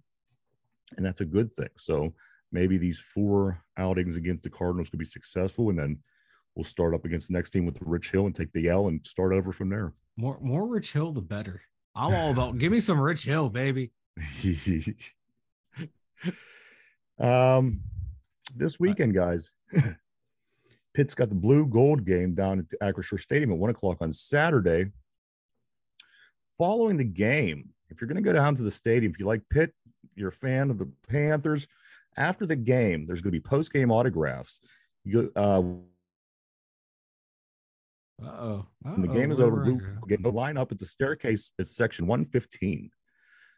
and 0.96 1.04
that's 1.04 1.20
a 1.20 1.26
good 1.26 1.52
thing. 1.54 1.70
So 1.76 2.12
maybe 2.52 2.78
these 2.78 2.98
four 2.98 3.62
outings 3.76 4.16
against 4.16 4.42
the 4.42 4.50
Cardinals 4.50 4.90
could 4.90 4.98
be 4.98 5.04
successful, 5.04 5.70
and 5.70 5.78
then 5.78 5.98
we'll 6.54 6.64
start 6.64 6.94
up 6.94 7.04
against 7.04 7.28
the 7.28 7.34
next 7.34 7.50
team 7.50 7.66
with 7.66 7.78
the 7.78 7.84
Rich 7.84 8.10
Hill 8.10 8.26
and 8.26 8.34
take 8.34 8.52
the 8.52 8.68
L 8.68 8.88
and 8.88 9.04
start 9.06 9.32
over 9.32 9.52
from 9.52 9.68
there. 9.68 9.92
More 10.16 10.38
more 10.40 10.66
Rich 10.66 10.92
Hill, 10.92 11.12
the 11.12 11.20
better. 11.20 11.60
I'm 11.94 12.14
all 12.14 12.30
about. 12.30 12.58
give 12.58 12.72
me 12.72 12.80
some 12.80 13.00
Rich 13.00 13.24
Hill, 13.24 13.48
baby. 13.48 13.90
um, 17.18 17.80
this 18.54 18.78
weekend, 18.78 19.14
guys, 19.14 19.52
Pitt's 20.94 21.14
got 21.14 21.28
the 21.28 21.34
blue 21.34 21.66
gold 21.66 22.04
game 22.04 22.34
down 22.34 22.58
at 22.58 22.68
the 22.68 22.76
Acrisure 22.78 23.20
Stadium 23.20 23.52
at 23.52 23.58
one 23.58 23.70
o'clock 23.70 23.98
on 24.00 24.12
Saturday. 24.12 24.86
Following 26.56 26.96
the 26.96 27.04
game, 27.04 27.68
if 27.88 28.00
you're 28.00 28.08
going 28.08 28.22
to 28.22 28.22
go 28.22 28.32
down 28.32 28.56
to 28.56 28.62
the 28.62 28.70
stadium, 28.70 29.12
if 29.12 29.20
you 29.20 29.26
like 29.26 29.42
Pitt, 29.48 29.72
you're 30.16 30.30
a 30.30 30.32
fan 30.32 30.70
of 30.70 30.78
the 30.78 30.90
Panthers. 31.08 31.68
After 32.18 32.46
the 32.46 32.56
game, 32.56 33.06
there's 33.06 33.20
going 33.20 33.32
to 33.32 33.38
be 33.38 33.40
post 33.40 33.72
game 33.72 33.92
autographs. 33.92 34.60
You 35.04 35.32
uh, 35.36 35.62
Uh-oh. 38.20 38.66
when 38.82 39.02
the 39.02 39.08
game 39.08 39.30
is 39.30 39.38
where 39.38 39.46
over, 39.46 39.98
we 40.08 40.16
the 40.16 40.32
line 40.32 40.56
up 40.56 40.72
at 40.72 40.78
the 40.78 40.84
staircase 40.84 41.52
at 41.60 41.68
section 41.68 42.08
115, 42.08 42.90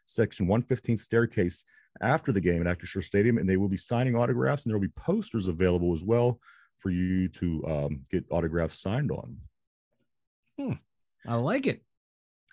section 0.05 0.47
115 0.47 0.97
staircase 0.97 1.63
after 2.01 2.31
the 2.31 2.39
game 2.39 2.65
at 2.65 2.77
Acrisure 2.77 3.03
Stadium, 3.03 3.39
and 3.39 3.49
they 3.49 3.57
will 3.57 3.67
be 3.67 3.77
signing 3.77 4.15
autographs, 4.15 4.63
and 4.63 4.71
there 4.71 4.77
will 4.77 4.87
be 4.87 4.93
posters 4.95 5.47
available 5.47 5.93
as 5.93 6.03
well 6.03 6.39
for 6.77 6.91
you 6.91 7.27
to 7.29 7.65
um, 7.67 8.05
get 8.11 8.23
autographs 8.29 8.79
signed 8.79 9.11
on. 9.11 9.37
Hmm. 10.59 10.73
I 11.27 11.35
like 11.35 11.65
it. 11.65 11.81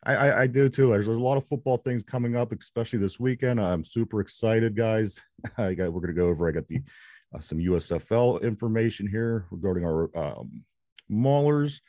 I, 0.05 0.15
I, 0.15 0.41
I 0.43 0.47
do 0.47 0.69
too. 0.69 0.91
There's, 0.91 1.07
there's 1.07 1.19
a 1.19 1.21
lot 1.21 1.37
of 1.37 1.47
football 1.47 1.77
things 1.77 2.03
coming 2.03 2.37
up, 2.37 2.53
especially 2.53 2.99
this 2.99 3.19
weekend. 3.19 3.61
I'm 3.61 3.85
super 3.85 4.21
excited, 4.21 4.77
guys. 4.77 5.23
I 5.59 5.75
got 5.75 5.93
we're 5.93 6.01
gonna 6.01 6.13
go 6.13 6.29
over. 6.29 6.49
I 6.49 6.53
got 6.53 6.69
the 6.69 6.81
uh, 7.35 7.41
some 7.41 7.59
USFL 7.59 8.43
information 8.43 9.07
here 9.07 9.47
regarding 9.51 9.85
our 9.85 10.11
um, 10.17 10.65
Maulers. 11.11 11.81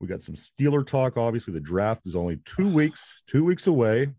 We 0.00 0.08
got 0.08 0.20
some 0.20 0.34
Steeler 0.34 0.86
talk. 0.86 1.16
Obviously, 1.16 1.54
the 1.54 1.60
draft 1.60 2.06
is 2.06 2.14
only 2.14 2.38
two 2.44 2.68
weeks, 2.68 3.22
two 3.26 3.44
weeks 3.44 3.66
away. 3.66 4.10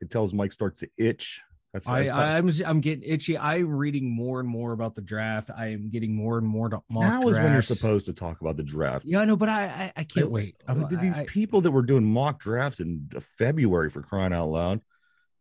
It 0.00 0.10
tells 0.10 0.34
Mike 0.34 0.52
starts 0.52 0.80
to 0.80 0.88
itch. 0.98 1.40
That's, 1.76 1.88
I, 1.88 2.04
that's 2.04 2.16
I 2.16 2.38
I'm 2.38 2.50
I'm 2.64 2.80
getting 2.80 3.04
itchy. 3.06 3.36
I'm 3.36 3.68
reading 3.68 4.10
more 4.10 4.40
and 4.40 4.48
more 4.48 4.72
about 4.72 4.94
the 4.94 5.02
draft. 5.02 5.50
I 5.54 5.66
am 5.66 5.90
getting 5.90 6.14
more 6.14 6.38
and 6.38 6.46
more 6.46 6.70
to 6.70 6.80
mock 6.88 7.02
now 7.02 7.28
is 7.28 7.38
when 7.38 7.52
you're 7.52 7.60
supposed 7.60 8.06
to 8.06 8.14
talk 8.14 8.40
about 8.40 8.56
the 8.56 8.62
draft. 8.62 9.04
Yeah, 9.04 9.20
I 9.20 9.26
know, 9.26 9.36
but 9.36 9.50
I 9.50 9.64
I, 9.64 9.92
I 9.98 10.04
can't 10.04 10.30
wait. 10.30 10.56
I'm, 10.66 10.88
Did 10.88 11.00
these 11.00 11.18
I- 11.18 11.26
people 11.26 11.60
that 11.60 11.70
were 11.70 11.82
doing 11.82 12.02
mock 12.02 12.40
drafts 12.40 12.80
in 12.80 13.10
February 13.20 13.90
for 13.90 14.00
crying 14.00 14.32
out 14.32 14.48
loud? 14.48 14.80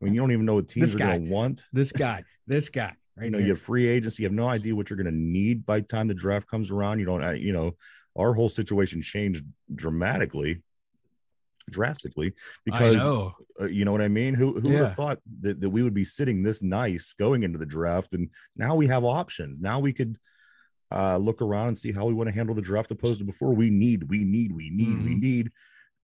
I 0.02 0.06
mean, 0.06 0.14
you 0.14 0.20
don't 0.20 0.34
even 0.34 0.46
know 0.46 0.56
what 0.56 0.68
teams 0.68 0.94
are 0.94 0.98
going 0.98 1.26
to 1.26 1.32
want. 1.32 1.64
this 1.72 1.92
guy, 1.94 2.22
this 2.48 2.68
guy, 2.68 2.92
right 3.16 3.26
you 3.26 3.32
know, 3.32 3.38
you 3.38 3.48
have 3.50 3.62
free 3.62 3.88
agency. 3.88 4.24
You 4.24 4.28
have 4.28 4.34
no 4.34 4.50
idea 4.50 4.76
what 4.76 4.90
you're 4.90 4.98
going 4.98 5.06
to 5.06 5.18
need 5.18 5.66
by 5.66 5.80
the 5.80 5.88
time 5.88 6.10
the 6.10 6.14
draft 6.14 6.50
comes 6.50 6.70
around. 6.70 7.00
You 7.00 7.06
don't, 7.06 7.24
uh, 7.24 7.32
you 7.32 7.54
know, 7.54 7.78
our 8.18 8.34
whole 8.34 8.50
situation 8.50 9.02
changed 9.02 9.46
dramatically, 9.74 10.62
drastically 11.70 12.34
because 12.64 12.96
know. 12.96 13.34
uh, 13.60 13.66
you 13.66 13.86
know 13.86 13.92
what 13.92 14.02
I 14.02 14.08
mean. 14.08 14.34
Who 14.34 14.60
who 14.60 14.70
would 14.70 14.82
have 14.82 14.96
thought 14.96 15.20
that, 15.42 15.62
that 15.62 15.70
we 15.70 15.84
would 15.84 15.94
be 15.94 16.06
sitting 16.06 16.44
this 16.44 16.62
nice 16.62 17.14
going 17.14 17.44
into 17.44 17.58
the 17.58 17.66
draft, 17.66 18.14
and 18.14 18.30
now 18.56 18.76
we 18.76 18.88
have 18.88 19.04
options. 19.04 19.60
Now 19.60 19.80
we 19.80 19.94
could 19.94 20.18
uh, 20.92 21.18
look 21.18 21.42
around 21.42 21.70
and 21.70 21.78
see 21.78 21.92
how 21.92 22.06
we 22.06 22.14
want 22.14 22.30
to 22.30 22.36
handle 22.36 22.56
the 22.56 22.62
draft, 22.62 22.92
opposed 22.92 23.20
to 23.20 23.26
before. 23.26 23.54
We 23.54 23.70
need, 23.70 24.04
we 24.10 24.24
need, 24.24 24.52
we 24.52 24.70
need, 24.70 25.04
we 25.04 25.16
Mhm. 25.16 25.22
need. 25.22 25.52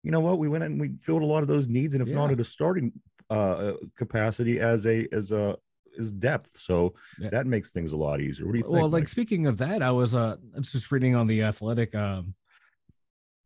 You 0.02 0.10
know 0.10 0.20
what? 0.20 0.38
We 0.38 0.48
went 0.48 0.64
and 0.64 0.80
we 0.80 0.92
filled 1.00 1.22
a 1.22 1.26
lot 1.26 1.42
of 1.42 1.48
those 1.48 1.68
needs, 1.68 1.94
and 1.94 2.02
if 2.02 2.12
not 2.12 2.30
at 2.30 2.40
a 2.40 2.44
starting 2.44 2.92
uh, 3.30 3.74
capacity, 3.96 4.58
as 4.60 4.86
a 4.86 5.06
as 5.12 5.30
a 5.32 5.56
is 5.94 6.10
depth. 6.10 6.58
So 6.58 6.94
Yeah. 7.18 7.28
that 7.30 7.46
makes 7.46 7.70
things 7.70 7.92
a 7.92 7.96
lot 7.96 8.20
easier. 8.20 8.46
What 8.46 8.52
do 8.52 8.58
you 8.58 8.64
think? 8.64 8.72
well 8.72 8.88
like 8.88 9.02
Mike? 9.02 9.08
speaking 9.08 9.46
of 9.46 9.58
that 9.58 9.82
i 9.82 9.90
was 9.90 10.14
uh 10.14 10.36
I 10.54 10.58
was 10.58 10.72
just 10.72 10.90
reading 10.90 11.14
on 11.14 11.26
the 11.26 11.42
athletic 11.42 11.94
um 11.94 12.34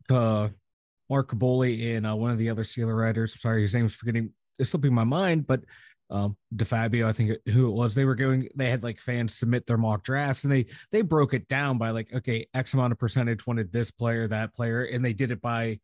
uh 0.09 0.47
mark 1.09 1.31
Kaboly 1.31 1.95
and 1.95 2.07
uh, 2.07 2.15
one 2.15 2.31
of 2.31 2.37
the 2.37 2.49
other 2.49 2.63
Steeler 2.63 2.97
writers. 2.97 3.39
Sorry 3.39 3.61
his 3.61 3.73
name's 3.73 3.95
forgetting 3.95 4.31
it's 4.59 4.71
slipping 4.71 4.93
my 4.93 5.03
mind 5.03 5.45
but 5.45 5.61
um 6.09 6.37
defabio 6.55 7.05
i 7.05 7.11
think 7.11 7.33
who 7.49 7.67
it 7.67 7.71
was 7.71 7.93
they 7.93 8.05
were 8.05 8.15
going 8.15 8.47
they 8.55 8.69
had 8.69 8.81
like 8.81 8.97
fans 8.97 9.35
submit 9.35 9.67
their 9.67 9.77
mock 9.77 10.03
drafts 10.03 10.45
and 10.45 10.53
they 10.53 10.65
they 10.89 11.01
broke 11.01 11.33
it 11.33 11.47
down 11.49 11.77
by 11.77 11.89
like 11.89 12.07
okay 12.13 12.47
x 12.53 12.73
amount 12.73 12.93
of 12.93 12.97
percentage 12.97 13.45
wanted 13.45 13.69
this 13.73 13.91
player 13.91 14.25
that 14.25 14.53
player 14.53 14.85
and 14.85 15.03
they 15.03 15.11
did 15.11 15.31
it 15.31 15.41
by 15.41 15.77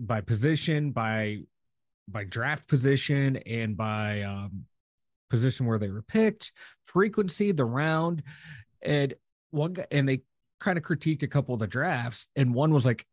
by 0.00 0.20
position 0.20 0.90
by 0.90 1.38
by 2.08 2.24
draft 2.24 2.66
position 2.66 3.36
and 3.46 3.76
by 3.76 4.22
um 4.22 4.64
position 5.30 5.66
where 5.66 5.78
they 5.78 5.88
were 5.88 6.02
picked 6.02 6.50
frequency, 6.92 7.52
the 7.52 7.64
round, 7.64 8.22
and 8.82 9.14
one 9.50 9.76
and 9.90 10.08
they 10.08 10.22
kind 10.60 10.78
of 10.78 10.84
critiqued 10.84 11.22
a 11.22 11.28
couple 11.28 11.54
of 11.54 11.60
the 11.60 11.66
drafts, 11.66 12.28
and 12.36 12.54
one 12.54 12.72
was 12.72 12.86
like, 12.86 13.06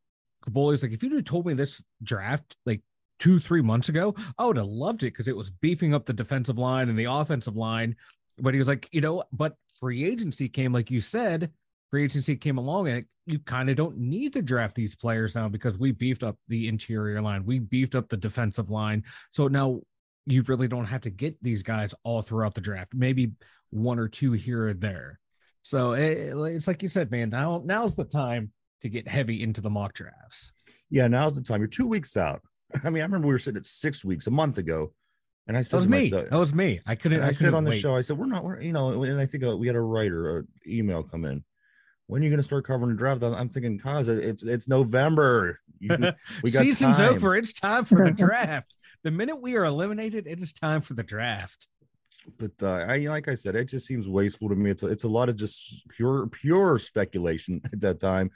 Kaboly's 0.49 0.83
like, 0.83 0.91
if 0.91 1.03
you'd 1.03 1.13
have 1.13 1.25
told 1.25 1.45
me 1.45 1.53
this 1.53 1.81
draft 2.03 2.55
like 2.65 2.81
two, 3.19 3.39
three 3.39 3.61
months 3.61 3.89
ago, 3.89 4.15
I 4.37 4.45
would 4.45 4.57
have 4.57 4.65
loved 4.65 5.03
it 5.03 5.13
because 5.13 5.27
it 5.27 5.35
was 5.35 5.49
beefing 5.49 5.93
up 5.93 6.05
the 6.05 6.13
defensive 6.13 6.57
line 6.57 6.89
and 6.89 6.97
the 6.97 7.05
offensive 7.05 7.55
line. 7.55 7.95
But 8.39 8.53
he 8.53 8.59
was 8.59 8.67
like, 8.67 8.87
you 8.91 9.01
know, 9.01 9.23
but 9.31 9.55
free 9.79 10.05
agency 10.05 10.47
came, 10.47 10.73
like 10.73 10.89
you 10.89 11.01
said, 11.01 11.51
free 11.91 12.05
agency 12.05 12.35
came 12.35 12.57
along, 12.57 12.87
and 12.87 13.05
you 13.25 13.39
kind 13.39 13.69
of 13.69 13.75
don't 13.75 13.97
need 13.97 14.33
to 14.33 14.41
draft 14.41 14.75
these 14.75 14.95
players 14.95 15.35
now 15.35 15.47
because 15.47 15.77
we 15.77 15.91
beefed 15.91 16.23
up 16.23 16.37
the 16.47 16.67
interior 16.67 17.21
line, 17.21 17.45
we 17.45 17.59
beefed 17.59 17.95
up 17.95 18.09
the 18.09 18.17
defensive 18.17 18.69
line. 18.69 19.03
So 19.31 19.47
now 19.47 19.81
you 20.25 20.43
really 20.43 20.67
don't 20.67 20.85
have 20.85 21.01
to 21.01 21.09
get 21.09 21.41
these 21.41 21.63
guys 21.63 21.93
all 22.03 22.21
throughout 22.21 22.53
the 22.53 22.61
draft. 22.61 22.93
Maybe 22.93 23.31
one 23.71 23.99
or 23.99 24.07
two 24.07 24.31
here 24.31 24.69
or 24.69 24.73
there. 24.73 25.19
So 25.61 25.93
eh, 25.93 26.31
it, 26.31 26.37
it's 26.55 26.67
like 26.67 26.81
you 26.81 26.89
said, 26.89 27.11
man. 27.11 27.29
Now 27.29 27.61
now's 27.65 27.95
the 27.95 28.05
time 28.05 28.51
to 28.81 28.89
get 28.89 29.07
heavy 29.07 29.41
into 29.43 29.61
the 29.61 29.69
mock 29.69 29.93
drafts. 29.93 30.51
yeah, 30.89 31.07
now's 31.07 31.35
the 31.35 31.41
time. 31.41 31.61
You're 31.61 31.67
two 31.67 31.87
weeks 31.87 32.15
out. 32.17 32.41
I 32.83 32.89
mean, 32.89 33.01
I 33.01 33.05
remember 33.05 33.27
we 33.27 33.33
were 33.33 33.39
sitting 33.39 33.57
at 33.59 33.65
six 33.65 34.05
weeks 34.05 34.27
a 34.27 34.31
month 34.31 34.57
ago, 34.57 34.93
and 35.47 35.57
I 35.57 35.61
said, 35.61 35.63
That 35.63 35.69
said 35.69 35.77
was 35.77 35.85
to 35.85 35.89
me. 35.91 36.01
myself, 36.03 36.29
That 36.29 36.39
was 36.39 36.53
me. 36.53 36.79
I 36.85 36.95
couldn't. 36.95 37.19
and 37.19 37.25
I, 37.27 37.31
said 37.31 37.45
couldn't 37.45 37.55
on 37.55 37.63
the 37.63 37.71
wait. 37.71 37.79
show, 37.79 37.95
I 37.95 38.01
said, 38.01 38.17
we're 38.17 38.25
not, 38.27 38.43
we're, 38.43 38.61
you 38.61 38.71
know, 38.73 39.03
and 39.03 39.19
I 39.19 39.25
think 39.25 39.43
uh, 39.43 39.57
we 39.57 39.67
had 39.67 39.75
a 39.75 39.81
writer, 39.81 40.39
a 40.39 40.43
email 40.67 41.03
come 41.03 41.25
in. 41.25 41.43
When 42.07 42.21
are 42.21 42.23
you 42.25 42.29
going 42.31 42.37
to 42.39 42.43
start 42.43 42.65
covering 42.65 42.89
the 42.91 42.97
draft? 42.97 43.23
I'm- 43.23 43.35
I'm 43.35 43.49
thinking, 43.49 43.77
cause 43.79 44.07
it's 44.07 44.41
it's 44.43 44.67
November. 44.67 45.59
You, 45.79 45.89
we 46.43 46.49
got 46.51 46.61
Season's 46.63 46.97
time. 46.97 47.13
over. 47.15 47.35
It's 47.35 47.53
time 47.53 47.85
for 47.85 48.03
the 48.09 48.11
draft. 48.17 48.75
the 49.03 49.11
minute 49.11 49.35
we 49.41 49.55
are 49.57 49.65
eliminated, 49.65 50.25
it 50.27 50.41
is 50.41 50.51
time 50.53 50.81
for 50.81 50.95
the 50.95 51.03
draft. 51.03 51.67
but 52.39 52.51
uh, 52.63 52.85
I 52.87 52.97
like 53.07 53.27
I 53.27 53.35
said, 53.35 53.55
it 53.55 53.65
just 53.65 53.85
seems 53.85 54.07
wasteful 54.09 54.49
to 54.49 54.55
me. 54.55 54.71
It's 54.71 54.81
a, 54.83 54.87
it's 54.87 55.03
a 55.03 55.07
lot 55.07 55.29
of 55.29 55.35
just 55.35 55.87
pure 55.89 56.27
pure 56.27 56.79
speculation 56.79 57.61
at 57.71 57.79
that 57.81 57.99
time, 57.99 58.31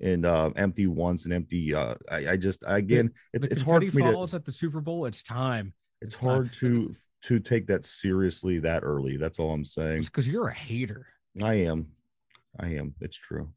and 0.00 0.24
uh, 0.26 0.50
empty 0.56 0.86
wants 0.86 1.24
and 1.24 1.32
empty. 1.34 1.74
Uh, 1.74 1.94
I, 2.10 2.28
I 2.30 2.36
just 2.36 2.62
again, 2.66 3.10
it's 3.32 3.46
The 3.46 3.52
it's 3.52 3.62
hard 3.62 3.86
for 3.88 3.96
me 3.96 4.02
to. 4.02 4.12
falls 4.12 4.34
at 4.34 4.44
the 4.44 4.52
Super 4.52 4.80
Bowl. 4.80 5.06
It's 5.06 5.22
time. 5.22 5.72
It's 6.00 6.14
it's 6.14 6.20
time. 6.20 6.28
hard 6.28 6.52
to 6.54 6.92
to 7.22 7.40
take 7.40 7.66
that 7.66 7.84
seriously 7.84 8.58
that 8.60 8.82
early. 8.84 9.16
That's 9.16 9.38
all 9.38 9.52
I'm 9.52 9.64
saying. 9.64 10.02
Because 10.02 10.28
you're 10.28 10.48
a 10.48 10.54
hater. 10.54 11.06
I 11.42 11.54
am, 11.54 11.88
I 12.58 12.68
am. 12.74 12.94
It's 13.00 13.16
true. 13.16 13.52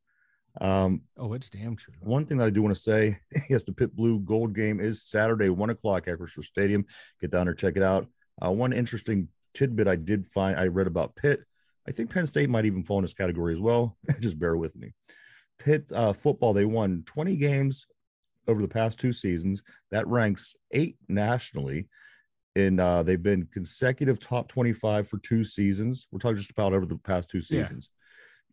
Um, 0.60 1.02
Oh, 1.18 1.34
it's 1.34 1.50
damn 1.50 1.76
true. 1.78 1.94
one 2.02 2.26
thing 2.26 2.38
that 2.38 2.48
I 2.48 2.50
do 2.50 2.62
want 2.62 2.76
to 2.76 2.82
say, 2.82 3.20
yes, 3.50 3.64
the 3.64 3.72
Pitt 3.72 3.96
Blue 3.96 4.20
Gold 4.20 4.54
game 4.54 4.80
is 4.82 5.04
Saturday, 5.04 5.50
one 5.50 5.70
o'clock 5.70 6.08
at 6.08 6.18
Acrisure 6.20 6.44
Stadium. 6.44 6.86
Get 7.22 7.32
down 7.32 7.46
there, 7.46 7.54
check 7.56 7.78
it 7.78 7.84
out. 7.84 8.08
Uh, 8.44 8.52
one 8.52 8.74
interesting 8.74 9.30
tidbit 9.54 9.88
I 9.88 9.96
did 9.96 10.28
find, 10.28 10.60
I 10.60 10.68
read 10.68 10.88
about 10.88 11.16
Pitt. 11.16 11.42
I 11.88 11.92
think 11.92 12.10
Penn 12.10 12.28
State 12.28 12.50
might 12.50 12.66
even 12.66 12.84
fall 12.84 12.98
in 13.00 13.04
this 13.04 13.14
category 13.14 13.54
as 13.54 13.60
well. 13.62 13.98
Just 14.20 14.38
bear 14.40 14.58
with 14.58 14.76
me. 14.76 14.92
Pitt 15.64 15.92
uh, 15.94 16.14
football, 16.14 16.54
they 16.54 16.66
won 16.66 17.04
20 17.06 17.36
games 17.36 17.86
over 18.48 18.62
the 18.62 18.68
past 18.68 19.00
two 19.00 19.14
seasons. 19.14 19.62
That 19.92 20.08
ranks 20.08 20.56
eight 20.72 20.98
nationally. 21.08 21.88
And 22.56 22.82
uh, 22.82 23.04
they've 23.04 23.22
been 23.22 23.48
consecutive 23.54 24.20
top 24.20 24.50
25 24.50 25.08
for 25.08 25.18
two 25.20 25.44
seasons. 25.44 26.08
We're 26.12 26.20
talking 26.20 26.38
just 26.38 26.52
about 26.52 26.74
over 26.74 26.86
the 26.86 26.98
past 26.98 27.30
two 27.30 27.38
Yeah. 27.38 27.64
seasons. 27.64 27.90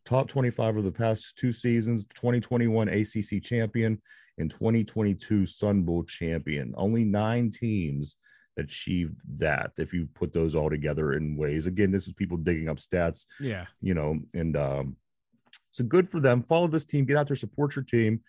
Top 0.04 0.28
25 0.28 0.68
over 0.68 0.82
the 0.82 0.92
past 0.92 1.36
two 1.36 1.52
seasons, 1.52 2.04
2021 2.14 2.88
ACC 2.88 3.42
champion 3.42 4.00
and 4.38 4.50
2022 4.50 5.46
Sun 5.46 5.82
Bowl 5.82 6.04
champion. 6.04 6.72
Only 6.76 7.04
nine 7.04 7.50
teams 7.50 8.16
achieved 8.56 9.16
that 9.38 9.72
if 9.78 9.92
you 9.92 10.08
put 10.14 10.32
those 10.32 10.54
all 10.54 10.70
together 10.70 11.14
in 11.14 11.36
ways. 11.36 11.66
Again, 11.66 11.90
this 11.90 12.06
is 12.06 12.12
people 12.14 12.36
digging 12.36 12.68
up 12.68 12.76
stats 12.78 13.26
Yeah. 13.40 13.66
you 13.80 13.94
know, 13.94 14.18
and 14.34 14.56
um, 14.56 14.96
so 15.70 15.84
good 15.84 16.08
for 16.08 16.20
them. 16.20 16.42
Follow 16.42 16.66
this 16.66 16.84
team, 16.84 17.04
get 17.04 17.16
out 17.16 17.26
there, 17.26 17.36
support 17.36 17.76
your 17.76 17.84
team. 17.84 18.20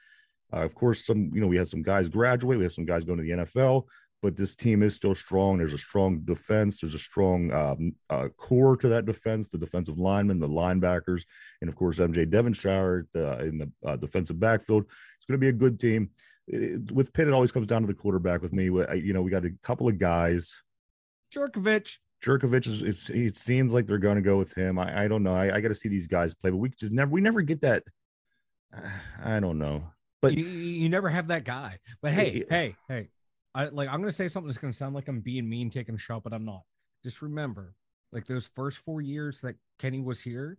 Uh, 0.52 0.58
of 0.58 0.74
course, 0.76 1.06
some 1.06 1.32
you 1.34 1.42
know 1.42 1.48
we 1.48 1.58
had 1.58 1.68
some 1.68 1.82
guys 1.82 2.10
graduate, 2.10 2.58
we 2.58 2.64
have 2.64 2.74
some 2.74 2.86
guys 2.86 3.04
going 3.04 3.18
to 3.18 3.24
the 3.24 3.44
NFL, 3.44 3.86
but 4.22 4.36
this 4.36 4.56
team 4.56 4.82
is 4.84 4.96
still 4.96 5.14
strong. 5.16 5.58
There's 5.58 5.74
a 5.74 5.78
strong 5.78 6.22
defense. 6.22 6.82
There's 6.82 6.96
a 6.96 7.00
strong 7.00 7.52
um, 7.54 7.96
uh, 8.10 8.30
core 8.38 8.76
to 8.78 8.88
that 8.90 9.06
defense. 9.06 9.50
The 9.50 9.58
defensive 9.58 10.00
linemen, 10.00 10.40
the 10.40 10.48
linebackers, 10.48 11.24
and 11.62 11.70
of 11.70 11.76
course 11.76 12.00
MJ 12.00 12.30
Devonshire 12.30 13.08
uh, 13.16 13.38
in 13.38 13.60
the 13.60 13.72
uh, 13.86 13.96
defensive 13.96 14.40
backfield. 14.40 14.86
It's 15.18 15.26
going 15.26 15.40
to 15.40 15.44
be 15.44 15.50
a 15.50 15.54
good 15.54 15.80
team. 15.80 16.10
It- 16.48 16.92
with 16.92 17.14
Pitt, 17.14 17.28
it 17.28 17.34
always 17.34 17.52
comes 17.52 17.68
down 17.68 17.82
to 17.82 17.88
the 17.88 17.94
quarterback. 17.94 18.42
With 18.42 18.54
me, 18.54 18.66
you 18.66 19.14
know, 19.14 19.22
we 19.22 19.30
got 19.30 19.46
a 19.46 19.54
couple 19.62 19.88
of 19.88 20.00
guys 20.00 20.60
Jurkovec. 21.34 21.98
Jurkovec 22.24 22.68
is 22.68 22.82
it's 22.82 23.10
it 23.10 23.38
seems 23.38 23.74
like 23.74 23.86
they're 23.86 23.98
going 23.98 24.18
to 24.18 24.22
go 24.22 24.38
with 24.38 24.54
him. 24.54 24.78
I, 24.78 25.06
I 25.06 25.08
don't 25.08 25.24
know. 25.24 25.34
I, 25.34 25.56
I 25.56 25.62
got 25.62 25.70
to 25.70 25.76
see 25.76 25.90
these 25.90 26.08
guys 26.08 26.34
play, 26.34 26.50
but 26.50 26.58
we 26.58 26.70
just 26.70 26.94
never 26.94 27.12
we 27.12 27.22
never 27.22 27.42
get 27.42 27.62
that. 27.62 27.84
I 29.24 29.40
don't 29.40 29.58
know. 29.58 29.84
But 30.22 30.34
you, 30.34 30.46
you 30.46 30.90
never 30.90 31.10
have 31.10 31.28
that 31.28 31.46
guy. 31.46 31.80
But 32.02 32.12
hey, 32.12 32.44
hey, 32.50 32.76
hey, 32.90 33.08
I 33.56 33.66
like 33.66 33.88
I'm 33.90 34.02
gonna 34.02 34.12
say 34.12 34.28
something 34.28 34.48
that's 34.48 34.58
gonna 34.58 34.74
sound 34.74 34.96
like 34.96 35.08
I'm 35.08 35.22
being 35.22 35.48
mean, 35.48 35.70
taking 35.70 35.96
a 35.96 36.00
shot, 36.00 36.24
but 36.24 36.34
I'm 36.34 36.46
not. 36.46 36.64
Just 37.04 37.22
remember, 37.22 37.74
like 38.12 38.26
those 38.26 38.50
first 38.56 38.80
four 38.80 39.02
years 39.02 39.40
that 39.42 39.56
Kenny 39.80 40.02
was 40.02 40.20
here, 40.20 40.58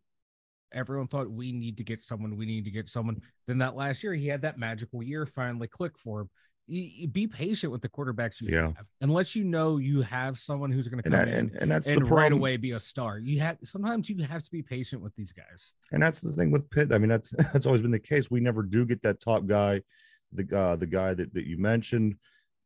everyone 0.72 1.08
thought 1.08 1.30
we 1.30 1.52
need 1.52 1.76
to 1.76 1.84
get 1.84 2.00
someone, 2.00 2.36
we 2.36 2.46
need 2.46 2.64
to 2.64 2.70
get 2.70 2.88
someone. 2.88 3.20
Then 3.46 3.58
that 3.58 3.76
last 3.76 4.02
year, 4.02 4.14
he 4.14 4.28
had 4.28 4.42
that 4.42 4.58
magical 4.58 5.02
year 5.02 5.26
finally 5.26 5.68
click 5.68 5.98
for 5.98 6.22
him. 6.22 6.30
You, 6.70 6.82
you 6.82 7.08
be 7.08 7.26
patient 7.26 7.72
with 7.72 7.82
the 7.82 7.88
quarterbacks 7.88 8.40
you 8.40 8.48
Yeah. 8.50 8.68
have, 8.76 8.86
unless 9.00 9.34
you 9.34 9.44
know 9.44 9.78
you 9.78 10.02
have 10.02 10.38
someone 10.38 10.70
who's 10.70 10.86
going 10.88 11.02
to 11.02 11.06
And 11.06 11.14
come 11.14 11.26
that, 11.26 11.28
in 11.28 11.34
and, 11.34 11.56
and 11.56 11.70
that's 11.70 11.88
and 11.88 12.00
the 12.00 12.04
right 12.04 12.30
away 12.32 12.56
be 12.56 12.72
a 12.72 12.80
star. 12.80 13.18
You 13.18 13.40
have 13.40 13.58
sometimes 13.64 14.08
you 14.08 14.22
have 14.24 14.42
to 14.42 14.50
be 14.50 14.62
patient 14.62 15.02
with 15.02 15.14
these 15.16 15.32
guys. 15.32 15.72
And 15.92 16.02
that's 16.02 16.20
the 16.20 16.32
thing 16.32 16.50
with 16.52 16.70
Pitt. 16.70 16.92
I 16.92 16.98
mean, 16.98 17.08
that's 17.08 17.30
that's 17.52 17.66
always 17.66 17.82
been 17.82 17.90
the 17.90 17.98
case. 17.98 18.30
We 18.30 18.40
never 18.40 18.62
do 18.62 18.86
get 18.86 19.02
that 19.02 19.20
top 19.20 19.46
guy, 19.46 19.82
the 20.32 20.56
uh, 20.56 20.76
the 20.76 20.86
guy 20.86 21.14
that, 21.14 21.34
that 21.34 21.46
you 21.46 21.58
mentioned, 21.58 22.14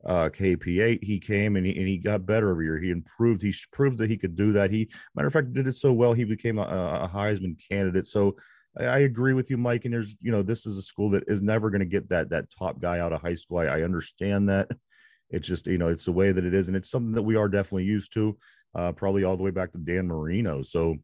uh, 0.04 0.28
KP8. 0.28 1.02
He 1.02 1.18
came 1.18 1.56
and 1.56 1.64
he, 1.64 1.74
and 1.76 1.88
he 1.88 1.96
got 1.96 2.26
better 2.26 2.50
every 2.50 2.66
year. 2.66 2.78
He 2.78 2.90
improved. 2.90 3.40
He 3.40 3.54
proved 3.72 3.96
that 3.98 4.10
he 4.10 4.18
could 4.18 4.36
do 4.36 4.52
that. 4.52 4.70
He, 4.70 4.90
matter 5.14 5.28
of 5.28 5.32
fact, 5.32 5.54
did 5.54 5.66
it 5.66 5.76
so 5.76 5.92
well. 5.94 6.12
He 6.12 6.24
became 6.24 6.58
a, 6.58 6.62
a 6.62 7.10
Heisman 7.12 7.56
candidate. 7.70 8.06
So 8.06 8.36
I, 8.78 9.00
agree 9.00 9.34
with 9.34 9.50
you, 9.50 9.56
Mike. 9.56 9.84
And 9.84 9.94
there's, 9.94 10.16
you 10.20 10.32
know, 10.32 10.42
this 10.42 10.66
is 10.66 10.76
a 10.76 10.82
school 10.82 11.10
that 11.10 11.24
is 11.28 11.40
never 11.42 11.70
going 11.70 11.80
to 11.80 11.86
get 11.86 12.08
that 12.08 12.30
that 12.30 12.46
top 12.50 12.80
guy 12.80 12.98
out 12.98 13.12
of 13.12 13.20
high 13.20 13.34
school. 13.34 13.58
I, 13.58 13.66
I 13.66 13.82
understand 13.82 14.48
that. 14.48 14.68
It's 15.30 15.48
just, 15.48 15.66
you 15.66 15.78
know, 15.78 15.88
it's 15.88 16.04
the 16.04 16.12
way 16.12 16.32
that 16.32 16.44
it 16.44 16.54
is, 16.54 16.68
and 16.68 16.76
it's 16.76 16.90
something 16.90 17.12
that 17.12 17.22
we 17.22 17.36
are 17.36 17.48
definitely 17.48 17.84
used 17.84 18.12
to. 18.14 18.36
Uh, 18.74 18.92
probably 18.92 19.22
all 19.22 19.36
the 19.36 19.42
way 19.42 19.52
back 19.52 19.70
to 19.72 19.78
Dan 19.78 20.06
Marino. 20.08 20.62
So 20.62 20.96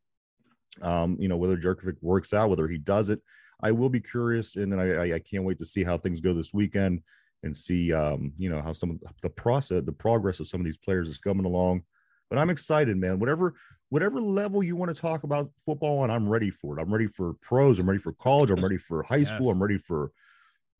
um, 0.82 1.16
you 1.18 1.28
know, 1.28 1.36
whether 1.36 1.56
Jurkovec 1.56 1.96
works 2.00 2.32
out, 2.32 2.50
whether 2.50 2.68
he 2.68 2.78
does 2.78 3.10
it, 3.10 3.20
I 3.60 3.72
will 3.72 3.90
be 3.90 4.00
curious, 4.00 4.56
and 4.56 4.80
I, 4.80 4.86
I, 4.88 5.14
I 5.14 5.18
can't 5.18 5.44
wait 5.44 5.58
to 5.58 5.64
see 5.64 5.84
how 5.84 5.98
things 5.98 6.20
go 6.20 6.32
this 6.32 6.54
weekend 6.54 7.02
and 7.42 7.56
see, 7.56 7.92
um, 7.92 8.32
you 8.38 8.50
know, 8.50 8.62
how 8.62 8.72
some 8.72 8.90
of 8.90 8.98
the 9.22 9.30
process, 9.30 9.82
the 9.84 9.92
progress 9.92 10.40
of 10.40 10.46
some 10.46 10.60
of 10.60 10.64
these 10.64 10.76
players 10.76 11.08
is 11.08 11.18
coming 11.18 11.46
along. 11.46 11.82
But 12.28 12.38
I'm 12.38 12.50
excited, 12.50 12.96
man. 12.96 13.18
Whatever, 13.18 13.54
whatever 13.91 14.20
level 14.20 14.62
you 14.62 14.74
want 14.76 14.95
to 14.95 15.01
talk 15.01 15.24
about 15.24 15.51
football 15.64 15.99
on, 15.99 16.11
I'm 16.11 16.28
ready 16.28 16.51
for 16.51 16.78
it. 16.78 16.82
I'm 16.82 16.93
ready 16.93 17.07
for 17.07 17.34
pros. 17.43 17.78
I'm 17.78 17.88
ready 17.88 18.01
for 18.01 18.12
college. 18.14 18.51
I'm 18.51 18.61
ready 18.62 18.78
for 18.78 19.03
high 19.03 19.24
school. 19.24 19.51
I'm 19.51 19.61
ready 19.62 19.78
for 19.78 20.12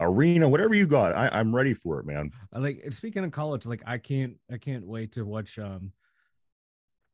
arena. 0.01 0.49
Whatever 0.49 0.75
you 0.75 0.87
got, 0.87 1.15
I, 1.15 1.29
I'm 1.33 1.55
ready 1.55 1.75
for 1.75 2.01
it, 2.01 2.07
man. 2.07 2.31
Like 2.53 2.83
speaking 2.91 3.25
of 3.25 3.33
college, 3.33 3.67
like 3.67 3.83
I 3.87 3.99
can't 3.99 4.35
I 4.51 4.57
can't 4.57 4.87
wait 4.87 5.13
to 5.13 5.25
watch 5.25 5.59
um 5.59 5.93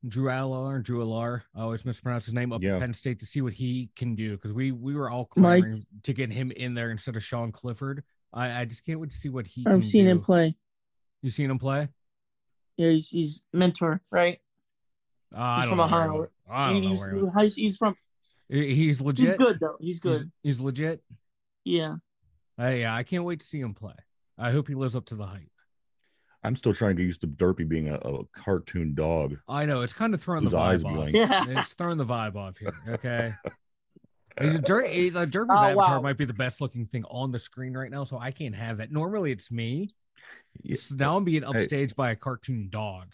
Drew 0.07 0.29
Allar, 0.31 0.83
Drew 0.83 1.05
Allar. 1.05 1.43
I 1.55 1.63
always 1.63 1.85
mispronounce 1.85 2.27
his 2.27 2.35
name 2.35 2.53
up 2.53 2.63
Yeah. 2.63 2.75
at 2.75 2.81
Penn 2.81 2.93
State 2.95 3.19
to 3.21 3.27
see 3.27 3.41
what 3.41 3.55
he 3.55 3.91
can 3.97 4.15
do 4.15 4.33
because 4.37 4.53
we 4.53 4.71
we 4.71 4.95
were 4.95 5.11
all 5.11 5.29
Mike. 5.37 5.63
clamoring 5.65 5.87
to 6.05 6.13
get 6.13 6.31
him 6.31 6.53
in 6.53 6.75
there 6.75 6.91
instead 6.91 7.17
of 7.17 7.25
Sean 7.25 7.51
Clifford. 7.51 8.05
I, 8.33 8.61
I 8.61 8.65
just 8.67 8.85
can't 8.85 9.01
wait 9.01 9.11
to 9.11 9.17
see 9.17 9.31
what 9.31 9.47
he. 9.47 9.65
I've 9.67 9.85
seen 9.85 10.07
him 10.07 10.21
play. 10.21 10.57
You 11.23 11.31
seen 11.31 11.51
him 11.51 11.59
play? 11.59 11.89
Yeah, 12.77 12.91
he's, 12.91 13.09
he's 13.09 13.43
mentor, 13.55 14.03
right? 14.11 14.39
Uh, 15.37 15.61
He's 15.61 15.69
from 15.69 15.79
know 15.79 15.87
he 15.89 15.95
Ohio. 15.95 16.29
I 16.51 16.73
don't 16.73 16.83
know 16.83 16.89
he's, 16.89 16.99
where 17.01 17.15
he 17.15 17.41
he's, 17.43 17.55
he's 17.55 17.77
from. 17.77 17.95
He's 18.49 19.01
legit. 19.01 19.29
He's 19.31 19.35
good 19.35 19.59
though. 19.61 19.77
He's 19.81 19.87
He's, 19.97 19.99
good. 20.01 20.31
he's 20.43 20.61
legit. 20.61 21.03
Yeah. 21.65 21.97
Uh, 22.59 22.69
yeah, 22.69 22.95
I 22.95 23.03
can't 23.03 23.25
wait 23.25 23.41
to 23.41 23.47
see 23.47 23.61
him 23.61 23.75
play. 23.75 23.93
I 24.39 24.51
hope 24.51 24.69
he 24.69 24.75
lives 24.75 24.97
up 24.97 25.05
to 25.07 25.15
the 25.17 25.27
hype. 25.27 25.51
I'm 26.43 26.55
still 26.57 26.73
trying 26.73 26.97
to 26.97 27.03
use 27.03 27.19
the 27.19 27.27
Derpy 27.27 27.69
being 27.69 27.89
a, 27.89 27.95
a 27.97 28.25
cartoon 28.27 28.95
dog 28.95 29.37
I 29.49 29.67
know 29.67 29.81
it's 29.83 29.93
kind 29.93 30.15
of 30.15 30.23
throwing 30.23 30.45
whose 30.45 30.53
the 30.53 30.59
eyes 30.59 30.85
vibe 30.85 30.87
off. 30.91 30.95
blink. 30.95 31.17
Yeah. 31.17 31.45
It's 31.49 31.73
throwing 31.73 31.99
the 31.99 32.05
vibe 32.07 32.37
off 32.37 32.57
here. 32.59 32.73
Okay. 32.89 33.35
He's 34.41 34.55
a 34.55 34.59
Dur- 34.61 34.85
he- 34.87 35.11
like, 35.11 35.31
Derpy's 35.31 35.47
Oh, 35.51 35.65
avatar 35.65 35.97
wow. 35.97 36.01
might 36.03 36.19
be 36.19 36.25
the 36.27 36.35
best 36.35 36.61
looking 36.61 36.87
thing 36.87 37.05
on 37.11 37.33
the 37.33 37.39
screen 37.39 37.73
right 37.77 37.91
now, 37.91 38.05
so 38.05 38.19
I 38.19 38.31
can't 38.31 38.55
have 38.55 38.79
that. 38.79 38.93
Normally 38.93 39.33
it's 39.33 39.51
me. 39.51 39.95
Yeah, 40.63 40.77
So 40.77 40.95
now 40.95 41.17
I'm 41.17 41.25
being 41.25 41.43
Hey. 41.43 41.49
upstaged 41.67 41.97
by 41.97 42.11
a 42.13 42.17
cartoon 42.17 42.69
dog. 42.71 43.07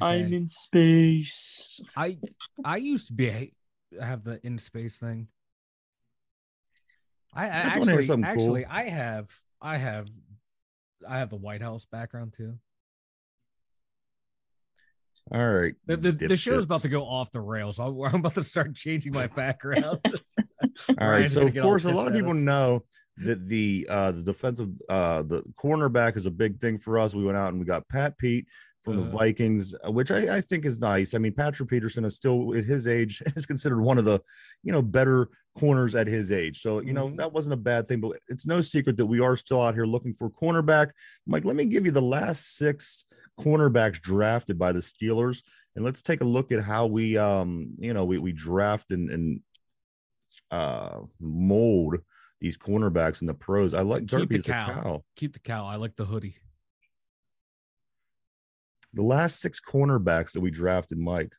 I'm 0.00 0.32
in 0.32 0.48
space. 0.48 1.80
I 1.96 2.18
I 2.64 2.76
used 2.76 3.08
to 3.08 3.12
be 3.12 3.54
have 4.00 4.24
the 4.24 4.40
in 4.44 4.58
space 4.58 4.98
thing. 4.98 5.28
I, 7.34 7.48
I 7.48 7.64
just 7.64 7.88
actually 7.88 8.06
cool. 8.06 8.24
actually 8.24 8.66
I 8.66 8.88
have 8.88 9.28
I 9.60 9.76
have 9.76 10.08
I 11.08 11.18
have 11.18 11.30
the 11.30 11.36
White 11.36 11.62
House 11.62 11.86
background 11.90 12.34
too. 12.36 12.58
All 15.30 15.52
right. 15.52 15.74
The 15.86 15.96
the, 15.96 16.12
the 16.12 16.36
show's 16.36 16.62
dipshits. 16.62 16.64
about 16.64 16.82
to 16.82 16.88
go 16.88 17.02
off 17.02 17.30
the 17.32 17.40
rails. 17.40 17.78
I'm 17.78 18.00
I'm 18.04 18.14
about 18.16 18.34
to 18.34 18.44
start 18.44 18.74
changing 18.74 19.12
my 19.12 19.26
background. 19.28 20.00
All 20.04 20.94
right. 20.98 21.08
Ryan's 21.08 21.34
So 21.34 21.46
of 21.46 21.54
course, 21.54 21.84
a 21.84 21.90
lot 21.92 22.08
of 22.08 22.14
people 22.14 22.32
us. 22.32 22.36
know 22.36 22.84
that 23.18 23.48
the 23.48 23.86
uh 23.90 24.12
the 24.12 24.22
defensive 24.22 24.70
uh 24.88 25.22
the 25.22 25.42
cornerback 25.60 26.16
is 26.16 26.26
a 26.26 26.30
big 26.30 26.60
thing 26.60 26.78
for 26.78 26.98
us. 26.98 27.14
We 27.14 27.24
went 27.24 27.36
out 27.36 27.50
and 27.50 27.58
we 27.58 27.66
got 27.66 27.88
Pat 27.88 28.16
Pete 28.18 28.46
from 28.88 28.96
the 28.96 29.06
Uh. 29.06 29.18
Vikings, 29.18 29.74
uh, 29.86 29.90
which 29.92 30.10
I, 30.10 30.36
I 30.36 30.40
think 30.40 30.64
is 30.64 30.80
nice. 30.80 31.14
I 31.14 31.18
mean, 31.18 31.32
Patrick 31.34 31.68
Peterson 31.68 32.04
is 32.04 32.14
still 32.14 32.54
at 32.56 32.64
his 32.64 32.86
age 32.86 33.22
is 33.36 33.46
considered 33.46 33.80
one 33.80 33.98
of 33.98 34.04
the 34.04 34.20
you 34.62 34.72
know 34.72 34.82
better 34.82 35.28
corners 35.58 35.94
at 35.94 36.06
his 36.06 36.32
age. 36.32 36.60
So 36.60 36.80
you 36.80 36.92
know 36.92 37.08
Mhm. 37.08 37.16
that 37.18 37.32
wasn't 37.32 37.54
a 37.54 37.56
bad 37.58 37.86
thing, 37.88 38.00
but 38.00 38.18
it's 38.28 38.46
no 38.46 38.60
secret 38.60 38.96
that 38.96 39.06
we 39.06 39.20
are 39.20 39.36
still 39.36 39.60
out 39.60 39.74
here 39.74 39.86
looking 39.86 40.14
for 40.14 40.30
cornerback. 40.30 40.90
Mike, 41.26 41.44
let 41.44 41.56
me 41.56 41.64
give 41.66 41.84
you 41.84 41.90
the 41.92 42.02
last 42.02 42.56
six 42.56 43.04
cornerbacks 43.40 44.00
drafted 44.00 44.58
by 44.58 44.72
the 44.72 44.80
Steelers, 44.80 45.42
and 45.76 45.84
let's 45.84 46.02
take 46.02 46.20
a 46.22 46.24
look 46.24 46.50
at 46.52 46.62
how 46.62 46.86
we 46.86 47.16
um 47.18 47.74
you 47.78 47.92
know 47.92 48.04
we 48.04 48.18
we 48.18 48.32
draft 48.32 48.90
and 48.90 49.10
and 49.10 49.40
uh 50.50 51.00
mold 51.20 51.96
these 52.40 52.56
cornerbacks 52.56 53.20
in 53.20 53.26
the 53.26 53.34
pros. 53.34 53.74
I 53.74 53.82
like 53.82 54.06
Keep 54.06 54.28
the 54.30 54.36
as 54.38 54.46
a 54.46 54.50
cow. 54.50 54.66
cow. 54.66 55.04
Keep 55.16 55.32
the 55.34 55.40
cow. 55.40 55.66
I 55.66 55.74
like 55.76 55.96
the 55.96 56.04
hoodie. 56.04 56.36
The 58.98 59.04
last 59.04 59.38
six 59.38 59.60
cornerbacks 59.60 60.32
that 60.32 60.40
we 60.40 60.50
drafted, 60.50 60.98
Mike. 60.98 61.32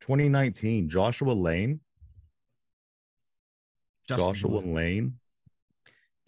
2019, 0.00 0.88
Joshua 0.88 1.32
Lane. 1.32 1.80
Justin 4.08 4.24
Joshua 4.24 4.62
Blue. 4.62 4.72
Lane. 4.72 5.18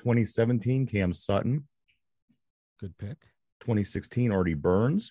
2017, 0.01 0.86
Cam 0.86 1.14
Sutton. 1.14 1.66
Good 2.78 2.99
pick. 2.99 3.16
2016, 3.61 4.30
Artie 4.30 4.53
Burns. 4.53 5.11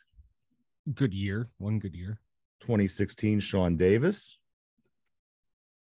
Good 0.94 1.16
year. 1.16 1.50
One 1.58 1.80
good 1.80 1.96
year. 1.96 2.20
2016, 2.60 3.40
Sean 3.40 3.78
Davis. 3.78 4.38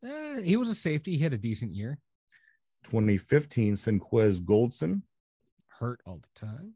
Eh, 0.03 0.41
he 0.41 0.57
was 0.57 0.69
a 0.69 0.75
safety. 0.75 1.17
He 1.17 1.23
had 1.23 1.33
a 1.33 1.37
decent 1.37 1.75
year. 1.75 1.99
2015, 2.85 3.75
Senquez 3.75 4.41
Golson. 4.41 5.03
Hurt 5.67 6.01
all 6.07 6.19
the 6.19 6.47
time. 6.47 6.73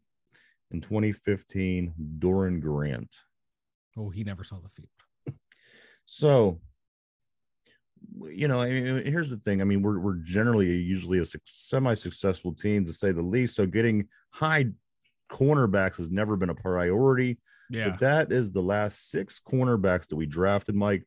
And 0.72 0.84
2015, 0.84 1.94
Doran 2.20 2.60
Grant. 2.60 3.22
Oh, 3.98 4.10
he 4.10 4.24
never 4.24 4.44
saw 4.44 4.58
the 4.60 4.70
field. 4.70 4.90
So, 6.10 6.62
you 8.24 8.48
know, 8.48 8.62
I 8.62 8.70
mean, 8.70 9.06
here's 9.06 9.30
the 9.30 9.38
thing. 9.38 9.60
I 9.60 9.66
mean, 9.66 9.82
we're 9.82 10.00
we're 10.00 10.16
generally 10.24 10.68
usually 10.68 11.20
a 11.20 11.26
semi 11.44 11.94
successful 11.94 12.54
team 12.54 12.86
to 12.86 12.94
say 12.94 13.12
the 13.12 13.22
least. 13.22 13.56
So, 13.56 13.66
getting 13.66 14.08
high 14.30 14.68
cornerbacks 15.30 15.98
has 15.98 16.10
never 16.10 16.38
been 16.38 16.50
a 16.50 16.56
priority. 16.56 17.40
Yeah. 17.70 17.90
But 17.90 18.00
that 18.00 18.32
is 18.32 18.52
the 18.52 18.62
last 18.62 19.12
six 19.12 19.42
cornerbacks 19.46 20.08
that 20.08 20.16
we 20.16 20.26
drafted, 20.26 20.76
Mike. 20.76 21.06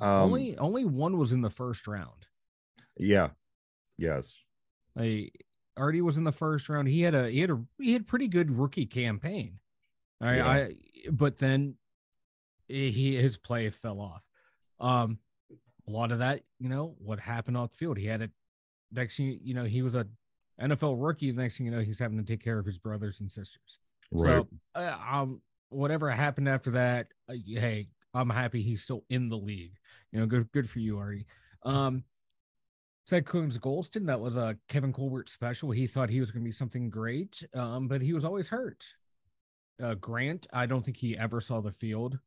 Um, 0.00 0.22
only 0.22 0.58
only 0.58 0.84
one 0.84 1.16
was 1.16 1.30
in 1.32 1.42
the 1.42 1.50
first 1.50 1.86
round. 1.86 2.26
yeah, 2.96 3.30
yes, 3.98 4.40
Like 4.96 5.46
Artie 5.76 6.02
was 6.02 6.16
in 6.16 6.24
the 6.24 6.32
first 6.32 6.68
round. 6.68 6.88
He 6.88 7.02
had 7.02 7.14
a 7.14 7.30
he 7.30 7.40
had 7.40 7.50
a 7.50 7.62
he 7.78 7.92
had 7.92 8.06
pretty 8.06 8.28
good 8.28 8.50
rookie 8.50 8.86
campaign. 8.86 9.58
I, 10.20 10.36
Yeah. 10.36 10.46
I 10.46 10.74
but 11.10 11.38
then 11.38 11.76
he 12.68 13.16
his 13.16 13.36
play 13.36 13.68
fell 13.70 14.00
off. 14.00 14.22
Um, 14.80 15.18
a 15.86 15.90
lot 15.90 16.12
of 16.12 16.20
that, 16.20 16.42
you 16.58 16.68
know, 16.68 16.94
what 16.98 17.18
happened 17.18 17.56
off 17.56 17.70
the 17.70 17.76
field. 17.76 17.98
He 17.98 18.06
had 18.06 18.22
it 18.22 18.30
next 18.92 19.16
thing 19.16 19.40
you 19.42 19.54
know, 19.54 19.64
he 19.64 19.82
was 19.82 19.94
a 19.94 20.06
NFL 20.60 20.96
rookie. 20.98 21.30
The 21.30 21.42
next 21.42 21.56
thing 21.56 21.66
you 21.66 21.72
know, 21.72 21.80
he's 21.80 21.98
having 21.98 22.18
to 22.18 22.24
take 22.24 22.42
care 22.42 22.58
of 22.58 22.66
his 22.66 22.78
brothers 22.78 23.20
and 23.20 23.30
sisters. 23.30 23.78
right. 24.10 24.44
So, 24.74 24.80
uh, 24.80 24.96
um, 25.10 25.40
whatever 25.70 26.10
happened 26.10 26.48
after 26.48 26.72
that, 26.72 27.08
uh, 27.28 27.34
hey, 27.46 27.88
I'm 28.14 28.30
happy 28.30 28.62
he's 28.62 28.82
still 28.82 29.04
in 29.08 29.28
the 29.28 29.36
league. 29.36 29.74
You 30.12 30.20
know, 30.20 30.26
good, 30.26 30.50
good 30.52 30.68
for 30.68 30.78
you, 30.78 30.98
Artie. 30.98 31.26
Um, 31.64 32.04
Senquez 33.10 33.58
Golson, 33.58 34.06
that 34.06 34.20
was 34.20 34.36
a 34.36 34.56
Kevin 34.68 34.92
Colbert 34.92 35.28
special. 35.28 35.70
He 35.70 35.86
thought 35.86 36.08
he 36.08 36.20
was 36.20 36.30
going 36.30 36.42
to 36.42 36.48
be 36.48 36.52
something 36.52 36.88
great, 36.88 37.42
um, 37.54 37.88
but 37.88 38.00
he 38.00 38.12
was 38.12 38.24
always 38.24 38.48
hurt. 38.48 38.86
Uh, 39.82 39.94
Grant, 39.94 40.46
I 40.52 40.66
don't 40.66 40.84
think 40.84 40.96
he 40.96 41.18
ever 41.18 41.40
saw 41.40 41.60
the 41.60 41.72
field. 41.72 42.18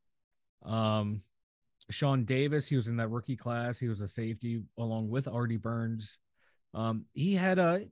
Um, 0.64 1.22
Sean 1.90 2.26
Davis, 2.26 2.68
he 2.68 2.76
was 2.76 2.88
in 2.88 2.98
that 2.98 3.10
rookie 3.10 3.38
class. 3.38 3.80
He 3.80 3.88
was 3.88 4.02
a 4.02 4.08
safety 4.08 4.64
along 4.78 5.10
with 5.10 5.28
Artie 5.28 5.58
Burns. 5.58 6.18
Um, 6.74 7.06
he 7.14 7.36
had 7.36 7.60
a 7.60 7.86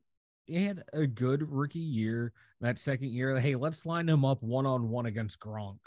he 0.45 0.65
had 0.65 0.83
a 0.91 1.07
good 1.07 1.49
rookie 1.49 1.79
year. 1.79 2.33
That 2.59 2.79
second 2.79 3.09
year, 3.09 3.39
hey, 3.39 3.55
let's 3.55 3.85
line 3.85 4.09
him 4.09 4.25
up 4.25 4.41
one 4.41 4.65
on 4.65 4.89
one 4.89 5.05
against 5.05 5.39
Gronk. 5.39 5.79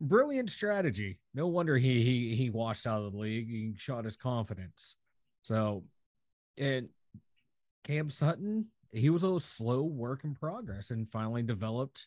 Brilliant 0.00 0.50
strategy. 0.50 1.18
No 1.34 1.46
wonder 1.46 1.76
he 1.76 2.02
he 2.02 2.34
he 2.34 2.50
washed 2.50 2.86
out 2.86 3.02
of 3.02 3.12
the 3.12 3.18
league. 3.18 3.48
He 3.48 3.74
shot 3.76 4.04
his 4.04 4.16
confidence. 4.16 4.96
So, 5.42 5.84
and 6.58 6.88
Cam 7.84 8.10
Sutton, 8.10 8.66
he 8.92 9.10
was 9.10 9.22
a 9.22 9.40
slow 9.40 9.82
work 9.82 10.24
in 10.24 10.34
progress 10.34 10.90
and 10.90 11.10
finally 11.10 11.42
developed 11.42 12.06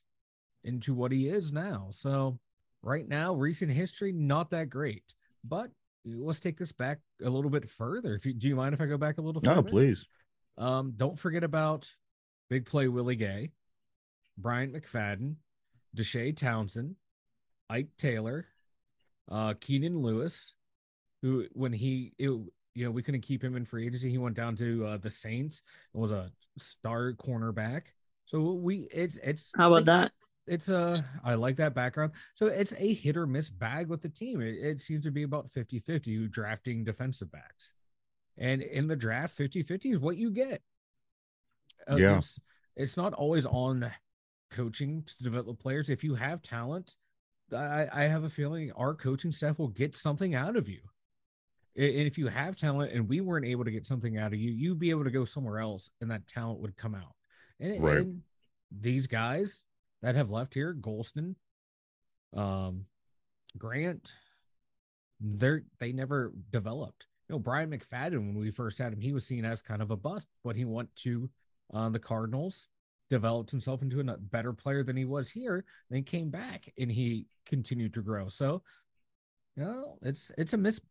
into 0.64 0.94
what 0.94 1.12
he 1.12 1.28
is 1.28 1.52
now. 1.52 1.90
So, 1.92 2.40
right 2.82 3.08
now, 3.08 3.34
recent 3.34 3.72
history 3.72 4.12
not 4.12 4.50
that 4.52 4.70
great, 4.70 5.04
but 5.44 5.70
let's 6.06 6.40
take 6.40 6.58
this 6.58 6.72
back 6.72 7.00
a 7.24 7.30
little 7.30 7.50
bit 7.50 7.70
further. 7.70 8.16
If 8.16 8.26
you 8.26 8.34
do, 8.34 8.48
you 8.48 8.56
mind 8.56 8.74
if 8.74 8.82
I 8.82 8.86
go 8.86 8.98
back 8.98 9.18
a 9.18 9.22
little? 9.22 9.42
No, 9.44 9.64
please. 9.64 10.06
Um, 10.58 10.94
don't 10.98 11.18
forget 11.18 11.44
about 11.44 11.90
big 12.50 12.66
play 12.66 12.88
Willie 12.88 13.16
Gay, 13.16 13.52
Bryant 14.38 14.74
McFadden, 14.74 15.36
Deshea 15.96 16.36
Townsend, 16.36 16.96
Ike 17.70 17.90
Taylor, 17.98 18.46
uh, 19.32 19.54
Keenan 19.60 20.02
Lewis, 20.02 20.54
who 21.22 21.46
when 21.54 21.74
he 21.74 22.14
it, 22.18 22.40
you 22.76 22.86
know 22.86 22.92
we 22.92 23.04
couldn't 23.04 23.22
keep 23.22 23.44
him 23.44 23.56
in 23.56 23.66
free 23.66 23.86
agency, 23.88 24.10
he 24.10 24.18
went 24.18 24.36
down 24.36 24.56
to 24.58 24.86
uh, 24.86 24.98
the 24.98 25.10
Saints 25.10 25.62
and 25.94 26.02
was 26.02 26.12
a 26.12 26.32
star 26.58 27.14
cornerback. 27.14 27.84
So 28.26 28.54
we 28.54 28.88
it's 28.92 29.18
it's 29.18 29.52
How 29.56 29.74
about 29.74 29.86
that? 29.86 30.12
it's 30.48 30.68
a 30.68 31.06
I 31.24 31.36
like 31.36 31.56
that 31.58 31.74
background. 31.74 32.14
So 32.36 32.48
it's 32.48 32.74
a 32.78 32.94
hit 32.94 33.16
or 33.18 33.28
miss 33.28 33.50
bag 33.50 33.88
with 33.88 34.02
the 34.02 34.10
team. 34.10 34.42
It, 34.42 34.56
it 34.56 34.82
seems 34.82 35.04
to 35.06 35.12
be 35.12 35.24
about 35.24 35.50
50-50 35.52 36.30
drafting 36.32 36.84
defensive 36.84 37.32
backs. 37.32 37.72
And 38.38 38.62
in 38.62 38.88
the 38.88 38.96
draft, 38.96 39.38
50-50 39.38 39.94
is 39.94 40.00
what 40.00 40.18
you 40.18 40.32
get. 40.32 40.62
Uh, 41.90 41.96
Yeah. 41.96 42.18
It's, 42.18 42.40
it's 42.76 42.98
not 42.98 43.14
always 43.14 43.46
on 43.46 43.90
coaching 44.52 45.04
to 45.06 45.24
develop 45.24 45.60
players. 45.60 45.90
If 45.90 46.04
you 46.04 46.16
have 46.16 46.42
talent, 46.42 46.94
I, 47.56 47.88
I 47.94 48.04
have 48.04 48.24
a 48.24 48.30
feeling 48.30 48.72
our 48.74 48.96
coaching 48.96 49.32
staff 49.32 49.60
will 49.60 49.68
get 49.68 49.96
something 49.96 50.34
out 50.36 50.56
of 50.56 50.68
you. 50.68 50.80
And 51.76 52.08
if 52.08 52.18
you 52.18 52.28
have 52.28 52.56
talent 52.56 52.92
and 52.92 53.10
we 53.10 53.22
weren't 53.22 53.46
able 53.46 53.66
to 53.66 53.72
get 53.72 53.86
something 53.86 54.18
out 54.18 54.34
of 54.34 54.40
you, 54.40 54.52
you'd 54.52 54.80
be 54.80 54.92
able 54.92 55.04
to 55.04 55.12
go 55.12 55.26
somewhere 55.26 55.60
else 55.60 55.90
and 56.02 56.12
that 56.12 56.28
talent 56.28 56.60
would 56.60 56.78
come 56.78 56.94
out. 56.94 57.16
And, 57.60 57.84
Right. 57.84 57.98
and 57.98 58.22
these 58.72 59.08
guys 59.08 59.64
that 60.02 60.16
have 60.16 60.30
left 60.30 60.54
here, 60.54 60.74
Golson, 60.74 61.36
um, 62.36 62.86
Grant, 63.58 64.12
they're 65.20 65.64
they 65.80 65.92
never 65.92 66.34
developed. 66.52 67.08
You 67.30 67.36
know, 67.36 67.40
Bryant 67.40 67.72
McFadden, 67.72 68.18
when 68.18 68.36
we 68.36 68.52
first 68.52 68.78
had 68.78 68.94
him, 68.94 69.00
he 69.02 69.14
was 69.14 69.26
seen 69.26 69.46
as 69.46 69.62
kind 69.62 69.82
of 69.82 69.92
a 69.92 69.98
bust, 69.98 70.28
but 70.44 70.56
he 70.56 70.66
went 70.66 70.94
to 70.98 71.30
uh, 71.74 71.90
the 71.90 72.00
Cardinals, 72.00 72.68
developed 73.10 73.50
himself 73.50 73.82
into 73.82 74.00
a 74.00 74.18
better 74.18 74.54
player 74.54 74.84
than 74.84 74.98
he 74.98 75.06
was 75.06 75.30
here. 75.30 75.64
Then 75.90 76.04
came 76.04 76.30
back 76.30 76.72
and 76.78 76.92
he 76.92 77.28
continued 77.46 77.94
to 77.94 78.02
grow. 78.02 78.28
So, 78.30 78.62
you 79.56 79.64
know, 79.64 79.98
it's 80.02 80.32
it's 80.38 80.54
a 80.54 80.58
mis, 80.58 80.82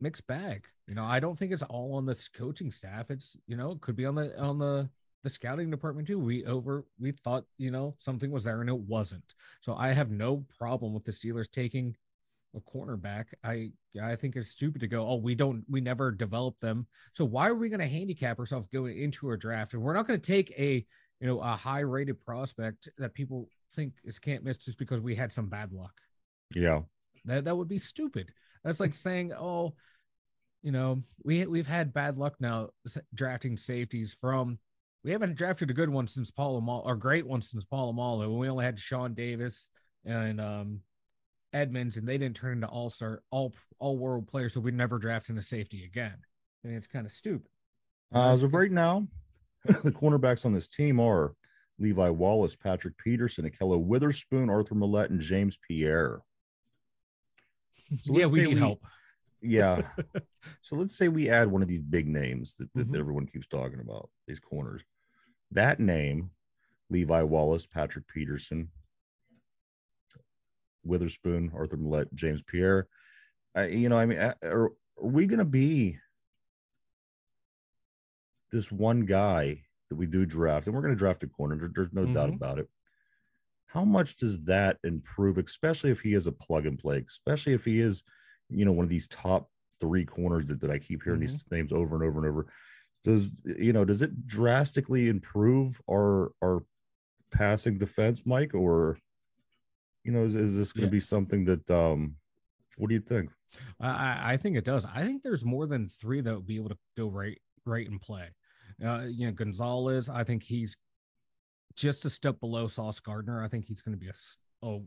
mixed 0.00 0.26
bag. 0.26 0.64
You 0.86 0.94
know, 0.94 1.04
I 1.04 1.20
don't 1.20 1.38
think 1.38 1.52
it's 1.52 1.62
all 1.62 1.94
on 1.94 2.06
this 2.06 2.28
coaching 2.28 2.70
staff. 2.70 3.10
It's 3.10 3.36
you 3.46 3.56
know, 3.56 3.72
it 3.72 3.80
could 3.80 3.96
be 3.96 4.06
on 4.06 4.14
the 4.14 4.38
on 4.38 4.58
the 4.58 4.88
the 5.24 5.30
scouting 5.30 5.70
department 5.70 6.06
too. 6.06 6.18
We 6.18 6.44
over 6.44 6.84
we 7.00 7.12
thought 7.12 7.44
you 7.58 7.70
know 7.70 7.96
something 7.98 8.30
was 8.30 8.44
there 8.44 8.60
and 8.60 8.70
it 8.70 8.78
wasn't. 8.78 9.34
So 9.60 9.74
I 9.74 9.92
have 9.92 10.10
no 10.10 10.44
problem 10.58 10.94
with 10.94 11.04
the 11.04 11.12
Steelers 11.12 11.50
taking 11.50 11.96
a 12.54 12.60
cornerback. 12.60 13.26
I 13.42 13.72
I 14.00 14.16
think 14.16 14.36
it's 14.36 14.48
stupid 14.48 14.80
to 14.82 14.88
go. 14.88 15.06
Oh, 15.06 15.16
we 15.16 15.34
don't 15.34 15.64
we 15.68 15.80
never 15.80 16.10
develop 16.10 16.58
them. 16.60 16.86
So 17.14 17.24
why 17.24 17.48
are 17.48 17.54
we 17.54 17.68
going 17.68 17.80
to 17.80 17.88
handicap 17.88 18.38
ourselves 18.38 18.68
going 18.68 18.98
into 18.98 19.30
a 19.30 19.36
draft 19.36 19.74
and 19.74 19.82
we're 19.82 19.94
not 19.94 20.06
going 20.06 20.20
to 20.20 20.26
take 20.26 20.50
a 20.58 20.84
you 21.20 21.26
know 21.26 21.40
a 21.40 21.56
high 21.56 21.80
rated 21.80 22.24
prospect 22.24 22.88
that 22.98 23.14
people 23.14 23.48
think 23.74 23.94
is 24.04 24.18
can't 24.18 24.44
miss 24.44 24.58
just 24.58 24.78
because 24.78 25.00
we 25.00 25.14
had 25.14 25.32
some 25.32 25.48
bad 25.48 25.72
luck. 25.72 25.94
Yeah. 26.54 26.82
That 27.24 27.44
that 27.44 27.56
would 27.56 27.68
be 27.68 27.78
stupid. 27.78 28.32
That's 28.64 28.80
like 28.80 28.94
saying, 28.94 29.32
oh, 29.32 29.74
you 30.62 30.72
know, 30.72 31.02
we 31.24 31.46
we've 31.46 31.66
had 31.66 31.92
bad 31.92 32.18
luck 32.18 32.34
now 32.40 32.70
drafting 33.14 33.56
safeties 33.56 34.16
from. 34.20 34.58
We 35.04 35.10
haven't 35.10 35.34
drafted 35.34 35.68
a 35.68 35.74
good 35.74 35.90
one 35.90 36.06
since 36.06 36.30
Polamalu, 36.30 36.86
or 36.86 36.94
great 36.94 37.26
one 37.26 37.42
since 37.42 37.64
Polamalu. 37.64 38.38
We 38.38 38.48
only 38.48 38.64
had 38.64 38.78
Sean 38.78 39.14
Davis 39.14 39.68
and 40.04 40.40
um, 40.40 40.80
Edmunds, 41.52 41.96
and 41.96 42.06
they 42.06 42.18
didn't 42.18 42.36
turn 42.36 42.58
into 42.58 42.68
all 42.68 42.88
star, 42.88 43.22
all 43.32 43.52
all 43.80 43.98
world 43.98 44.28
players. 44.28 44.54
So 44.54 44.60
we 44.60 44.70
never 44.70 44.98
drafted 44.98 45.36
a 45.38 45.42
safety 45.42 45.84
again. 45.84 46.14
I 46.64 46.68
mean, 46.68 46.76
it's 46.76 46.86
kind 46.86 47.04
of 47.04 47.12
stupid. 47.12 47.50
Uh, 48.14 48.30
as 48.30 48.44
of 48.44 48.54
right 48.54 48.70
now, 48.70 49.06
the 49.64 49.90
cornerbacks 49.90 50.46
on 50.46 50.52
this 50.52 50.68
team 50.68 51.00
are 51.00 51.34
Levi 51.78 52.08
Wallace, 52.10 52.54
Patrick 52.54 52.96
Peterson, 52.98 53.48
Ahkello 53.48 53.82
Witherspoon, 53.82 54.48
Arthur 54.48 54.74
Maulet, 54.74 55.10
and 55.10 55.20
James 55.20 55.58
Pierre. 55.66 56.20
So 58.00 58.16
yeah, 58.18 58.26
we 58.26 58.40
need 58.44 58.54
we- 58.54 58.60
help. 58.60 58.84
Yeah. 59.40 59.82
so 60.60 60.76
let's 60.76 60.96
say 60.96 61.08
we 61.08 61.28
add 61.28 61.48
one 61.50 61.62
of 61.62 61.68
these 61.68 61.82
big 61.82 62.06
names 62.08 62.54
that, 62.56 62.72
that 62.74 62.90
Mhm. 62.90 62.98
everyone 62.98 63.26
keeps 63.26 63.46
talking 63.46 63.80
about, 63.80 64.08
these 64.26 64.40
corners. 64.40 64.82
That 65.50 65.80
name, 65.80 66.30
Levi 66.90 67.22
Wallace, 67.22 67.66
Patrick 67.66 68.06
Peterson, 68.06 68.70
Witherspoon, 70.84 71.50
Arthur 71.54 71.76
Maulet, 71.76 72.12
James 72.14 72.42
Pierre. 72.42 72.88
I, 73.54 73.66
you 73.66 73.88
know, 73.88 73.98
I 73.98 74.06
mean, 74.06 74.18
are, 74.18 74.34
are 74.42 74.70
we 75.00 75.26
going 75.26 75.38
to 75.38 75.44
be 75.44 75.98
this 78.50 78.70
one 78.72 79.00
guy 79.00 79.62
that 79.88 79.96
we 79.96 80.06
do 80.06 80.24
draft, 80.26 80.66
and 80.66 80.74
we're 80.74 80.82
going 80.82 80.94
to 80.94 80.98
draft 80.98 81.22
a 81.22 81.26
corner? 81.26 81.56
There- 81.56 81.70
there's 81.74 81.92
no 81.92 82.06
doubt 82.06 82.30
Mhm. 82.30 82.36
about 82.36 82.58
it. 82.58 82.68
How 83.72 83.84
much 83.86 84.16
does 84.16 84.38
that 84.44 84.76
improve, 84.84 85.38
especially 85.38 85.90
if 85.90 86.00
he 86.00 86.12
is 86.12 86.26
a 86.26 86.32
plug 86.32 86.66
and 86.66 86.78
play, 86.78 87.02
especially 87.08 87.54
if 87.54 87.64
he 87.64 87.80
is, 87.80 88.02
you 88.50 88.66
know, 88.66 88.72
one 88.72 88.84
of 88.84 88.90
these 88.90 89.06
top 89.06 89.48
three 89.80 90.04
corners 90.04 90.44
that, 90.46 90.60
that 90.60 90.70
I 90.70 90.78
keep 90.78 91.02
hearing 91.02 91.20
these 91.20 91.42
names 91.50 91.72
over 91.72 91.94
and 91.96 92.04
over 92.04 92.18
and 92.18 92.28
over? 92.28 92.52
Does 93.02 93.40
you 93.44 93.72
know, 93.72 93.86
does 93.86 94.02
it 94.02 94.26
drastically 94.26 95.08
improve 95.08 95.80
our 95.90 96.32
our 96.44 96.64
passing 97.30 97.78
defense, 97.78 98.26
Mike, 98.26 98.52
or 98.54 98.98
you 100.04 100.12
know, 100.12 100.22
is, 100.24 100.34
is 100.34 100.54
this 100.54 100.72
going 100.72 100.82
to 100.82 100.88
Yeah. 100.88 100.98
be 100.98 101.00
something 101.00 101.46
that 101.46 101.70
um 101.70 102.16
what 102.76 102.88
do 102.88 102.94
you 102.94 103.00
think? 103.00 103.30
I- 103.80 103.88
I, 103.88 104.32
I 104.32 104.36
think 104.36 104.56
it 104.56 104.66
does. 104.66 104.84
I 104.84 105.02
think 105.02 105.22
there's 105.22 105.46
more 105.46 105.66
than 105.66 105.88
three 105.88 106.20
that 106.20 106.34
would 106.34 106.46
be 106.46 106.56
able 106.56 106.68
to 106.68 106.78
go 106.94 107.08
right, 107.08 107.40
right 107.64 107.88
and 107.88 107.98
play. 108.00 108.28
Uh, 108.84 109.06
you 109.08 109.26
know, 109.26 109.32
Gonzalez. 109.32 110.10
I 110.10 110.24
think 110.24 110.42
he's 110.42 110.76
just 111.76 112.04
a 112.04 112.10
step 112.10 112.40
below 112.40 112.68
Sauce 112.68 113.00
Gardner. 113.00 113.42
I 113.42 113.48
think 113.48 113.64
he's 113.66 113.80
going 113.80 113.98
to 113.98 113.98
be 113.98 114.08
a 114.62 114.78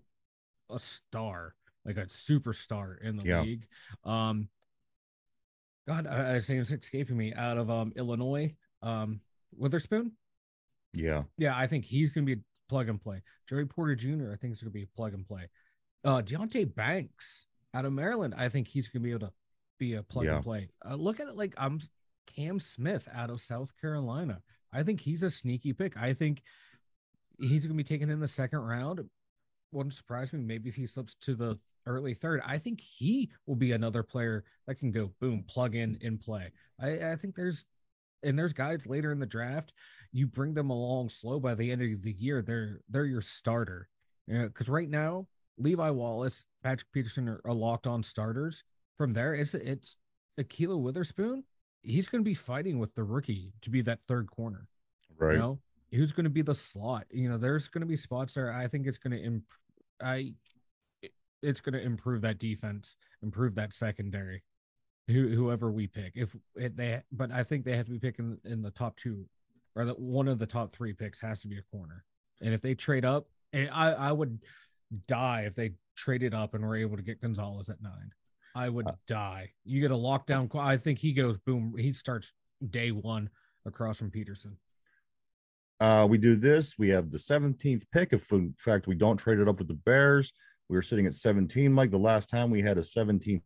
a 0.70 0.80
star, 0.80 1.54
like 1.86 1.98
a 1.98 2.06
superstar 2.06 3.00
in 3.02 3.18
the 3.18 3.26
Yeah. 3.26 3.42
league. 3.42 3.68
Um, 4.04 4.50
God, 5.88 6.08
I, 6.08 6.36
I 6.36 6.40
say 6.40 6.58
it's 6.58 6.72
escaping 6.72 7.18
me 7.18 7.34
out 7.34 7.58
of 7.58 7.70
um 7.70 7.94
Illinois. 7.96 8.56
Um, 8.82 9.22
Witherspoon. 9.58 10.12
Yeah, 10.94 11.24
Yeah, 11.38 11.58
I 11.58 11.68
think 11.68 11.84
he's 11.86 12.10
going 12.10 12.26
to 12.26 12.36
be 12.36 12.42
a 12.42 12.44
plug 12.70 12.88
and 12.88 13.02
play. 13.02 13.22
Joey 13.50 13.66
Porter 13.66 13.96
Jr. 13.96 14.32
I 14.32 14.38
think 14.38 14.54
is 14.54 14.62
going 14.62 14.72
to 14.72 14.74
be 14.74 14.84
a 14.84 14.88
plug 14.96 15.14
and 15.14 15.28
play. 15.28 15.50
Uh, 16.06 16.22
Deonte 16.22 16.74
Banks 16.74 17.48
out 17.74 17.84
of 17.86 17.92
Maryland. 17.92 18.34
I 18.38 18.48
think 18.48 18.68
he's 18.68 18.88
going 18.88 19.02
to 19.02 19.04
be 19.06 19.12
able 19.12 19.28
to 19.28 19.34
be 19.78 19.96
a 19.96 20.04
plug 20.04 20.26
Yeah. 20.26 20.36
and 20.36 20.44
play. 20.44 20.70
Uh, 20.90 20.96
look 20.96 21.20
at 21.20 21.28
it 21.28 21.36
like 21.36 21.54
I'm 21.58 21.82
Cam 22.34 22.60
Smith 22.60 23.08
out 23.14 23.30
of 23.30 23.42
South 23.42 23.74
Carolina. 23.82 24.42
I 24.72 24.84
think 24.84 25.02
he's 25.02 25.24
a 25.24 25.30
sneaky 25.30 25.74
pick. 25.74 25.98
I 25.98 26.14
think 26.14 26.42
he's 27.40 27.66
going 27.66 27.78
to 27.78 27.84
be 27.84 27.84
taken 27.84 28.10
in 28.10 28.20
the 28.20 28.28
second 28.28 28.60
round. 28.60 29.02
Wouldn't 29.72 29.94
surprise 29.94 30.32
me. 30.34 30.40
Maybe 30.40 30.70
if 30.70 30.76
he 30.76 30.88
slips 30.88 31.16
to 31.22 31.36
the 31.36 31.58
early 31.86 32.14
third, 32.14 32.42
I 32.46 32.58
think 32.58 32.82
he 32.82 33.30
will 33.46 33.56
be 33.56 33.74
another 33.74 34.04
player 34.04 34.44
that 34.68 34.76
can 34.76 34.92
go 34.92 35.12
boom, 35.20 35.44
plug 35.48 35.76
in 35.76 35.98
and 36.02 36.20
play. 36.20 36.52
I, 36.80 37.12
I 37.12 37.16
think 37.16 37.36
there's 37.36 37.66
and 38.26 38.38
there's 38.38 38.54
guys 38.54 38.88
later 38.88 39.12
in 39.12 39.20
the 39.20 39.26
draft 39.26 39.72
you 40.12 40.28
bring 40.28 40.54
them 40.54 40.70
along 40.70 41.10
slow 41.10 41.40
by 41.40 41.56
the 41.56 41.72
end 41.72 41.82
of 41.82 42.02
the 42.02 42.12
year 42.14 42.42
they're 42.42 42.82
they're 42.90 43.06
your 43.06 43.22
starter 43.22 43.88
because 44.28 44.68
right 44.68 44.90
now 44.90 45.26
levi 45.58 45.90
wallace 45.90 46.46
patrick 46.64 46.92
peterson 46.92 47.30
are, 47.30 47.40
are 47.46 47.54
locked 47.54 47.88
on 47.88 48.04
starters 48.04 48.64
from 48.98 49.14
there 49.14 49.36
it's 49.36 49.54
it's 49.54 49.96
Ahkello 50.40 50.82
witherspoon 50.82 51.44
he's 51.84 52.08
going 52.08 52.24
to 52.24 52.30
be 52.30 52.34
fighting 52.34 52.80
with 52.80 52.94
the 52.96 53.04
rookie 53.04 53.54
to 53.62 53.70
be 53.70 53.82
that 53.82 54.00
third 54.08 54.30
corner 54.32 54.68
right. 55.18 55.34
you 55.34 55.40
know 55.40 55.60
who's 55.96 56.12
going 56.12 56.24
to 56.26 56.30
be 56.30 56.42
the 56.42 56.56
slot? 56.56 57.06
You 57.10 57.30
know 57.30 57.38
there's 57.38 57.68
going 57.68 57.82
to 57.82 57.88
be 57.88 57.96
spots 57.98 58.34
there. 58.36 58.52
I 58.52 58.68
think 58.68 58.88
it's 58.88 58.98
going 58.98 59.12
to 59.18 59.24
imp- 59.24 59.44
i 60.04 60.34
it's 61.42 61.62
going 61.62 61.74
to 61.74 61.82
improve 61.82 62.22
that 62.22 62.40
defense 62.40 62.96
improve 63.24 63.56
that 63.56 63.74
secondary. 63.74 64.44
Who, 65.08 65.30
whoever 65.30 65.72
we 65.72 65.86
pick 65.86 66.14
if 66.16 66.36
it, 66.56 66.76
they 66.76 67.00
but 67.12 67.32
i 67.32 67.44
think 67.44 67.64
they 67.64 67.78
have 67.78 67.86
to 67.86 67.92
be 67.92 68.00
picking 68.00 68.40
in 68.44 68.64
the 68.64 68.72
top 68.72 68.98
two 68.98 69.24
or 69.76 69.86
the, 69.86 69.94
one 69.94 70.28
of 70.28 70.40
the 70.40 70.48
top 70.48 70.76
three 70.76 70.94
picks 70.94 71.22
has 71.22 71.42
to 71.42 71.48
be 71.48 71.60
a 71.60 71.62
corner. 71.78 72.04
And 72.42 72.54
if 72.56 72.62
they 72.62 72.74
trade 72.74 73.06
up 73.06 73.28
and 73.54 73.70
i 73.72 73.92
i 73.92 74.12
would 74.12 74.40
die 75.08 75.42
if 75.46 75.54
they 75.56 75.74
traded 75.96 76.34
up 76.34 76.56
and 76.56 76.66
were 76.66 76.76
able 76.76 76.98
to 76.98 77.04
get 77.04 77.22
gonzalez 77.22 77.70
at 77.70 77.82
nine. 77.82 78.10
I 78.56 78.70
would 78.70 78.88
Uh, 78.88 78.94
die. 79.08 79.52
You 79.64 79.80
get 79.80 79.92
a 79.92 79.96
lockdown 79.96 80.50
i 80.60 80.76
think 80.76 80.98
he 80.98 81.14
goes 81.14 81.38
boom 81.46 81.76
he 81.78 81.94
starts 81.94 82.34
day 82.72 82.92
one 82.92 83.30
across 83.66 83.98
from 83.98 84.10
peterson 84.10 84.58
Uh, 85.80 86.08
we 86.10 86.18
do 86.18 86.36
this. 86.36 86.78
We 86.78 86.90
have 86.90 87.12
the 87.12 87.18
17th 87.18 87.84
pick. 87.92 88.14
If 88.14 88.32
in 88.32 88.54
fact 88.58 88.88
we 88.88 88.96
don't 88.96 89.18
trade 89.18 89.40
it 89.40 89.48
up 89.48 89.60
with 89.60 89.68
the 89.68 89.74
Bears, 89.74 90.32
we 90.70 90.76
were 90.76 90.82
sitting 90.82 91.06
at 91.06 91.14
17. 91.14 91.72
Mike, 91.72 91.92
the 91.92 91.98
last 91.98 92.30
time 92.30 92.50
we 92.50 92.62
had 92.62 92.78
a 92.78 92.82
17th 92.82 93.42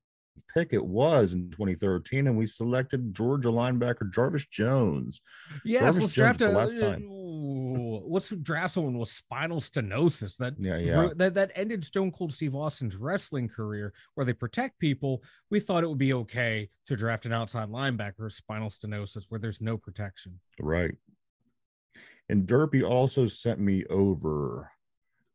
pick, 0.53 0.69
it 0.71 0.85
was 0.85 1.33
in 1.33 1.49
2013, 1.51 2.27
and 2.27 2.37
we 2.37 2.45
selected 2.45 3.13
Georgia 3.13 3.49
linebacker 3.49 4.11
Jarvis 4.11 4.45
Jones. 4.45 5.21
Yes, 5.65 5.81
Jarvis 5.81 6.01
let's 6.01 6.13
Jones 6.13 6.37
draft 6.37 6.41
a 6.41 6.55
last 6.55 6.79
time. 6.79 7.03
Ooh, 7.03 8.03
let's 8.07 8.29
draft 8.29 8.75
someone 8.75 8.97
with 8.97 9.09
spinal 9.09 9.59
stenosis 9.59 10.37
that 10.37 10.53
Yeah, 10.57 10.77
yeah. 10.77 11.09
that 11.15 11.33
that 11.33 11.51
ended 11.55 11.83
Stone 11.83 12.11
Cold 12.11 12.31
Steve 12.31 12.55
Austin's 12.55 12.95
wrestling 12.95 13.49
career, 13.49 13.93
where 14.15 14.25
they 14.25 14.33
protect 14.33 14.79
people. 14.79 15.23
We 15.49 15.59
thought 15.59 15.83
it 15.83 15.89
would 15.89 15.97
be 15.97 16.13
okay 16.13 16.69
to 16.87 16.95
draft 16.95 17.25
an 17.25 17.33
outside 17.33 17.69
linebacker 17.69 18.19
with 18.19 18.33
spinal 18.33 18.69
stenosis, 18.69 19.25
where 19.29 19.39
there's 19.39 19.61
no 19.61 19.77
protection. 19.77 20.39
Right. 20.59 20.95
And 22.29 22.47
Derpy 22.47 22.87
also 22.87 23.25
sent 23.25 23.59
me 23.59 23.85
over 23.89 24.71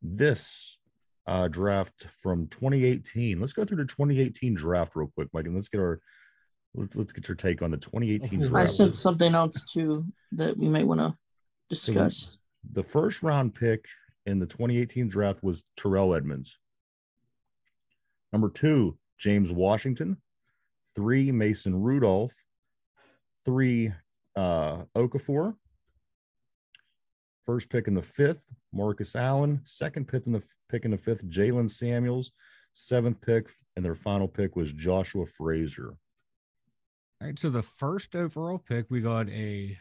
this 0.02 0.78
uh, 1.26 1.48
draft 1.48 2.06
from 2.22 2.46
2018. 2.48 3.40
Let's 3.40 3.52
go 3.52 3.64
through 3.64 3.78
the 3.78 3.84
2018 3.84 4.54
draft 4.54 4.94
real 4.94 5.10
quick, 5.14 5.28
Mike, 5.32 5.46
and 5.46 5.54
let's 5.54 5.68
get 5.68 5.80
our 5.80 6.00
let's 6.74 6.96
let's 6.96 7.12
get 7.12 7.28
your 7.28 7.36
take 7.36 7.62
on 7.62 7.70
the 7.70 7.76
2018 7.76 8.40
draft. 8.40 8.54
I 8.54 8.66
sent 8.66 8.96
something 8.96 9.34
else 9.34 9.64
too 9.64 10.04
that 10.32 10.56
we 10.56 10.68
might 10.68 10.86
want 10.86 11.00
to 11.00 11.16
discuss. 11.68 12.38
The 12.72 12.82
first 12.82 13.22
round 13.22 13.54
pick 13.54 13.86
in 14.26 14.38
the 14.38 14.46
2018 14.46 15.08
draft 15.08 15.42
was 15.42 15.64
Terrell 15.76 16.14
Edmunds. 16.14 16.58
Number 18.32 18.48
two, 18.48 18.98
James 19.18 19.52
Washington. 19.52 20.16
Three, 20.94 21.32
Mason 21.32 21.80
Rudolph. 21.80 22.34
Three, 23.44 23.92
uh, 24.36 24.84
Okafor. 24.96 25.54
First 27.46 27.68
pick 27.68 27.88
in 27.88 27.94
the 27.94 28.02
fifth, 28.02 28.50
Marcus 28.72 29.14
Allen. 29.14 29.60
Second 29.64 30.08
pick 30.08 30.26
in 30.26 30.32
the 30.32 30.42
pick 30.70 30.84
in 30.84 30.90
the 30.90 30.98
fifth, 30.98 31.28
Jaylen 31.28 31.70
Samuels. 31.70 32.32
Seventh 32.72 33.20
pick, 33.20 33.50
and 33.76 33.84
their 33.84 33.94
final 33.94 34.26
pick 34.26 34.56
was 34.56 34.72
Joshua 34.72 35.26
Frazier. 35.26 35.94
All 37.20 37.28
right. 37.28 37.38
So 37.38 37.50
the 37.50 37.62
first 37.62 38.16
overall 38.16 38.58
pick, 38.58 38.86
we 38.90 39.00
got 39.00 39.28
a 39.28 39.78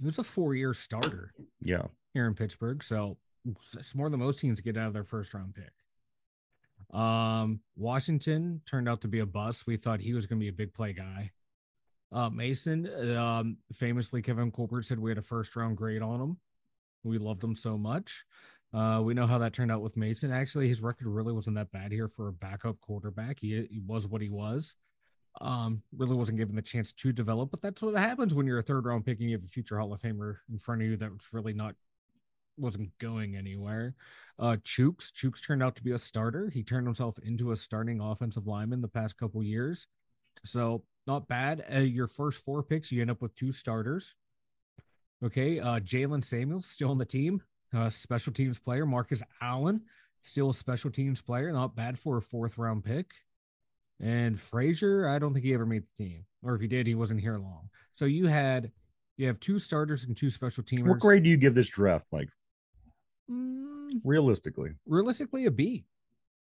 it 0.00 0.04
was 0.04 0.18
a 0.18 0.24
four 0.24 0.54
year 0.54 0.74
starter 0.74 1.32
Yeah, 1.60 1.86
here 2.14 2.26
in 2.26 2.34
Pittsburgh. 2.34 2.84
So 2.84 3.16
it's 3.74 3.94
more 3.94 4.10
than 4.10 4.20
most 4.20 4.38
teams 4.38 4.60
get 4.60 4.76
out 4.76 4.88
of 4.88 4.92
their 4.92 5.04
first 5.04 5.34
round 5.34 5.54
pick. 5.54 5.72
Um, 6.96 7.60
Washington 7.76 8.60
turned 8.64 8.88
out 8.88 9.00
to 9.02 9.08
be 9.08 9.18
a 9.18 9.26
bust. 9.26 9.66
We 9.66 9.76
thought 9.76 10.00
he 10.00 10.14
was 10.14 10.26
going 10.26 10.38
to 10.38 10.44
be 10.44 10.48
a 10.48 10.52
big 10.52 10.72
play 10.72 10.92
guy. 10.92 11.32
Uh, 12.12 12.30
Mason, 12.30 12.88
um, 13.16 13.56
famously, 13.74 14.22
Kevin 14.22 14.50
Colbert 14.50 14.82
said 14.82 14.98
we 14.98 15.10
had 15.10 15.18
a 15.18 15.22
first 15.22 15.54
round 15.56 15.76
grade 15.76 16.00
on 16.00 16.20
him. 16.20 16.36
We 17.04 17.18
loved 17.18 17.42
him 17.42 17.54
so 17.54 17.78
much. 17.78 18.24
Uh, 18.74 19.00
we 19.02 19.14
know 19.14 19.26
how 19.26 19.38
that 19.38 19.54
turned 19.54 19.72
out 19.72 19.82
with 19.82 19.96
Mason. 19.96 20.30
Actually, 20.30 20.68
his 20.68 20.82
record 20.82 21.08
really 21.08 21.32
wasn't 21.32 21.56
that 21.56 21.72
bad 21.72 21.90
here 21.90 22.08
for 22.08 22.28
a 22.28 22.32
backup 22.32 22.80
quarterback. 22.80 23.38
He, 23.40 23.66
he 23.70 23.80
was 23.86 24.06
what 24.06 24.20
he 24.20 24.28
was. 24.28 24.74
Um, 25.40 25.82
really 25.96 26.16
wasn't 26.16 26.38
given 26.38 26.56
the 26.56 26.62
chance 26.62 26.92
to 26.92 27.12
develop, 27.12 27.50
but 27.50 27.62
that's 27.62 27.80
what 27.80 27.94
happens 27.94 28.34
when 28.34 28.46
you're 28.46 28.58
a 28.58 28.62
third 28.62 28.84
round 28.84 29.06
pick 29.06 29.20
and 29.20 29.30
you 29.30 29.36
have 29.36 29.44
a 29.44 29.48
future 29.48 29.78
Hall 29.78 29.92
of 29.92 30.00
Famer 30.00 30.36
in 30.50 30.58
front 30.58 30.82
of 30.82 30.88
you 30.88 30.96
that's 30.96 31.32
really 31.32 31.52
not 31.52 31.74
wasn't 32.58 32.90
going 32.98 33.36
anywhere. 33.36 33.94
Uh, 34.38 34.56
Chooks, 34.64 35.12
Chooks 35.12 35.44
turned 35.44 35.62
out 35.62 35.76
to 35.76 35.82
be 35.82 35.92
a 35.92 35.98
starter. 35.98 36.50
He 36.50 36.62
turned 36.62 36.86
himself 36.86 37.16
into 37.22 37.52
a 37.52 37.56
starting 37.56 38.00
offensive 38.00 38.46
lineman 38.46 38.80
the 38.80 38.88
past 38.88 39.16
couple 39.16 39.42
years. 39.42 39.86
So 40.44 40.82
not 41.06 41.28
bad. 41.28 41.64
Uh, 41.72 41.80
your 41.80 42.08
first 42.08 42.44
four 42.44 42.62
picks, 42.62 42.90
you 42.90 43.00
end 43.00 43.10
up 43.10 43.22
with 43.22 43.34
two 43.36 43.52
starters. 43.52 44.14
Okay. 45.24 45.58
Uh, 45.60 45.80
Jaylen 45.80 46.24
Samuels 46.24 46.66
still 46.66 46.90
on 46.90 46.98
the 46.98 47.04
team, 47.04 47.42
uh, 47.74 47.90
special 47.90 48.32
teams 48.32 48.58
player. 48.58 48.86
Marcus 48.86 49.22
Allen, 49.40 49.80
still 50.20 50.50
a 50.50 50.54
special 50.54 50.90
teams 50.90 51.20
player. 51.20 51.52
Not 51.52 51.74
bad 51.74 51.98
for 51.98 52.18
a 52.18 52.22
fourth 52.22 52.58
round 52.58 52.84
pick. 52.84 53.10
And 54.00 54.38
Frazier, 54.38 55.08
I 55.08 55.18
don't 55.18 55.32
think 55.32 55.44
he 55.44 55.54
ever 55.54 55.66
made 55.66 55.82
the 55.82 56.04
team, 56.04 56.24
or 56.42 56.54
if 56.54 56.60
he 56.60 56.68
did, 56.68 56.86
he 56.86 56.94
wasn't 56.94 57.20
here 57.20 57.36
long. 57.36 57.68
So 57.94 58.04
you 58.04 58.26
had 58.26 58.70
you 59.16 59.26
have 59.26 59.40
two 59.40 59.58
starters 59.58 60.04
and 60.04 60.16
two 60.16 60.30
special 60.30 60.62
teamers. 60.62 60.86
what 60.88 61.00
grade 61.00 61.24
do 61.24 61.30
you 61.30 61.36
give 61.36 61.56
this 61.56 61.68
draft, 61.68 62.06
Mike? 62.12 62.28
Mm, 63.28 63.90
Realistically, 64.04 64.70
realistically 64.86 65.46
a 65.46 65.50
B. 65.50 65.84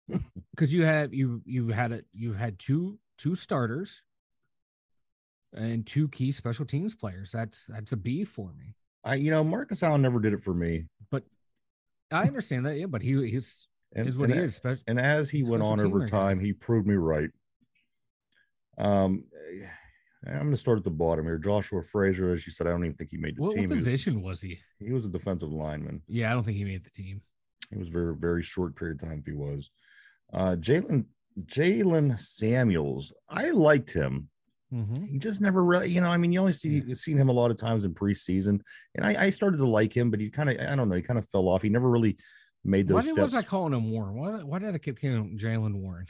Because 0.51 0.73
you 0.73 0.83
have 0.83 1.13
you 1.13 1.41
you 1.45 1.67
had 1.69 1.91
it 1.91 2.05
you 2.13 2.33
had 2.33 2.57
two 2.59 2.97
two 3.17 3.35
starters 3.35 4.01
and 5.53 5.85
two 5.85 6.07
key 6.09 6.31
special 6.31 6.65
teams 6.65 6.95
players. 6.95 7.31
That's 7.31 7.65
that's 7.67 7.91
a 7.91 7.97
B 7.97 8.23
for 8.23 8.53
me. 8.53 8.75
I 9.03 9.15
you 9.15 9.31
know 9.31 9.43
Marcus 9.43 9.83
Allen 9.83 10.01
never 10.01 10.19
did 10.19 10.33
it 10.33 10.43
for 10.43 10.53
me, 10.53 10.85
but 11.11 11.23
I 12.11 12.23
understand 12.23 12.65
that, 12.65 12.77
yeah, 12.77 12.85
but 12.85 13.01
he 13.01 13.29
he's 13.29 13.67
and 13.95 14.07
is 14.07 14.17
what 14.17 14.29
and, 14.29 14.39
he 14.39 14.45
is. 14.45 14.55
Spe- 14.55 14.81
and 14.87 14.99
as 14.99 15.29
he 15.29 15.43
went 15.43 15.63
on 15.63 15.79
over 15.79 16.05
time, 16.07 16.39
he 16.39 16.53
proved 16.53 16.87
me 16.87 16.95
right. 16.95 17.29
Um, 18.77 19.23
I'm 20.25 20.39
going 20.39 20.51
to 20.51 20.57
start 20.57 20.77
at 20.77 20.83
the 20.83 20.89
bottom 20.91 21.25
here. 21.25 21.37
Joshua 21.37 21.81
Frazier, 21.81 22.31
as 22.31 22.45
you 22.45 22.51
said, 22.51 22.67
I 22.67 22.71
don't 22.71 22.83
even 22.83 22.97
think 22.97 23.11
he 23.11 23.17
made 23.17 23.37
the 23.37 23.41
What, 23.43 23.47
what 23.49 23.55
team. 23.55 23.69
He 23.69 23.75
was- 23.75 23.85
position 23.85 24.21
was 24.21 24.41
he? 24.41 24.59
He 24.79 24.91
was 24.91 25.05
a 25.05 25.09
defensive 25.09 25.51
lineman. 25.51 26.01
Yeah, 26.07 26.29
I 26.29 26.33
don't 26.33 26.43
think 26.43 26.57
he 26.57 26.63
made 26.65 26.83
the 26.83 26.89
team. 26.91 27.21
He 27.71 27.77
was 27.77 27.89
very 27.89 28.15
very 28.15 28.43
short 28.43 28.75
period 28.75 29.01
of 29.01 29.09
time. 29.09 29.19
If 29.19 29.25
he 29.25 29.33
was, 29.33 29.71
uh, 30.33 30.55
Jaylen 30.59 31.05
Jaylen 31.45 32.19
Samuels, 32.19 33.13
I 33.29 33.51
liked 33.51 33.91
him. 33.91 34.29
Mhm. 34.73 35.07
He 35.07 35.17
just 35.17 35.39
never 35.39 35.63
really, 35.63 35.89
you 35.89 36.01
know. 36.01 36.09
I 36.09 36.17
mean, 36.17 36.31
you 36.31 36.39
only 36.39 36.51
see 36.51 36.81
you've 36.85 36.97
seen 36.97 37.17
him 37.17 37.29
a 37.29 37.33
lot 37.33 37.51
of 37.51 37.57
times 37.57 37.85
in 37.85 37.93
preseason, 37.93 38.59
and 38.95 39.05
I, 39.05 39.25
I 39.25 39.29
started 39.29 39.57
to 39.57 39.67
like 39.67 39.95
him, 39.95 40.11
but 40.11 40.19
he 40.19 40.29
kind 40.29 40.49
of, 40.49 40.59
I 40.59 40.75
don't 40.75 40.89
know, 40.89 40.95
he 40.95 41.01
kind 41.01 41.17
of 41.17 41.27
fell 41.29 41.47
off. 41.47 41.61
He 41.61 41.69
never 41.69 41.89
really 41.89 42.17
made 42.65 42.89
Why 42.89 43.01
those 43.01 43.05
did, 43.05 43.17
was 43.17 43.33
I 43.33 43.43
calling 43.43 43.73
him 43.73 43.91
Warren? 43.91 44.15
Why, 44.15 44.43
why 44.43 44.59
did 44.59 44.75
I 44.75 44.77
keep 44.77 44.99
calling 44.99 45.15
him 45.15 45.37
Jaylen 45.37 45.75
Warren? 45.75 46.07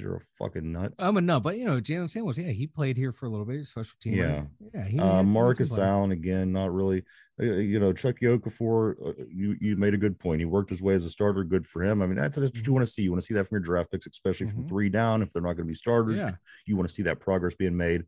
You're 0.00 0.16
a 0.16 0.20
fucking 0.38 0.72
nut. 0.72 0.92
I'm 0.98 1.16
a 1.16 1.20
nut, 1.20 1.42
but 1.42 1.58
you 1.58 1.64
know, 1.66 1.80
Jaylen 1.80 2.10
Samuels, 2.10 2.38
yeah, 2.38 2.50
he 2.50 2.66
played 2.66 2.96
here 2.96 3.12
for 3.12 3.26
a 3.26 3.28
little 3.28 3.44
bit, 3.44 3.66
special 3.66 3.94
team. 4.02 4.14
Yeah. 4.14 4.44
yeah. 4.74 4.84
He, 4.86 4.98
Uh, 4.98 5.18
he- 5.20 5.26
he 5.26 5.32
Marcus 5.32 5.68
was 5.70 5.72
a 5.72 5.74
player. 5.80 5.88
Allen 5.88 6.12
again, 6.12 6.52
not 6.52 6.72
really. 6.72 7.04
Uh, 7.40 7.44
you 7.44 7.78
know, 7.80 7.92
Chuck 7.92 8.16
Okafor, 8.20 8.94
uh, 9.06 9.24
you 9.28 9.56
you 9.60 9.76
made 9.76 9.94
a 9.94 9.98
good 9.98 10.18
point. 10.18 10.40
He 10.40 10.44
worked 10.46 10.70
his 10.70 10.82
way 10.82 10.94
as 10.94 11.04
a 11.04 11.10
starter. 11.10 11.44
Good 11.44 11.66
for 11.66 11.82
him. 11.82 12.02
I 12.02 12.06
mean, 12.06 12.16
that's, 12.16 12.36
that's 12.36 12.58
what 12.58 12.66
you 12.66 12.72
want 12.72 12.86
to 12.86 12.90
see. 12.92 13.02
You 13.02 13.10
want 13.12 13.22
to 13.22 13.26
see 13.26 13.34
that 13.34 13.46
from 13.48 13.56
your 13.56 13.60
draft 13.62 13.90
picks, 13.92 14.06
especially 14.06 14.48
from 14.48 14.64
Mhm. 14.64 14.68
three 14.68 14.88
down. 14.88 15.22
If 15.22 15.32
they're 15.32 15.42
not 15.42 15.54
going 15.54 15.66
to 15.66 15.70
be 15.70 15.74
starters, 15.74 16.18
Yeah. 16.18 16.32
you 16.66 16.76
want 16.76 16.88
to 16.88 16.94
see 16.94 17.02
that 17.04 17.20
progress 17.20 17.54
being 17.54 17.76
made. 17.76 18.04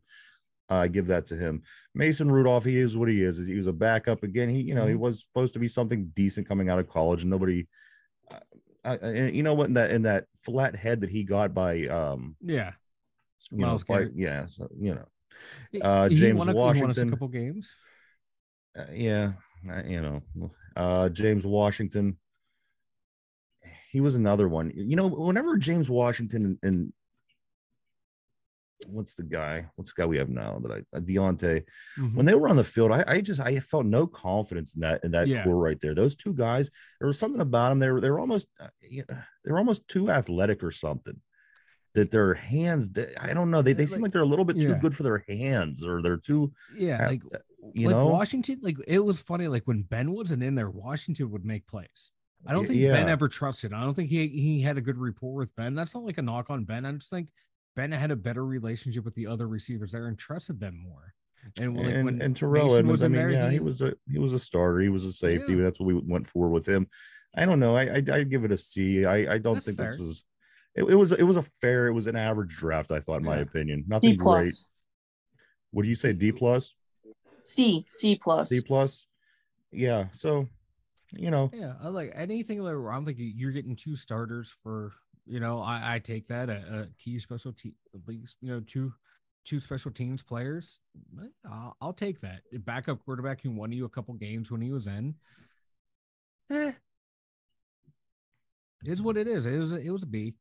I 0.69 0.87
give 0.87 1.07
that 1.07 1.25
to 1.27 1.35
him. 1.35 1.61
Mason 1.93 2.31
Rudolph, 2.31 2.63
he 2.65 2.77
is 2.77 2.95
what 2.97 3.09
he 3.09 3.21
is. 3.21 3.37
He 3.45 3.55
was 3.57 3.67
a 3.67 3.73
backup 3.73 4.23
again. 4.23 4.49
He, 4.49 4.61
you 4.61 4.73
know, 4.75 4.87
he 4.87 4.93
Mhm. 4.95 4.99
was 4.99 5.21
supposed 5.21 5.53
to 5.53 5.59
be 5.59 5.67
something 5.67 6.05
decent 6.15 6.47
coming 6.47 6.69
out 6.69 6.79
of 6.79 6.87
college, 6.87 7.21
and 7.23 7.29
nobody. 7.29 7.67
Uh, 8.85 8.97
and 9.01 9.35
you 9.35 9.43
know 9.43 9.53
what? 9.53 9.67
In 9.67 9.73
that 9.75 9.91
in 9.91 10.01
that 10.03 10.25
flat 10.43 10.75
head 10.75 11.01
that 11.01 11.09
he 11.09 11.23
got 11.23 11.53
by, 11.53 11.87
um, 11.87 12.35
Yeah. 12.41 12.73
you 13.51 13.59
know, 13.65 13.77
fight, 13.77 14.09
yeah, 14.15 14.45
so, 14.45 14.67
you 14.77 14.95
know, 14.95 15.05
Uh, 15.81 16.09
he 16.09 16.15
James 16.15 16.39
won 16.39 16.49
a- 16.49 16.51
he 16.51 16.57
won 16.57 16.69
us 16.69 16.77
Washington. 16.79 17.07
a 17.07 17.11
couple 17.11 17.27
games. 17.29 17.69
uh, 18.75 18.85
yeah, 18.91 19.33
you 19.85 20.01
know, 20.01 20.51
uh, 20.75 21.09
James 21.09 21.45
Washington. 21.45 22.17
He 23.89 24.01
was 24.01 24.15
another 24.15 24.49
one. 24.49 24.71
You 24.75 24.95
know, 24.95 25.07
whenever 25.07 25.55
James 25.57 25.89
Washington 25.89 26.45
and, 26.45 26.59
and 26.63 26.93
what's 28.87 29.15
the 29.15 29.23
guy? 29.23 29.65
What's 29.75 29.93
the 29.93 30.01
guy 30.01 30.05
we 30.05 30.17
have 30.17 30.29
now 30.29 30.59
that 30.61 30.71
I 30.71 30.97
uh, 30.97 30.99
Diontae? 30.99 31.63
Mhm. 31.97 32.13
When 32.15 32.25
they 32.25 32.35
were 32.35 32.47
on 32.49 32.55
the 32.55 32.63
field, 32.63 32.91
I, 32.91 33.03
I 33.07 33.21
just 33.21 33.39
I 33.39 33.57
felt 33.59 33.85
no 33.85 34.07
confidence 34.07 34.75
in 34.75 34.81
that 34.81 35.03
in 35.03 35.11
that 35.11 35.27
Yeah. 35.27 35.43
core 35.43 35.57
right 35.57 35.77
there. 35.81 35.93
Those 35.93 36.15
two 36.15 36.33
guys, 36.33 36.69
there 36.99 37.07
was 37.07 37.19
something 37.19 37.41
about 37.41 37.69
them. 37.69 37.79
They 37.79 37.89
were 37.91 38.01
they 38.01 38.09
were 38.09 38.19
almost 38.19 38.47
uh, 38.59 38.67
yeah, 38.81 39.03
they 39.43 39.51
were 39.51 39.57
almost 39.59 39.87
too 39.87 40.09
athletic 40.11 40.63
or 40.63 40.71
something. 40.71 41.19
That 41.95 42.09
their 42.09 42.33
hands, 42.33 42.89
I 43.21 43.35
don't 43.35 43.51
know. 43.51 43.61
They 43.61 43.73
they 43.73 43.85
seem 43.85 43.97
Like- 43.97 44.03
like 44.07 44.11
they're 44.13 44.21
a 44.23 44.25
little 44.25 44.45
bit 44.45 44.55
too 44.59 44.69
yeah. 44.69 44.79
good 44.79 44.95
for 44.95 45.03
their 45.03 45.23
hands, 45.29 45.85
or 45.85 46.01
they're 46.01 46.17
too, 46.17 46.51
Yeah, 46.75 47.05
uh, 47.05 47.09
like 47.09 47.21
you 47.73 47.87
like 47.87 47.95
know. 47.95 48.07
Washington, 48.07 48.59
like 48.63 48.77
it 48.87 48.97
was 48.99 49.19
funny. 49.19 49.47
Like 49.47 49.63
when 49.67 49.83
Ben 49.83 50.11
wasn't 50.11 50.41
in 50.41 50.55
there, 50.55 50.71
Washington 50.71 51.29
would 51.31 51.45
make 51.45 51.67
plays. 51.67 52.11
I 52.45 52.51
don't 52.51 52.67
think 52.67 52.81
Ben 52.81 53.07
ever 53.07 53.29
trusted. 53.29 53.71
I 53.73 53.81
don't 53.83 53.93
think 53.93 54.09
he 54.09 54.27
he 54.27 54.59
had 54.61 54.77
a 54.77 54.81
good 54.81 54.97
rapport 54.97 55.35
with 55.35 55.55
Ben. 55.55 55.75
That's 55.75 55.93
not 55.93 56.03
like 56.03 56.17
a 56.17 56.21
knock 56.23 56.49
on 56.49 56.65
Ben. 56.65 56.83
I 56.85 56.91
just 56.93 57.09
think 57.11 57.29
Ben 57.75 57.91
had 57.91 58.11
a 58.11 58.15
better 58.15 58.45
relationship 58.45 59.03
with 59.05 59.15
the 59.15 59.27
other 59.27 59.47
receivers 59.47 59.91
there 59.91 60.07
and 60.07 60.17
trusted 60.17 60.59
them 60.59 60.77
more. 60.77 61.13
And 61.59 61.75
like 61.75 61.93
and, 61.93 62.05
when 62.05 62.21
and 62.21 62.35
Terrell 62.35 62.65
Mason 62.67 62.79
Edmunds, 62.79 62.91
was 62.91 63.03
I 63.03 63.07
mean, 63.07 63.15
there, 63.17 63.29
yeah, 63.31 63.47
he, 63.47 63.53
he- 63.55 63.59
was 63.59 63.81
a 63.81 63.93
he 64.09 64.17
was 64.19 64.33
a 64.33 64.39
starter. 64.39 64.79
He 64.79 64.89
was 64.89 65.03
a 65.03 65.11
safety. 65.11 65.53
Yeah. 65.53 65.63
That's 65.63 65.79
what 65.79 65.87
we 65.87 65.93
went 65.95 66.25
for 66.27 66.47
with 66.49 66.65
him. 66.65 66.87
I 67.35 67.45
don't 67.45 67.59
know. 67.59 67.75
I 67.75 67.83
I 67.95 68.03
I'd 68.13 68.29
give 68.29 68.45
it 68.45 68.51
a 68.51 68.57
C. 68.57 69.05
I 69.05 69.33
I 69.33 69.37
don't 69.39 69.55
That's 69.55 69.65
think 69.65 69.77
this 69.77 69.99
is. 69.99 70.23
It, 70.75 70.83
it 70.83 70.95
was 70.95 71.11
it 71.11 71.23
was 71.23 71.37
a 71.37 71.43
fair. 71.61 71.87
It 71.87 71.93
was 71.93 72.07
an 72.07 72.15
average 72.15 72.55
draft. 72.55 72.91
I 72.91 72.99
thought, 72.99 73.17
in 73.17 73.25
my 73.25 73.37
opinion, 73.37 73.83
nothing 73.87 74.15
great. 74.15 74.23
plus. 74.23 74.67
What 75.71 75.83
do 75.83 75.89
you 75.89 75.95
say? 75.95 76.13
D 76.13 76.31
plus, 76.31 76.73
C 77.43 77.85
C 77.89 78.15
plus. 78.15 78.49
C 78.49 78.61
plus. 78.61 79.05
Yeah. 79.71 80.05
So, 80.13 80.47
you 81.11 81.29
know, 81.31 81.49
Yeah, 81.53 81.73
I 81.81 81.89
like 81.89 82.11
anything 82.15 82.59
like 82.59 82.73
where 82.73 82.91
I'm 82.93 83.05
thinking 83.05 83.33
you're 83.35 83.51
getting 83.51 83.75
two 83.75 83.95
starters 83.95 84.53
for 84.63 84.93
you 85.25 85.39
know 85.39 85.61
I, 85.61 85.95
I 85.95 85.99
take 85.99 86.27
that 86.27 86.49
a, 86.49 86.53
a 86.53 86.87
key 87.03 87.19
special 87.19 87.53
team 87.53 87.73
you 88.07 88.25
know 88.41 88.61
two 88.67 88.93
two 89.45 89.59
special 89.59 89.91
teams 89.91 90.21
players 90.21 90.79
I'll, 91.49 91.77
I'll 91.81 91.93
take 91.93 92.19
that 92.21 92.41
backup 92.65 93.03
quarterback 93.03 93.41
who 93.41 93.51
won 93.51 93.71
you 93.71 93.85
a 93.85 93.89
couple 93.89 94.13
games 94.15 94.51
when 94.51 94.61
he 94.61 94.71
was 94.71 94.87
in. 94.87 95.15
Eh, 96.51 96.71
it's 98.85 99.01
what 99.01 99.17
it 99.17 99.27
is. 99.27 99.45
It 99.45 99.57
was 99.57 99.71
a, 99.71 99.77
it 99.77 99.89
was 99.89 100.03
a 100.03 100.07
B. 100.07 100.35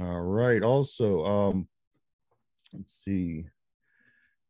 All 0.00 0.20
right. 0.20 0.62
Also, 0.62 1.24
um, 1.24 1.68
let's 2.72 2.94
see. 2.94 3.46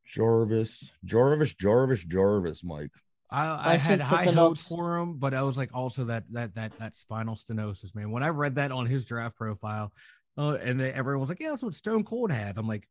Jarvis, 0.06 0.92
Jarvis, 1.04 1.54
Jarvis, 1.54 2.04
Jarvis, 2.04 2.64
Mike. 2.64 2.90
I, 3.32 3.46
I, 3.46 3.72
I 3.74 3.76
had 3.76 4.02
high 4.02 4.24
hopes 4.24 4.66
for 4.66 4.98
him, 4.98 5.14
but 5.14 5.34
I 5.34 5.42
was 5.42 5.56
like 5.56 5.70
also 5.72 6.04
that 6.06 6.24
that 6.32 6.54
that 6.56 6.72
that 6.78 6.96
spinal 6.96 7.36
stenosis, 7.36 7.94
man. 7.94 8.10
When 8.10 8.22
I 8.22 8.28
read 8.28 8.56
that 8.56 8.72
on 8.72 8.86
his 8.86 9.04
draft 9.04 9.36
profile, 9.36 9.92
uh, 10.36 10.54
and 10.62 10.80
then 10.80 10.92
everyone 10.94 11.20
was 11.20 11.28
like, 11.28 11.40
"Yeah, 11.40 11.50
that's 11.50 11.62
what 11.62 11.74
Stone 11.74 12.04
Cold 12.04 12.32
had." 12.32 12.58
I'm 12.58 12.66
like, 12.66 12.88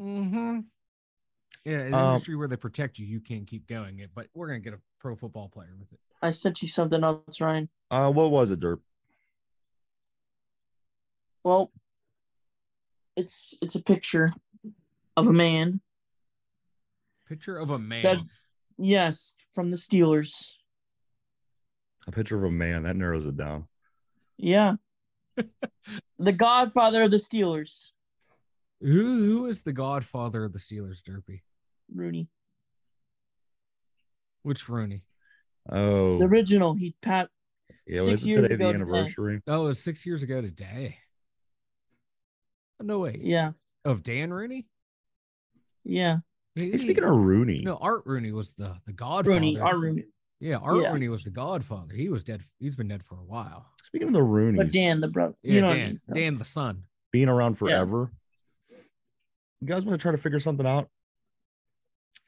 "Mm-hmm." 0.00 0.60
Yeah, 1.64 1.80
in 1.80 1.86
an 1.88 1.94
Um, 1.94 2.08
industry 2.12 2.36
where 2.36 2.48
they 2.48 2.56
protect 2.56 2.98
you, 2.98 3.06
you 3.06 3.20
can't 3.20 3.46
keep 3.46 3.66
going 3.66 3.98
it. 3.98 4.10
But 4.14 4.28
we're 4.32 4.46
gonna 4.46 4.60
get 4.60 4.72
a 4.72 4.80
pro 5.00 5.16
football 5.16 5.48
player 5.48 5.74
with 5.78 5.92
it. 5.92 6.00
I 6.22 6.30
sent 6.30 6.62
you 6.62 6.68
something 6.68 7.04
else, 7.04 7.40
Ryan. 7.40 7.68
Uh, 7.90 8.10
what 8.10 8.30
was 8.30 8.50
it, 8.50 8.60
Derp? 8.60 8.80
Well, 11.44 11.72
it's 13.16 13.54
it's 13.60 13.74
a 13.74 13.82
picture 13.82 14.32
of 15.16 15.26
a 15.26 15.32
man. 15.32 15.80
Picture 17.28 17.58
of 17.58 17.70
a 17.70 17.78
man. 17.78 18.02
That- 18.02 18.20
Yes, 18.78 19.34
from 19.52 19.70
the 19.70 19.76
Steelers. 19.76 20.52
A 22.06 22.12
picture 22.12 22.36
of 22.36 22.44
a 22.44 22.50
man 22.50 22.82
that 22.84 22.96
narrows 22.96 23.26
it 23.26 23.36
down. 23.36 23.66
Yeah. 24.36 24.74
the 26.18 26.32
godfather 26.32 27.02
of 27.04 27.10
the 27.10 27.16
Steelers, 27.16 27.88
Who 28.80 29.24
who 29.24 29.46
is 29.46 29.62
the 29.62 29.72
godfather 29.72 30.44
of 30.44 30.52
the 30.52 30.58
Steelers, 30.58 31.02
Derpy? 31.02 31.40
Rooney. 31.94 32.28
Which 34.42 34.68
Rooney? 34.68 35.02
Oh, 35.70 36.18
The 36.18 36.24
original. 36.26 36.74
He 36.74 36.94
pat 37.02 37.28
yeah. 37.86 38.02
Was 38.02 38.22
it 38.22 38.28
years 38.28 38.36
today 38.36 38.48
the 38.48 38.54
ago 38.54 38.72
today. 38.72 38.74
anniversary? 38.74 39.42
Oh, 39.46 39.64
it 39.64 39.68
was 39.68 39.82
six 39.82 40.06
years 40.06 40.22
ago 40.22 40.40
today. 40.40 40.98
Oh, 42.80 42.84
no 42.84 42.98
way. 43.00 43.18
yeah. 43.22 43.52
Of 43.84 44.02
Dan 44.02 44.32
Rooney? 44.32 44.66
Yeah. 45.84 46.18
He- 46.56 46.76
speaking 46.78 47.04
of 47.04 47.14
Rooney, 47.16 47.60
no, 47.62 47.76
Art 47.76 48.02
Rooney 48.06 48.32
was 48.32 48.52
the 48.56 48.76
the 48.86 48.92
godfather. 48.92 49.30
Rooney. 49.34 49.58
Our 49.60 49.78
Rooney. 49.78 50.04
Yeah, 50.40 50.56
Art 50.56 50.82
Yeah. 50.82 50.92
Rooney 50.92 51.08
was 51.08 51.22
the 51.22 51.30
godfather. 51.30 51.94
He 51.94 52.08
was 52.08 52.24
dead. 52.24 52.42
He's 52.58 52.76
been 52.76 52.88
dead 52.88 53.02
for 53.04 53.16
a 53.18 53.24
while. 53.24 53.66
speaking 53.84 54.08
of 54.08 54.14
the 54.14 54.22
Rooney, 54.22 54.56
But 54.58 54.72
Dan, 54.72 55.00
the 55.00 55.08
brother. 55.08 55.34
Yeah, 55.42 55.52
you 55.54 55.60
know 55.60 55.68
what 55.68 55.76
I 55.78 55.86
mean? 55.86 56.00
Dan 56.12 56.38
the 56.38 56.44
son. 56.44 56.84
being 57.12 57.28
around 57.28 57.54
forever. 57.56 58.10
You 59.60 59.66
guys 59.68 59.84
want 59.86 59.98
to 59.98 60.02
try 60.02 60.12
to 60.12 60.18
figure 60.18 60.40
something 60.40 60.66
out? 60.66 60.90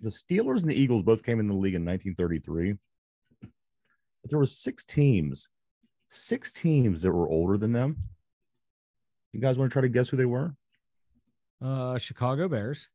The 0.00 0.08
Steelers 0.10 0.62
and 0.62 0.70
the 0.70 0.80
Eagles 0.80 1.02
both 1.02 1.22
came 1.24 1.40
in 1.40 1.48
the 1.48 1.54
league 1.54 1.74
in 1.74 1.84
1933, 1.84 2.74
but 3.42 4.30
there 4.30 4.38
were 4.38 4.46
six 4.46 4.84
teams, 4.84 5.48
six 6.08 6.52
teams 6.52 7.02
that 7.02 7.12
were 7.12 7.28
older 7.28 7.58
than 7.58 7.72
them. 7.72 7.96
You 9.32 9.40
guys 9.40 9.58
want 9.58 9.70
to 9.70 9.72
try 9.72 9.82
to 9.82 9.88
guess 9.88 10.08
who 10.08 10.16
they 10.16 10.24
were? 10.26 10.54
Uh, 11.60 11.98
Chicago 11.98 12.48
Bears. 12.48 12.88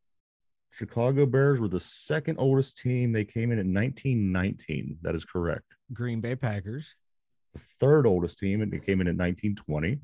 Chicago 0.74 1.28
Bears 1.28 1.60
were 1.60 1.68
the 1.68 1.80
second 1.80 2.38
oldest 2.40 2.80
team. 2.80 3.12
They 3.12 3.26
came 3.26 3.52
in 3.52 3.60
at 3.60 3.66
1919. 3.68 4.98
That 5.04 5.14
is 5.14 5.24
correct. 5.24 5.76
Green 5.94 6.20
Bay 6.20 6.36
Packers. 6.36 6.96
The 7.54 7.60
third 7.80 8.08
oldest 8.08 8.40
team, 8.40 8.64
and 8.64 8.72
they 8.72 8.80
came 8.80 9.00
in 9.00 9.08
at 9.08 9.16
1920. 9.16 10.00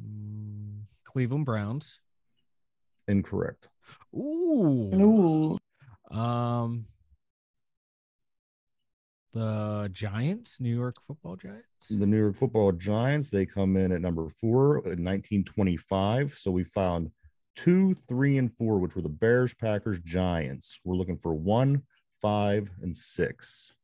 Mm, 0.00 0.82
Cleveland 1.04 1.46
Browns. 1.46 1.98
Incorrect. 3.08 3.68
Ooh. 4.14 5.58
Ooh. 6.12 6.16
Um. 6.16 6.86
The 9.34 9.90
Giants, 9.92 10.60
New 10.60 10.74
York 10.74 10.94
Football 11.08 11.34
Giants. 11.36 11.66
the 11.90 12.06
New 12.06 12.18
York 12.18 12.36
Football 12.36 12.70
Giants. 12.72 13.30
They 13.30 13.44
come 13.44 13.76
in 13.76 13.90
at 13.90 14.00
number 14.00 14.28
four 14.40 14.76
in 14.84 15.04
1925. 15.04 16.36
So 16.38 16.52
we 16.52 16.62
found 16.62 17.10
two, 17.56 17.94
three, 18.08 18.38
and 18.38 18.52
four, 18.56 18.78
which 18.78 18.94
were 18.94 19.02
the 19.02 19.08
Bears, 19.08 19.52
Packers, 19.52 19.98
Giants. 20.04 20.78
We're 20.84 20.94
looking 20.94 21.18
for 21.18 21.34
one, 21.34 21.82
five, 22.22 22.70
and 22.80 22.96
six. 22.96 23.74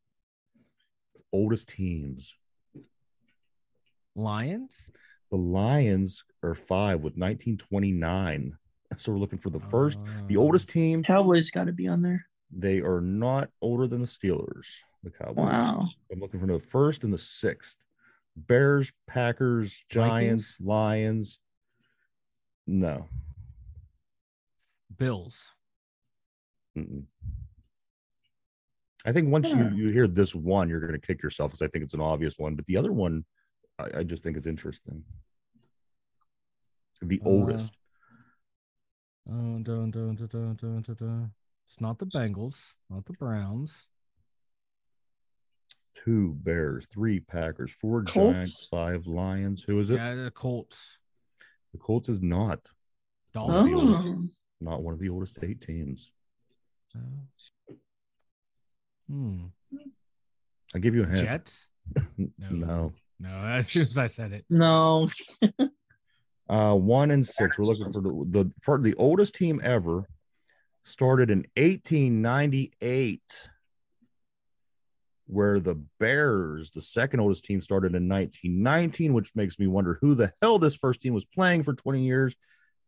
Oldest 1.32 1.68
teams. 1.68 2.32
Lions. 4.14 4.76
The 5.32 5.36
Lions 5.36 6.22
are 6.44 6.54
five 6.54 7.00
with 7.00 7.16
1929. 7.16 8.56
So 8.98 9.12
we're 9.12 9.18
looking 9.18 9.38
for 9.38 9.50
the 9.50 9.60
first, 9.60 9.98
the 10.28 10.36
Uh, 10.36 10.40
oldest 10.40 10.68
team. 10.68 11.02
Cowboys 11.02 11.50
got 11.50 11.64
to 11.64 11.72
be 11.72 11.88
on 11.88 12.02
there. 12.02 12.26
They 12.52 12.80
are 12.80 13.00
not 13.00 13.50
older 13.62 13.86
than 13.86 14.00
the 14.00 14.06
Steelers, 14.06 14.66
the 15.04 15.10
Cowboys. 15.10 15.36
Wow. 15.36 15.88
I'm 16.12 16.20
looking 16.20 16.40
for 16.40 16.46
the 16.46 16.58
first 16.58 17.04
and 17.04 17.12
the 17.12 17.18
sixth. 17.18 17.76
Bears, 18.36 18.92
Packers, 19.06 19.84
Giants, 19.88 20.60
Lions. 20.60 21.38
No. 22.66 23.06
Bills. 24.96 25.36
Mm-mm. 26.76 27.04
I 29.04 29.12
think 29.12 29.28
once 29.28 29.50
you, 29.52 29.58
Yeah. 29.58 29.70
you 29.72 29.88
hear 29.90 30.06
this 30.06 30.34
one, 30.34 30.68
you're 30.68 30.80
going 30.80 30.92
to 30.92 30.98
kick 30.98 31.22
yourself 31.22 31.52
because 31.52 31.62
I 31.62 31.68
think 31.68 31.84
it's 31.84 31.94
an 31.94 32.00
obvious 32.00 32.38
one. 32.38 32.54
But 32.54 32.66
the 32.66 32.76
other 32.76 32.92
one, 32.92 33.24
I, 33.78 34.00
I 34.00 34.02
just 34.04 34.22
think 34.22 34.36
is 34.36 34.46
interesting. 34.46 35.02
The 37.00 37.20
Uh, 37.24 37.28
oldest. 37.28 37.76
Uh, 39.28 39.58
dun, 39.62 39.90
dun, 39.90 40.14
dun, 40.16 41.32
It's 41.70 41.80
not 41.80 42.00
the 42.00 42.06
Bengals, 42.06 42.56
not 42.88 43.04
the 43.06 43.12
Browns. 43.12 43.72
Two 45.94 46.34
Bears, 46.42 46.86
three 46.86 47.20
Packers, 47.20 47.72
four 47.72 48.02
Colts? 48.02 48.34
Giants, 48.34 48.68
five 48.68 49.06
Lions. 49.06 49.62
Who 49.62 49.78
is 49.78 49.90
it? 49.90 49.94
Yeah, 49.94 50.14
the 50.16 50.32
Colts. 50.32 50.78
The 51.72 51.78
Colts 51.78 52.08
is 52.08 52.20
not 52.20 52.68
Dolphins. 53.32 54.00
Oh. 54.02 54.28
not 54.60 54.82
one 54.82 54.94
of 54.94 55.00
the 55.00 55.10
oldest 55.10 55.38
eight 55.44 55.60
teams. 55.60 56.10
Uh, 56.96 57.74
hmm. 59.08 59.44
I'll 60.74 60.80
give 60.80 60.96
you 60.96 61.04
a 61.04 61.06
hint. 61.06 61.26
Jets. 61.26 61.66
No. 62.50 62.92
No, 63.20 63.28
as 63.28 63.68
soon 63.68 63.82
as 63.82 63.96
I 63.98 64.06
said 64.06 64.32
it. 64.32 64.44
No. 64.48 65.08
Uh, 66.48 66.74
one 66.74 67.12
and 67.12 67.24
six. 67.24 67.56
We're 67.56 67.64
looking 67.64 67.92
for 67.92 68.00
the 68.00 68.10
the 68.28 68.52
for 68.60 68.80
the 68.80 68.94
oldest 68.94 69.36
team 69.36 69.60
ever. 69.62 70.04
Started 70.84 71.30
in 71.30 71.46
1898, 71.56 73.20
where 75.26 75.60
the 75.60 75.76
Bears, 76.00 76.70
the 76.72 76.80
second 76.80 77.20
oldest 77.20 77.44
team, 77.44 77.60
started 77.60 77.94
in 77.94 78.08
1919, 78.08 79.12
which 79.12 79.34
makes 79.36 79.58
me 79.58 79.66
wonder 79.66 79.98
who 80.00 80.14
the 80.14 80.32
hell 80.42 80.58
this 80.58 80.76
first 80.76 81.00
team 81.00 81.14
was 81.14 81.24
playing 81.24 81.62
for 81.62 81.74
20 81.74 82.02
years. 82.04 82.34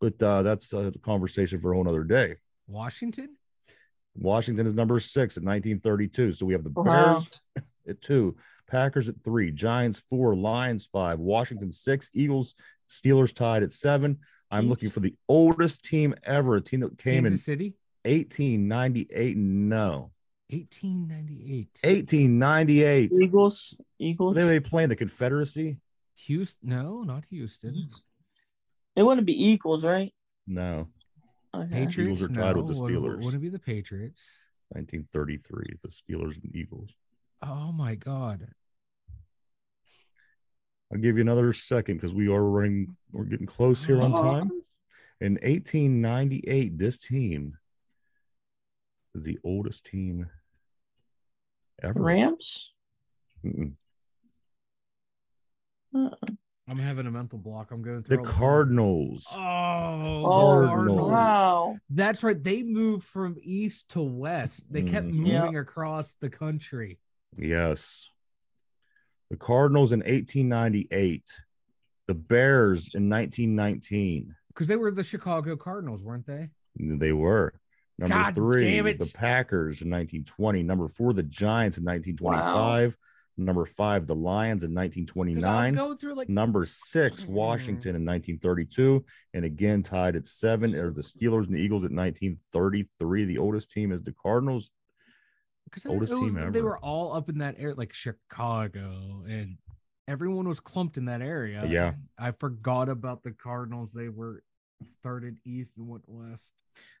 But 0.01 0.21
uh, 0.21 0.41
that's 0.41 0.73
a 0.73 0.91
conversation 1.01 1.59
for 1.61 1.71
a 1.71 1.75
whole 1.75 1.87
other 1.87 2.03
day. 2.03 2.35
Washington. 2.67 3.37
Washington 4.15 4.67
is 4.67 4.73
number 4.73 4.99
six 4.99 5.37
in 5.37 5.45
1932. 5.45 6.33
So 6.33 6.45
we 6.45 6.53
have 6.53 6.63
the 6.63 6.71
Wow. 6.71 6.83
Bears 6.83 7.29
at 7.87 8.01
two, 8.01 8.35
Packers 8.69 9.09
at 9.09 9.15
three, 9.23 9.51
Giants 9.51 9.99
four, 10.09 10.35
Lions 10.35 10.89
five, 10.91 11.19
Washington 11.19 11.71
six, 11.71 12.09
Eagles, 12.13 12.55
Steelers 12.89 13.33
tied 13.33 13.63
at 13.63 13.73
seven. 13.73 14.19
I'm 14.51 14.69
looking 14.69 14.91
for 14.91 14.99
the 14.99 15.15
oldest 15.27 15.83
team 15.83 16.13
ever, 16.23 16.57
a 16.57 16.61
team 16.61 16.81
that 16.81 16.97
came 16.99 17.23
Kansas 17.23 17.39
in 17.39 17.43
City. 17.43 17.73
1898. 18.05 19.37
No, 19.37 20.11
1898. 20.49 21.69
1898. 21.83 23.11
Eagles. 23.21 23.75
Eagles. 23.99 24.35
They 24.35 24.43
they 24.43 24.59
playing 24.59 24.89
the 24.89 24.95
Confederacy? 24.95 25.77
Houston. 26.15 26.69
No, 26.69 27.01
not 27.03 27.23
Houston. 27.29 27.87
It 28.95 29.03
wouldn't 29.03 29.25
be 29.27 29.33
Eagles, 29.33 29.83
right? 29.83 30.13
No, 30.47 30.87
Okay. 31.55 31.85
Patriots. 31.85 32.21
are 32.21 32.27
tied 32.27 32.57
with 32.57 32.67
the 32.67 32.73
no. 32.73 32.81
Would- 32.81 32.91
Steelers. 32.93 33.23
Would 33.25 33.33
it 33.35 33.39
be 33.41 33.49
the 33.49 33.59
Patriots? 33.59 34.21
1933. 34.69 35.65
The 35.81 35.89
Steelers 35.89 36.43
and 36.43 36.55
Eagles. 36.55 36.89
Oh 37.41 37.71
my 37.71 37.95
God. 37.95 38.47
I'll 40.91 40.99
give 40.99 41.15
you 41.17 41.21
another 41.21 41.53
second 41.53 41.95
because 41.97 42.13
we 42.13 42.27
are 42.27 42.43
running. 42.43 42.95
We're 43.11 43.23
getting 43.25 43.45
close 43.47 43.83
here 43.85 44.01
on 44.01 44.13
Oh. 44.15 44.23
time. 44.23 44.51
In 45.21 45.37
1898, 45.43 46.77
this 46.77 46.97
team 46.97 47.57
is 49.15 49.23
the 49.23 49.37
oldest 49.43 49.85
team 49.85 50.27
ever. 51.81 52.01
Rams. 52.03 52.71
Mm-mm. 53.45 53.73
Uh, 55.95 56.09
I'm 56.67 56.79
having 56.79 57.05
a 57.05 57.11
mental 57.11 57.37
block. 57.37 57.71
I'm 57.71 57.81
going 57.81 58.03
through 58.03 58.17
The 58.17 58.23
all 58.23 58.25
Cardinals. 58.37 59.27
Oh, 59.35 59.39
Oh, 60.25 60.65
Cardinals. 60.67 61.11
wow. 61.11 61.77
That's 61.89 62.23
right. 62.23 62.41
They 62.41 62.63
moved 62.63 63.03
from 63.05 63.35
east 63.41 63.89
to 63.89 64.01
west. 64.01 64.63
They 64.71 64.81
kept 64.81 65.07
Mhm. 65.07 65.13
moving 65.13 65.57
across 65.57 66.13
the 66.15 66.29
country. 66.29 66.99
Yes. 67.37 68.09
The 69.29 69.37
Cardinals 69.37 69.91
in 69.91 70.01
1898. 70.05 71.29
The 72.07 72.15
Bears 72.15 72.89
in 72.95 73.07
1919. 73.09 74.35
Because 74.47 74.67
they 74.67 74.75
were 74.75 74.91
the 74.91 75.03
Chicago 75.03 75.55
Cardinals, 75.55 76.01
weren't 76.01 76.25
they? 76.25 76.49
They 76.77 77.13
were. 77.13 77.53
Number 77.99 78.15
God 78.15 78.35
three, 78.35 78.81
the 78.81 79.11
Packers 79.13 79.81
in 79.81 79.89
1920. 79.89 80.63
Number 80.63 80.87
four, 80.87 81.13
the 81.13 81.23
Giants 81.23 81.77
in 81.77 81.85
1925. 81.85 82.97
Number 83.37 83.65
five, 83.65 84.05
the 84.05 84.15
Lions 84.15 84.63
in 84.63 84.73
1929. 84.73 85.97
through 85.97 86.15
like 86.15 86.29
Number 86.29 86.65
six, 86.65 87.25
oh, 87.27 87.31
Washington 87.31 87.95
in 87.95 88.05
1932. 88.05 89.03
And 89.33 89.45
again, 89.45 89.81
tied 89.81 90.15
at 90.15 90.27
seven 90.27 90.73
are 90.75 90.91
the 90.91 91.01
Steelers 91.01 91.47
and 91.47 91.55
the 91.55 91.59
Eagles 91.59 91.83
at 91.83 91.91
1933. 91.91 93.25
The 93.25 93.37
oldest 93.39 93.71
team 93.71 93.91
is 93.91 94.03
the 94.03 94.13
Cardinals. 94.21 94.69
oldest 95.87 96.13
team 96.13 96.37
ever. 96.37 96.51
They 96.51 96.61
were 96.61 96.77
all 96.77 97.15
up 97.15 97.29
in 97.29 97.39
that 97.39 97.55
area, 97.57 97.75
like 97.75 97.93
Chicago, 97.93 99.23
and 99.27 99.57
everyone 100.07 100.47
was 100.47 100.59
clumped 100.59 100.97
in 100.97 101.05
that 101.05 101.21
area. 101.21 101.65
Yeah. 101.67 101.93
I 102.19 102.31
forgot 102.31 102.87
about 102.89 103.23
the 103.23 103.31
Cardinals. 103.31 103.91
They 103.93 104.09
were 104.09 104.43
started 104.87 105.37
east 105.45 105.71
and 105.77 105.87
went 105.87 106.03
west. 106.07 106.51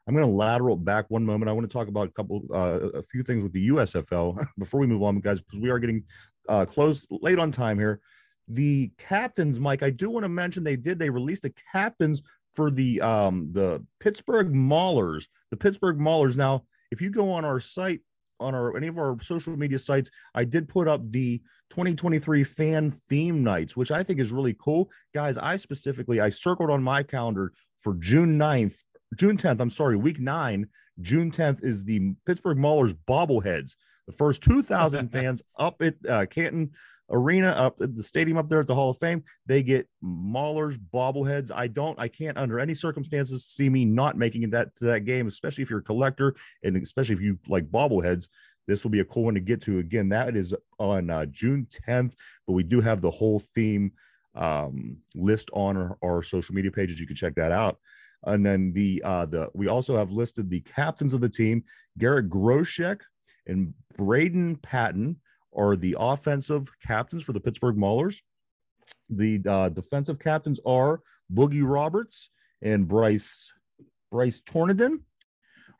I'm 0.07 0.13
going 0.13 0.27
to 0.27 0.31
lateral 0.31 0.75
back 0.75 1.05
one 1.09 1.25
moment. 1.25 1.49
I 1.49 1.53
want 1.53 1.69
to 1.69 1.73
talk 1.73 1.87
about 1.87 2.07
a 2.07 2.11
couple, 2.11 2.43
uh, 2.53 2.79
a 2.93 3.01
few 3.01 3.23
things 3.23 3.43
with 3.43 3.53
the 3.53 3.69
USFL 3.69 4.45
before 4.57 4.79
we 4.79 4.87
move 4.87 5.03
on, 5.03 5.19
guys, 5.19 5.41
because 5.41 5.59
we 5.59 5.69
are 5.69 5.79
getting 5.79 6.03
uh, 6.49 6.65
close 6.65 7.07
late 7.09 7.39
on 7.39 7.51
time 7.51 7.79
here. 7.79 7.99
The 8.47 8.91
captains, 8.97 9.59
Mike, 9.59 9.83
I 9.83 9.89
do 9.89 10.09
want 10.09 10.25
to 10.25 10.29
mention 10.29 10.63
they 10.63 10.75
did. 10.75 10.99
They 10.99 11.09
released 11.09 11.43
the 11.43 11.53
captains 11.71 12.21
for 12.51 12.69
the 12.69 13.01
um, 13.01 13.49
the 13.51 13.83
Pittsburgh 13.99 14.53
Maulers. 14.53 15.27
The 15.49 15.57
Pittsburgh 15.57 15.97
Maulers. 15.97 16.35
Now, 16.35 16.65
if 16.91 17.01
you 17.01 17.09
go 17.09 17.31
on 17.31 17.45
our 17.45 17.59
site, 17.59 18.01
on 18.39 18.53
our 18.53 18.75
any 18.75 18.87
of 18.87 18.97
our 18.97 19.17
social 19.21 19.57
media 19.57 19.79
sites, 19.79 20.09
I 20.35 20.43
did 20.43 20.67
put 20.67 20.87
up 20.87 21.09
the 21.09 21.39
2023 21.69 22.43
fan 22.43 22.91
theme 22.91 23.43
nights, 23.43 23.77
which 23.77 23.91
I 23.91 24.03
think 24.03 24.19
is 24.19 24.31
really 24.31 24.55
cool. 24.59 24.91
Guys, 25.13 25.37
I 25.37 25.55
specifically 25.55 26.19
I 26.19 26.29
circled 26.29 26.69
on 26.69 26.83
my 26.83 27.01
calendar 27.01 27.53
for 27.83 27.95
June 27.95 28.39
9th, 28.39 28.81
June 29.15 29.37
10th, 29.37 29.59
I'm 29.59 29.69
sorry, 29.69 29.95
week 29.95 30.19
nine, 30.19 30.67
June 31.01 31.31
10th 31.31 31.63
is 31.63 31.83
the 31.83 32.13
Pittsburgh 32.25 32.57
Maulers 32.57 32.95
bobbleheads. 33.07 33.75
The 34.07 34.13
first 34.13 34.41
2,000 34.43 35.09
fans 35.11 35.43
up 35.57 35.81
at 35.81 35.95
uh, 36.07 36.25
Canton 36.25 36.71
Arena, 37.11 37.49
up 37.49 37.81
at 37.81 37.95
the 37.95 38.03
stadium 38.03 38.37
up 38.37 38.49
there 38.49 38.61
at 38.61 38.67
the 38.67 38.75
Hall 38.75 38.89
of 38.89 38.97
Fame, 38.97 39.23
they 39.45 39.61
get 39.61 39.87
Maulers 40.03 40.79
bobbleheads. 40.93 41.51
I 41.53 41.67
don't, 41.67 41.99
I 41.99 42.07
can't 42.07 42.37
under 42.37 42.59
any 42.59 42.73
circumstances 42.73 43.45
see 43.45 43.69
me 43.69 43.85
not 43.85 44.17
making 44.17 44.43
it 44.43 44.51
that 44.51 44.75
to 44.77 44.85
that 44.85 45.01
game, 45.01 45.27
especially 45.27 45.61
if 45.61 45.69
you're 45.69 45.79
a 45.79 45.83
collector 45.83 46.35
and 46.63 46.77
especially 46.77 47.15
if 47.15 47.21
you 47.21 47.37
like 47.47 47.69
bobbleheads. 47.69 48.29
This 48.65 48.83
will 48.83 48.91
be 48.91 49.01
a 49.01 49.05
cool 49.05 49.25
one 49.25 49.33
to 49.33 49.41
get 49.41 49.61
to. 49.63 49.79
Again, 49.79 50.07
that 50.09 50.37
is 50.37 50.53
on 50.79 51.09
uh, 51.09 51.25
June 51.25 51.67
10th, 51.85 52.15
but 52.47 52.53
we 52.53 52.63
do 52.63 52.79
have 52.79 53.01
the 53.01 53.11
whole 53.11 53.39
theme 53.39 53.91
um, 54.35 54.97
list 55.15 55.49
on 55.53 55.77
our, 55.77 55.97
our 56.03 56.23
social 56.23 56.55
media 56.55 56.71
pages. 56.71 56.99
You 56.99 57.07
can 57.07 57.15
check 57.15 57.35
that 57.35 57.51
out. 57.51 57.77
And 58.25 58.45
then 58.45 58.71
the 58.73 59.01
uh, 59.03 59.25
the 59.25 59.49
we 59.53 59.67
also 59.67 59.97
have 59.97 60.11
listed 60.11 60.49
the 60.49 60.61
captains 60.61 61.13
of 61.13 61.21
the 61.21 61.29
team. 61.29 61.63
Garrett 61.97 62.29
Groshek 62.29 63.01
and 63.47 63.73
Braden 63.97 64.57
Patton 64.57 65.19
are 65.55 65.75
the 65.75 65.95
offensive 65.99 66.71
captains 66.85 67.23
for 67.23 67.33
the 67.33 67.39
Pittsburgh 67.39 67.75
Maulers. 67.75 68.21
The 69.09 69.41
uh, 69.47 69.69
defensive 69.69 70.19
captains 70.19 70.59
are 70.65 71.01
Boogie 71.33 71.69
Roberts 71.69 72.29
and 72.61 72.87
Bryce 72.87 73.51
Bryce 74.09 74.41
Tornadon 74.41 74.99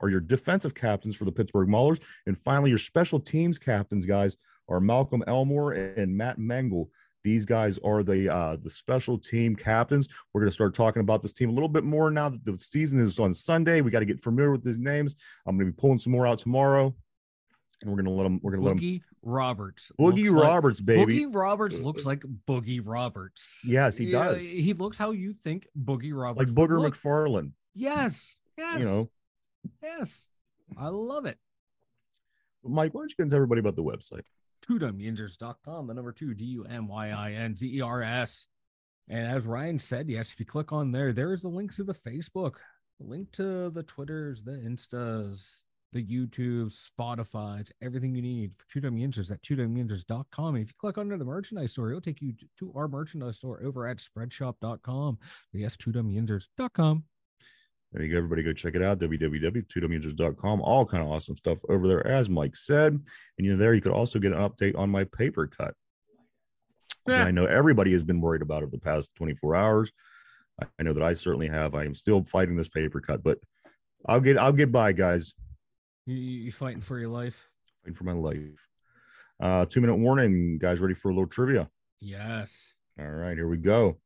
are 0.02 0.10
your 0.10 0.20
defensive 0.20 0.76
captains 0.76 1.16
for 1.16 1.24
the 1.24 1.32
Pittsburgh 1.32 1.70
Maulers. 1.70 2.02
And 2.28 2.38
finally, 2.38 2.70
your 2.70 2.80
special 2.80 3.20
teams 3.20 3.58
captains, 3.58 4.06
guys, 4.06 4.36
are 4.68 4.82
Malcolm 4.82 5.24
Elmore 5.28 5.72
and 5.72 6.16
Matt 6.16 6.38
Mengel. 6.38 6.90
These 7.24 7.46
guys 7.46 7.80
are 7.86 8.04
the 8.04 8.28
uh, 8.34 8.58
the 8.58 8.70
special 8.70 9.18
team 9.18 9.56
captains. 9.56 10.10
We're 10.34 10.42
going 10.42 10.50
to 10.50 10.54
start 10.54 10.76
talking 10.76 11.00
about 11.00 11.22
this 11.22 11.32
team 11.32 11.50
a 11.50 11.54
little 11.54 11.70
bit 11.70 11.86
more 11.86 12.12
now 12.12 12.28
that 12.30 12.44
the 12.44 12.58
season 12.58 13.00
is 13.00 13.18
on 13.18 13.34
Sunday. 13.34 13.80
We 13.82 13.92
got 13.92 14.00
to 14.00 14.06
get 14.06 14.22
familiar 14.22 14.52
with 14.52 14.64
these 14.64 14.78
names. 14.78 15.16
I'm 15.46 15.58
going 15.58 15.68
to 15.70 15.74
be 15.74 15.80
pulling 15.80 16.00
some 16.00 16.12
more 16.12 16.28
out 16.28 16.40
tomorrow, 16.40 16.94
and 17.82 17.90
we're 17.90 17.96
going 17.96 18.06
to 18.06 18.12
let 18.12 18.24
them. 18.24 18.40
We're 18.44 18.52
going 18.52 18.62
to 18.62 18.68
let 18.68 18.76
them. 18.76 18.80
Boogie 18.84 19.02
Roberts. 19.22 19.90
Boogie 19.98 20.26
looks 20.26 20.30
like- 20.36 20.44
Roberts, 20.44 20.82
baby. 20.82 21.20
Boogie 21.20 21.34
Roberts 21.34 21.76
looks 21.78 22.06
like 22.06 22.24
Boogie 22.46 22.82
Roberts. 22.84 23.62
Yes, 23.66 23.96
he 23.96 24.12
does. 24.12 24.44
He 24.44 24.74
looks 24.74 24.98
how 24.98 25.12
you 25.12 25.32
think 25.34 25.68
Boogie 25.82 26.14
Roberts. 26.14 26.52
like 26.52 26.54
Booger 26.56 26.82
look. 26.82 26.94
McFarland. 26.96 27.52
Yes. 27.74 28.36
Yes. 28.58 28.80
You 28.82 28.86
know, 28.86 29.10
Yes. 29.82 30.28
I 30.78 30.90
love 30.90 31.26
it. 31.26 31.38
Mike, 32.66 32.94
why 32.94 33.02
don't 33.02 33.10
you 33.10 33.16
get 33.18 33.24
into 33.24 33.36
everybody 33.38 33.60
about 33.60 33.76
the 33.78 33.84
website? 33.84 34.24
twodumyinzers.com, 34.68 35.88
the 35.88 35.94
number 35.94 36.12
two, 36.12 36.34
D 36.34 36.46
U 36.46 36.66
M 36.66 36.88
Y 36.88 37.10
I 37.10 37.32
N 37.34 37.56
Z 37.56 37.78
E 37.78 37.82
R 37.82 38.02
S. 38.02 38.48
And 39.10 39.28
as 39.28 39.46
Ryan 39.46 39.80
said, 39.80 40.10
yes, 40.10 40.32
if 40.32 40.40
you 40.40 40.46
click 40.46 40.72
on 40.72 40.92
there, 40.92 41.12
there 41.12 41.34
is 41.34 41.44
a 41.44 41.50
link 41.50 41.76
to 41.76 41.84
the 41.84 41.94
Facebook, 41.94 42.56
the 43.00 43.06
link 43.06 43.32
to 43.34 43.70
the 43.70 43.84
Twitters, 43.84 44.42
the 44.44 44.52
Instas, 44.52 45.44
the 45.92 46.04
YouTube, 46.04 46.74
Spotify. 46.74 47.60
It's 47.60 47.72
everything 47.82 48.16
you 48.16 48.22
need 48.22 48.52
for 48.58 48.66
Two 48.80 48.82
Yinzers 48.82 49.32
at 49.32 49.42
twodumyinzers.com. 49.44 50.56
And 50.56 50.64
if 50.64 50.70
you 50.70 50.76
click 50.80 50.98
under 50.98 51.18
the 51.18 51.26
merchandise 51.26 51.72
store, 51.72 51.90
it'll 51.90 52.02
take 52.02 52.22
you 52.22 52.34
to 52.60 52.74
our 52.76 52.88
merchandise 52.88 53.36
store 53.36 53.62
over 53.64 53.88
at 53.88 53.98
spreadshop.com. 53.98 55.20
Yes, 55.52 55.78
twodumyinzers.com. 55.78 57.04
There 57.94 58.04
you 58.04 58.12
go. 58.12 58.18
Everybody 58.18 58.42
go 58.42 58.54
check 58.54 58.76
it 58.76 58.82
out. 58.82 59.00
www.twodumyinzers.com. 59.00 60.62
All 60.62 60.86
kind 60.86 61.04
of 61.04 61.10
awesome 61.10 61.36
stuff 61.36 61.60
over 61.70 61.88
there, 61.88 62.06
as 62.08 62.30
Mike 62.30 62.56
said. 62.56 62.94
And 62.94 63.46
you 63.46 63.52
know, 63.52 63.58
there 63.58 63.76
you 63.76 63.82
could 63.82 63.92
also 63.92 64.20
get 64.20 64.34
an 64.34 64.40
update 64.40 64.78
on 64.78 64.90
my 64.90 65.04
paper 65.04 65.48
cut. 65.48 65.76
Yeah. 67.08 67.26
I 67.26 67.32
know 67.32 67.46
everybody 67.46 67.92
has 67.92 68.04
been 68.04 68.22
worried 68.22 68.42
about 68.42 68.64
over 68.64 68.72
the 68.72 68.80
past 68.80 69.14
24 69.16 69.56
hours. 69.56 69.92
I 70.80 70.84
know 70.84 70.94
that 70.94 71.04
I 71.04 71.14
certainly 71.14 71.48
have. 71.48 71.76
I 71.76 71.84
am 71.84 71.96
still 71.96 72.24
fighting 72.24 72.56
this 72.56 72.70
paper 72.70 73.02
cut, 73.02 73.24
but 73.24 73.40
I'll 74.06 74.22
get 74.22 74.38
I'll 74.38 74.54
get 74.54 74.72
by, 74.72 74.94
guys. 74.94 75.34
You, 76.06 76.16
you 76.16 76.42
you 76.44 76.52
fighting 76.52 76.82
for 76.82 77.00
your 77.00 77.10
life? 77.10 77.36
Fighting 77.84 77.96
for 77.96 78.04
my 78.04 78.14
life. 78.14 78.68
Uh, 79.40 79.66
two 79.66 79.82
minute 79.82 79.98
warning, 79.98 80.58
guys. 80.58 80.80
Ready 80.80 80.94
for 80.94 81.10
a 81.10 81.14
little 81.14 81.28
trivia? 81.28 81.70
Yes. 82.00 82.56
All 83.00 83.08
right, 83.08 83.36
here 83.36 83.48
we 83.48 83.58
go. 83.58 83.98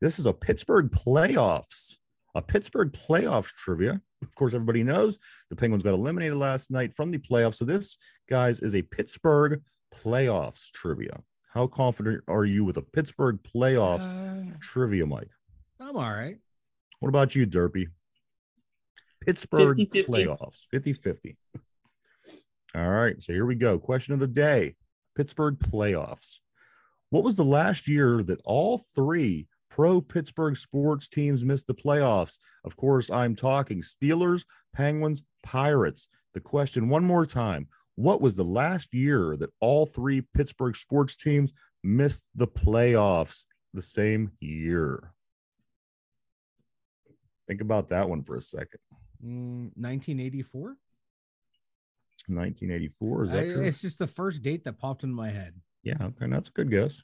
This 0.00 0.18
is 0.18 0.26
a 0.26 0.32
Pittsburgh 0.32 0.90
playoffs, 0.90 1.96
a 2.36 2.42
Pittsburgh 2.42 2.92
playoffs 2.92 3.48
trivia. 3.54 4.00
Of 4.22 4.34
course, 4.34 4.52
everybody 4.54 4.82
knows 4.82 5.18
the 5.50 5.56
Penguins 5.56 5.82
got 5.82 5.94
eliminated 5.94 6.36
last 6.36 6.70
night 6.70 6.94
from 6.94 7.10
the 7.10 7.18
playoffs. 7.18 7.56
So 7.56 7.64
this, 7.64 7.96
guys, 8.28 8.60
is 8.60 8.74
a 8.74 8.82
Pittsburgh 8.82 9.62
playoffs 9.94 10.70
trivia. 10.72 11.20
How 11.52 11.66
confident 11.66 12.22
are 12.28 12.44
you 12.44 12.62
with 12.64 12.76
a 12.76 12.82
Pittsburgh 12.82 13.38
playoffs 13.42 14.12
Uh, 14.12 14.54
trivia, 14.60 15.06
Mike? 15.06 15.30
I'm 15.80 15.96
all 15.96 16.12
right. 16.12 16.36
What 17.00 17.08
about 17.08 17.34
you, 17.34 17.46
Derpy? 17.46 17.86
Pittsburgh 19.22 19.78
50-50. 19.78 20.06
playoffs, 20.06 20.66
50 20.70 20.92
50. 20.92 21.36
All 22.74 22.88
right. 22.90 23.20
So 23.22 23.32
here 23.32 23.46
we 23.46 23.54
go. 23.54 23.78
Question 23.78 24.12
of 24.14 24.20
the 24.20 24.26
day 24.26 24.76
Pittsburgh 25.16 25.58
playoffs. 25.58 26.36
What 27.10 27.24
was 27.24 27.36
the 27.36 27.44
last 27.44 27.88
year 27.88 28.22
that 28.24 28.40
all 28.44 28.84
three 28.94 29.48
pro 29.76 30.00
Pittsburgh 30.00 30.56
sports 30.56 31.06
teams 31.06 31.44
missed 31.44 31.66
the 31.66 31.74
playoffs? 31.74 32.38
Of 32.64 32.78
course, 32.78 33.10
I'm 33.10 33.36
talking 33.36 33.82
Steelers, 33.82 34.46
Penguins, 34.72 35.20
Pirates. 35.42 36.08
The 36.32 36.40
question 36.40 36.88
one 36.88 37.04
more 37.04 37.26
time 37.26 37.68
What 37.96 38.22
was 38.22 38.36
the 38.36 38.44
last 38.44 38.88
year 38.94 39.36
that 39.36 39.50
all 39.60 39.84
three 39.84 40.22
Pittsburgh 40.34 40.76
sports 40.76 41.14
teams 41.14 41.52
missed 41.84 42.26
the 42.34 42.46
playoffs 42.46 43.44
the 43.74 43.82
same 43.82 44.30
year? 44.40 45.12
Think 47.46 47.60
about 47.60 47.90
that 47.90 48.08
one 48.08 48.22
for 48.22 48.36
a 48.36 48.42
second. 48.42 48.80
Mm, 49.22 49.76
1984. 49.76 50.76
1984. 52.28 53.24
Is 53.24 53.30
that 53.30 53.44
I- 53.44 53.48
true? 53.50 53.62
It's 53.62 53.82
just 53.82 53.98
the 53.98 54.06
first 54.06 54.42
date 54.42 54.64
that 54.64 54.78
popped 54.78 55.04
in 55.04 55.12
my 55.12 55.30
head. 55.30 55.54
Yeah, 55.82 55.96
okay, 56.00 56.28
that's 56.28 56.48
a 56.48 56.52
good 56.52 56.70
guess. 56.70 57.02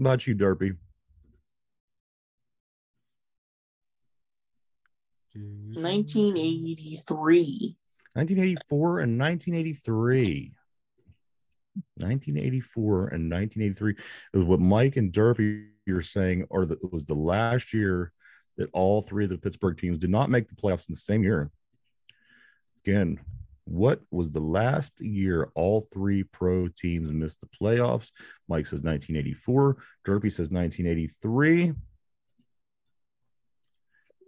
About 0.00 0.26
you, 0.26 0.34
Derpy? 0.34 0.76
1983. 5.34 7.76
1984 8.14 9.00
and 9.00 9.20
1983. 9.20 10.52
1984 11.96 13.08
and 13.08 13.30
1983 13.30 13.94
is 14.34 14.44
what 14.44 14.58
Mike 14.58 14.96
and 14.96 15.12
Derpy 15.12 15.66
are 15.88 16.00
saying, 16.00 16.46
or 16.48 16.64
that 16.64 16.82
it 16.82 16.92
was 16.92 17.04
the 17.04 17.14
last 17.14 17.74
year 17.74 18.12
that 18.56 18.70
all 18.72 19.02
three 19.02 19.24
of 19.24 19.30
the 19.30 19.38
Pittsburgh 19.38 19.76
teams 19.76 19.98
did 19.98 20.10
not 20.10 20.30
make 20.30 20.48
the 20.48 20.54
playoffs 20.54 20.88
in 20.88 20.94
the 20.94 20.96
same 20.96 21.22
year. 21.22 21.50
Again, 22.86 23.20
what 23.70 24.00
was 24.10 24.32
the 24.32 24.40
last 24.40 25.00
year 25.00 25.48
all 25.54 25.82
three 25.92 26.24
pro 26.24 26.66
teams 26.68 27.10
missed 27.12 27.40
the 27.40 27.46
playoffs? 27.46 28.10
Mike 28.48 28.66
says 28.66 28.82
1984. 28.82 29.76
Derpy 30.06 30.32
says 30.32 30.50
1983. 30.50 31.72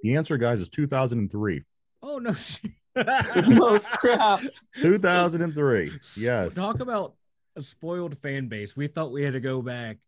The 0.03 0.16
answer, 0.16 0.36
guys, 0.36 0.61
is 0.61 0.68
2003. 0.68 1.62
Oh 2.03 2.18
no! 2.18 2.34
oh 2.97 3.80
crap! 3.84 4.40
2003. 4.80 5.93
Yes. 6.16 6.55
Talk 6.55 6.80
about 6.80 7.14
a 7.57 7.62
spoiled 7.62 8.18
fan 8.18 8.49
base. 8.49 8.76
We 8.76 8.88
thought 8.88 9.12
we 9.12 9.22
had 9.22 9.34
to 9.34 9.40
go 9.40 9.62
back 9.62 9.99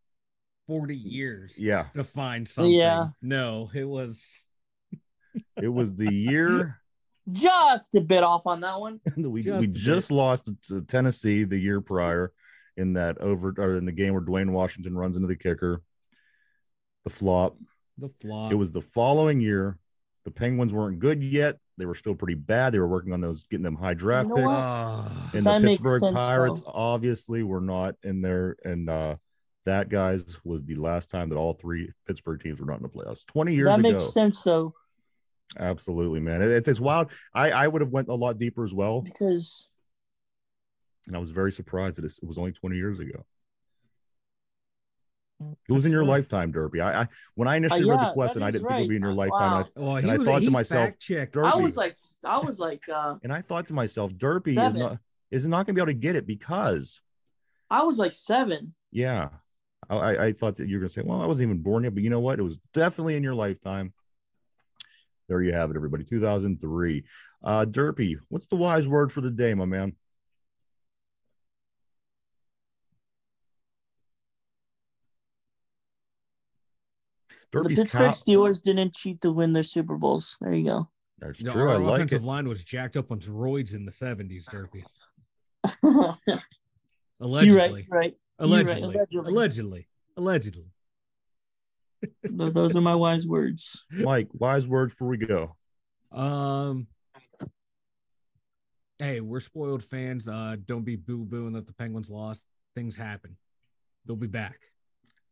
40 0.66 0.96
years 0.96 1.54
Yeah. 1.56 1.86
to 1.94 2.02
find 2.04 2.48
something. 2.48 2.72
Yeah. 2.72 3.08
No, 3.22 3.70
it 3.74 3.84
was 3.84 4.44
It 5.60 5.68
was 5.68 5.94
the 5.94 6.12
year 6.12 6.80
Just 7.32 7.94
a 7.94 8.00
bit 8.00 8.22
off 8.22 8.46
on 8.46 8.60
that 8.60 8.78
one. 8.78 9.00
we 9.16 9.42
Just 9.42 9.60
we 9.60 9.66
just 9.66 10.10
lost 10.10 10.50
to 10.68 10.82
Tennessee 10.82 11.44
the 11.44 11.58
year 11.58 11.80
prior 11.80 12.32
in 12.76 12.94
that 12.94 13.18
over 13.18 13.54
or 13.58 13.74
in 13.76 13.84
the 13.86 13.92
game 13.92 14.12
where 14.12 14.22
Dewayne 14.22 14.50
Washington 14.50 14.96
runs 14.96 15.16
into 15.16 15.28
the 15.28 15.36
kicker. 15.36 15.82
The 17.04 17.10
flop. 17.10 17.56
The 17.98 18.10
flop. 18.20 18.52
It 18.52 18.56
was 18.56 18.72
the 18.72 18.82
following 18.82 19.40
year. 19.40 19.78
The 20.24 20.30
Penguins 20.30 20.72
weren't 20.74 20.98
good 20.98 21.22
yet. 21.22 21.58
They 21.76 21.86
were 21.86 21.94
still 21.94 22.14
pretty 22.14 22.34
bad. 22.34 22.72
They 22.72 22.78
were 22.78 22.88
working 22.88 23.12
on 23.12 23.20
those, 23.20 23.44
getting 23.44 23.64
them 23.64 23.76
high 23.76 23.94
draft 23.94 24.28
know 24.28 24.36
picks. 24.36 24.46
what? 24.46 24.56
Ah. 24.56 25.30
And 25.34 25.46
That 25.46 25.62
the 25.62 25.68
Pittsburgh 25.68 26.00
sense, 26.00 26.16
Pirates 26.16 26.60
though. 26.60 26.70
obviously 26.72 27.42
were 27.42 27.60
not 27.60 27.96
in 28.02 28.22
there. 28.22 28.56
And 28.64 28.88
uh 28.88 29.16
that 29.64 29.88
guys 29.88 30.38
was 30.44 30.62
the 30.62 30.74
last 30.74 31.10
time 31.10 31.30
that 31.30 31.36
all 31.36 31.54
three 31.54 31.90
Pittsburgh 32.06 32.40
teams 32.40 32.60
were 32.60 32.66
not 32.66 32.76
in 32.76 32.82
the 32.82 32.88
playoffs. 32.88 33.26
20 33.26 33.54
years 33.54 33.68
that 33.68 33.80
ago. 33.80 33.98
makes 33.98 34.12
sense 34.12 34.42
though, 34.42 34.74
Absolutely, 35.58 36.20
man. 36.20 36.42
It- 36.42 36.50
it's 36.50 36.68
it's 36.68 36.80
wild. 36.80 37.10
I 37.34 37.50
I 37.52 37.68
would 37.68 37.80
have 37.82 37.90
went 37.90 38.08
a 38.08 38.14
lot 38.14 38.38
deeper 38.38 38.64
as 38.64 38.74
well. 38.74 39.02
because 39.02 39.70
And 41.06 41.14
I 41.16 41.18
was 41.18 41.30
very 41.30 41.52
surprised 41.52 41.96
that 41.96 42.04
it 42.04 42.26
was 42.26 42.38
only 42.38 42.52
20 42.52 42.76
years 42.76 42.98
ago. 43.00 43.24
It 45.68 45.72
was 45.72 45.84
in 45.84 45.92
your 45.92 46.04
lifetime, 46.04 46.52
Derpy. 46.52 46.80
I, 46.80 47.02
I 47.02 47.08
when 47.34 47.48
I 47.48 47.56
initially 47.56 47.84
Uh, 47.84 47.88
read 47.96 48.00
the 48.08 48.12
question, 48.12 48.42
I 48.42 48.50
didn't 48.50 48.66
think 48.68 48.78
it 48.78 48.82
would 48.82 48.88
be 48.88 48.96
in 48.96 49.02
your 49.02 49.12
lifetime. 49.12 49.50
Wow. 49.52 49.58
And, 49.76 49.84
Well, 49.84 49.96
And 49.96 50.10
I 50.10 50.16
thought 50.16 50.42
to 50.42 50.50
myself, 50.50 50.90
fact-checked. 50.90 51.34
Derpy. 51.34 51.52
I 51.52 51.56
was 51.56 51.76
like, 51.76 51.96
I 52.24 52.38
was 52.38 52.58
like, 52.60 52.88
uh, 52.88 53.16
and 53.22 53.32
I 53.32 53.42
thought 53.42 53.66
to 53.68 53.74
myself, 53.74 54.12
Derpy 54.14 54.56
is 54.66 54.74
not 54.74 54.98
is 55.30 55.46
not 55.46 55.66
going 55.66 55.66
to 55.66 55.72
be 55.74 55.80
able 55.80 55.86
to 55.86 55.94
get 56.06 56.14
it 56.16 56.26
because, 56.26 57.00
I 57.70 57.82
was 57.82 57.98
like 57.98 58.12
seven. 58.12 58.74
yeah, 58.92 59.30
I, 59.90 59.96
I- 59.96 60.24
I 60.26 60.32
thought 60.32 60.56
that 60.56 60.68
you 60.68 60.76
were 60.76 60.80
going 60.80 60.88
to 60.88 60.94
say, 60.94 61.02
well, 61.02 61.20
I 61.20 61.26
wasn't 61.26 61.48
even 61.50 61.62
born 61.62 61.82
yet, 61.84 61.92
but 61.94 62.02
you 62.04 62.10
know 62.10 62.20
what? 62.20 62.38
It 62.38 62.42
was 62.42 62.58
definitely 62.72 63.16
in 63.16 63.22
your 63.24 63.34
lifetime. 63.34 63.92
There 65.28 65.42
you 65.42 65.52
have 65.52 65.70
it, 65.70 65.76
everybody. 65.76 66.04
2003. 66.04 67.04
Uh, 67.42 67.64
Derpy, 67.66 68.16
what's 68.28 68.46
the 68.46 68.56
wise 68.56 68.86
word 68.88 69.10
for 69.12 69.20
the 69.20 69.30
day, 69.30 69.54
my 69.54 69.64
man? 69.64 69.94
the 77.52 77.68
Pittsburgh 77.68 78.06
top. 78.06 78.14
Steelers 78.16 78.60
didn't 78.60 78.94
cheat 78.94 79.20
to 79.20 79.32
win 79.32 79.52
their 79.52 79.62
Super 79.62 79.96
Bowls. 79.96 80.36
There 80.40 80.52
you 80.52 80.64
go. 80.64 80.88
That's 81.20 81.42
No, 81.42 81.52
true. 81.52 81.70
I 81.70 81.76
like 81.76 81.96
offensive 82.00 82.22
it. 82.22 82.26
line 82.26 82.48
was 82.48 82.64
jacked 82.64 82.96
up 82.96 83.12
on 83.12 83.20
steroids 83.20 83.74
in 83.74 83.84
the 83.84 83.92
70s, 83.92 84.44
Derpy. 84.46 84.82
you're 85.82 86.16
Allegedly. 87.20 87.56
right. 87.58 87.84
You're 87.88 87.98
right. 87.98 88.14
You're 88.40 88.48
right, 88.48 88.66
Allegedly. 88.66 88.94
allegedly. 88.96 89.32
Allegedly. 89.32 89.88
Allegedly. 90.16 90.64
Th- 92.22 92.52
Those 92.52 92.76
are 92.76 92.80
my 92.80 92.94
wise 92.94 93.26
words. 93.26 93.82
Mike, 93.90 94.28
wise 94.32 94.66
words 94.66 94.92
before 94.92 95.08
we 95.08 95.18
go. 95.18 95.56
Um. 96.12 96.86
Hey, 98.98 99.20
we're 99.20 99.40
spoiled 99.40 99.82
fans. 99.82 100.28
Uh, 100.28 100.56
don't 100.64 100.84
be 100.84 100.96
boo 100.96 101.24
booing 101.24 101.54
that 101.54 101.66
the 101.66 101.72
Penguins 101.72 102.08
lost. 102.08 102.44
Things 102.74 102.96
happen. 102.96 103.36
They'll 104.06 104.16
be 104.16 104.28
back. 104.28 104.56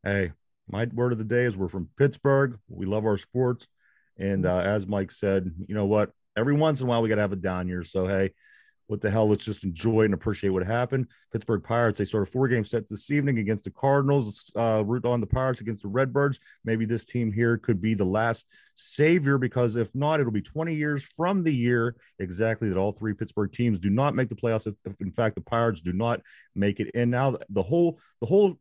Hey, 0.04 0.32
my 0.68 0.86
word 0.92 1.12
of 1.12 1.18
the 1.18 1.24
day 1.24 1.44
is 1.44 1.56
we're 1.56 1.68
from 1.68 1.88
Pittsburgh. 1.96 2.58
We 2.68 2.86
love 2.86 3.04
our 3.04 3.16
sports. 3.16 3.68
And 4.18 4.46
uh, 4.46 4.58
as 4.58 4.86
Mike 4.86 5.10
said, 5.12 5.50
you 5.66 5.74
know 5.74 5.86
what? 5.86 6.10
Every 6.36 6.54
once 6.54 6.80
in 6.80 6.86
a 6.86 6.90
while, 6.90 7.02
we 7.02 7.08
got 7.08 7.16
to 7.16 7.20
have 7.20 7.32
a 7.32 7.36
down 7.36 7.68
year. 7.68 7.84
So, 7.84 8.06
hey, 8.06 8.32
what 8.92 9.00
the 9.00 9.10
hell? 9.10 9.26
Let's 9.26 9.46
just 9.46 9.64
enjoy 9.64 10.02
and 10.02 10.12
appreciate 10.12 10.50
what 10.50 10.66
happened. 10.66 11.06
Pittsburgh 11.32 11.62
Pirates, 11.62 11.98
they 11.98 12.04
start 12.04 12.28
a 12.28 12.30
four 12.30 12.46
game 12.46 12.62
set 12.62 12.86
this 12.86 13.10
evening 13.10 13.38
against 13.38 13.64
the 13.64 13.70
Cardinals. 13.70 14.52
Uh, 14.54 14.84
root 14.84 15.06
on 15.06 15.18
the 15.18 15.26
Pirates 15.26 15.62
against 15.62 15.80
the 15.80 15.88
Redbirds. 15.88 16.38
Maybe 16.66 16.84
this 16.84 17.06
team 17.06 17.32
here 17.32 17.56
could 17.56 17.80
be 17.80 17.94
the 17.94 18.04
last 18.04 18.44
savior 18.74 19.38
because 19.38 19.76
if 19.76 19.94
not, 19.94 20.20
it'll 20.20 20.30
be 20.30 20.42
20 20.42 20.74
years 20.74 21.08
from 21.16 21.42
the 21.42 21.54
year 21.54 21.96
exactly 22.18 22.68
that 22.68 22.76
all 22.76 22.92
three 22.92 23.14
Pittsburgh 23.14 23.50
teams 23.50 23.78
do 23.78 23.88
not 23.88 24.14
make 24.14 24.28
the 24.28 24.34
playoffs. 24.34 24.66
If, 24.66 24.74
if 24.84 25.00
in 25.00 25.10
fact, 25.10 25.36
the 25.36 25.40
Pirates 25.40 25.80
do 25.80 25.94
not 25.94 26.20
make 26.54 26.78
it. 26.78 26.90
And 26.94 27.10
now 27.10 27.38
the 27.48 27.62
whole, 27.62 27.98
the 28.20 28.26
whole 28.26 28.58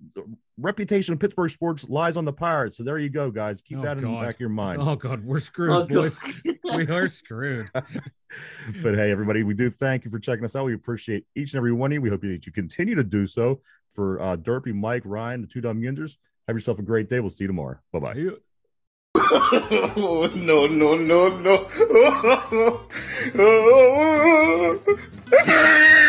reputation 0.58 1.14
of 1.14 1.20
Pittsburgh 1.20 1.50
sports 1.50 1.88
lies 1.90 2.18
on 2.18 2.26
the 2.26 2.34
Pirates. 2.34 2.78
So 2.78 2.84
there 2.84 2.98
you 3.00 3.10
go, 3.10 3.32
guys. 3.32 3.62
Keep 3.62 3.80
Oh, 3.80 3.82
that 3.84 3.98
in 3.98 4.04
the 4.04 4.20
back 4.22 4.36
of 4.36 4.40
your 4.40 4.50
mind. 4.50 4.82
Oh 4.82 4.96
God, 4.96 5.24
we're 5.24 5.40
screwed, 5.40 5.72
Oh, 5.72 5.86
boys. 5.86 6.20
we 6.76 6.88
are 6.88 7.08
screwed. 7.08 7.70
but 7.74 8.96
hey, 8.96 9.12
everybody, 9.12 9.44
we 9.44 9.54
do 9.54 9.70
thank 9.70 10.06
you 10.06 10.12
for 10.12 10.20
checking 10.20 10.46
us 10.46 10.56
out. 10.56 10.66
We 10.66 10.74
appreciate 10.74 11.26
each 11.36 11.54
and 11.54 11.58
every 11.60 11.72
one 11.74 11.92
of 11.92 11.96
you. 11.96 12.02
We 12.02 12.10
hope 12.10 12.22
that 12.22 12.46
you 12.46 12.52
continue 12.52 12.96
to 12.96 13.04
do 13.04 13.26
so. 13.28 13.62
For 13.94 14.22
uh, 14.22 14.38
Derpy, 14.38 14.74
Mike, 14.74 15.04
Ryan, 15.06 15.42
the 15.42 15.48
two 15.48 15.60
dumb 15.60 15.82
yinzers, 15.82 16.16
have 16.48 16.56
yourself 16.56 16.80
a 16.80 16.82
great 16.82 17.10
day. 17.10 17.20
We'll 17.20 17.30
see 17.30 17.44
you 17.44 17.48
tomorrow. 17.50 17.78
Bye 17.92 18.00
bye. 18.00 18.30
Oh, 19.34 20.30
no, 20.36 20.66
no, 20.68 20.96
no, 20.96 21.38
no. 21.38 21.68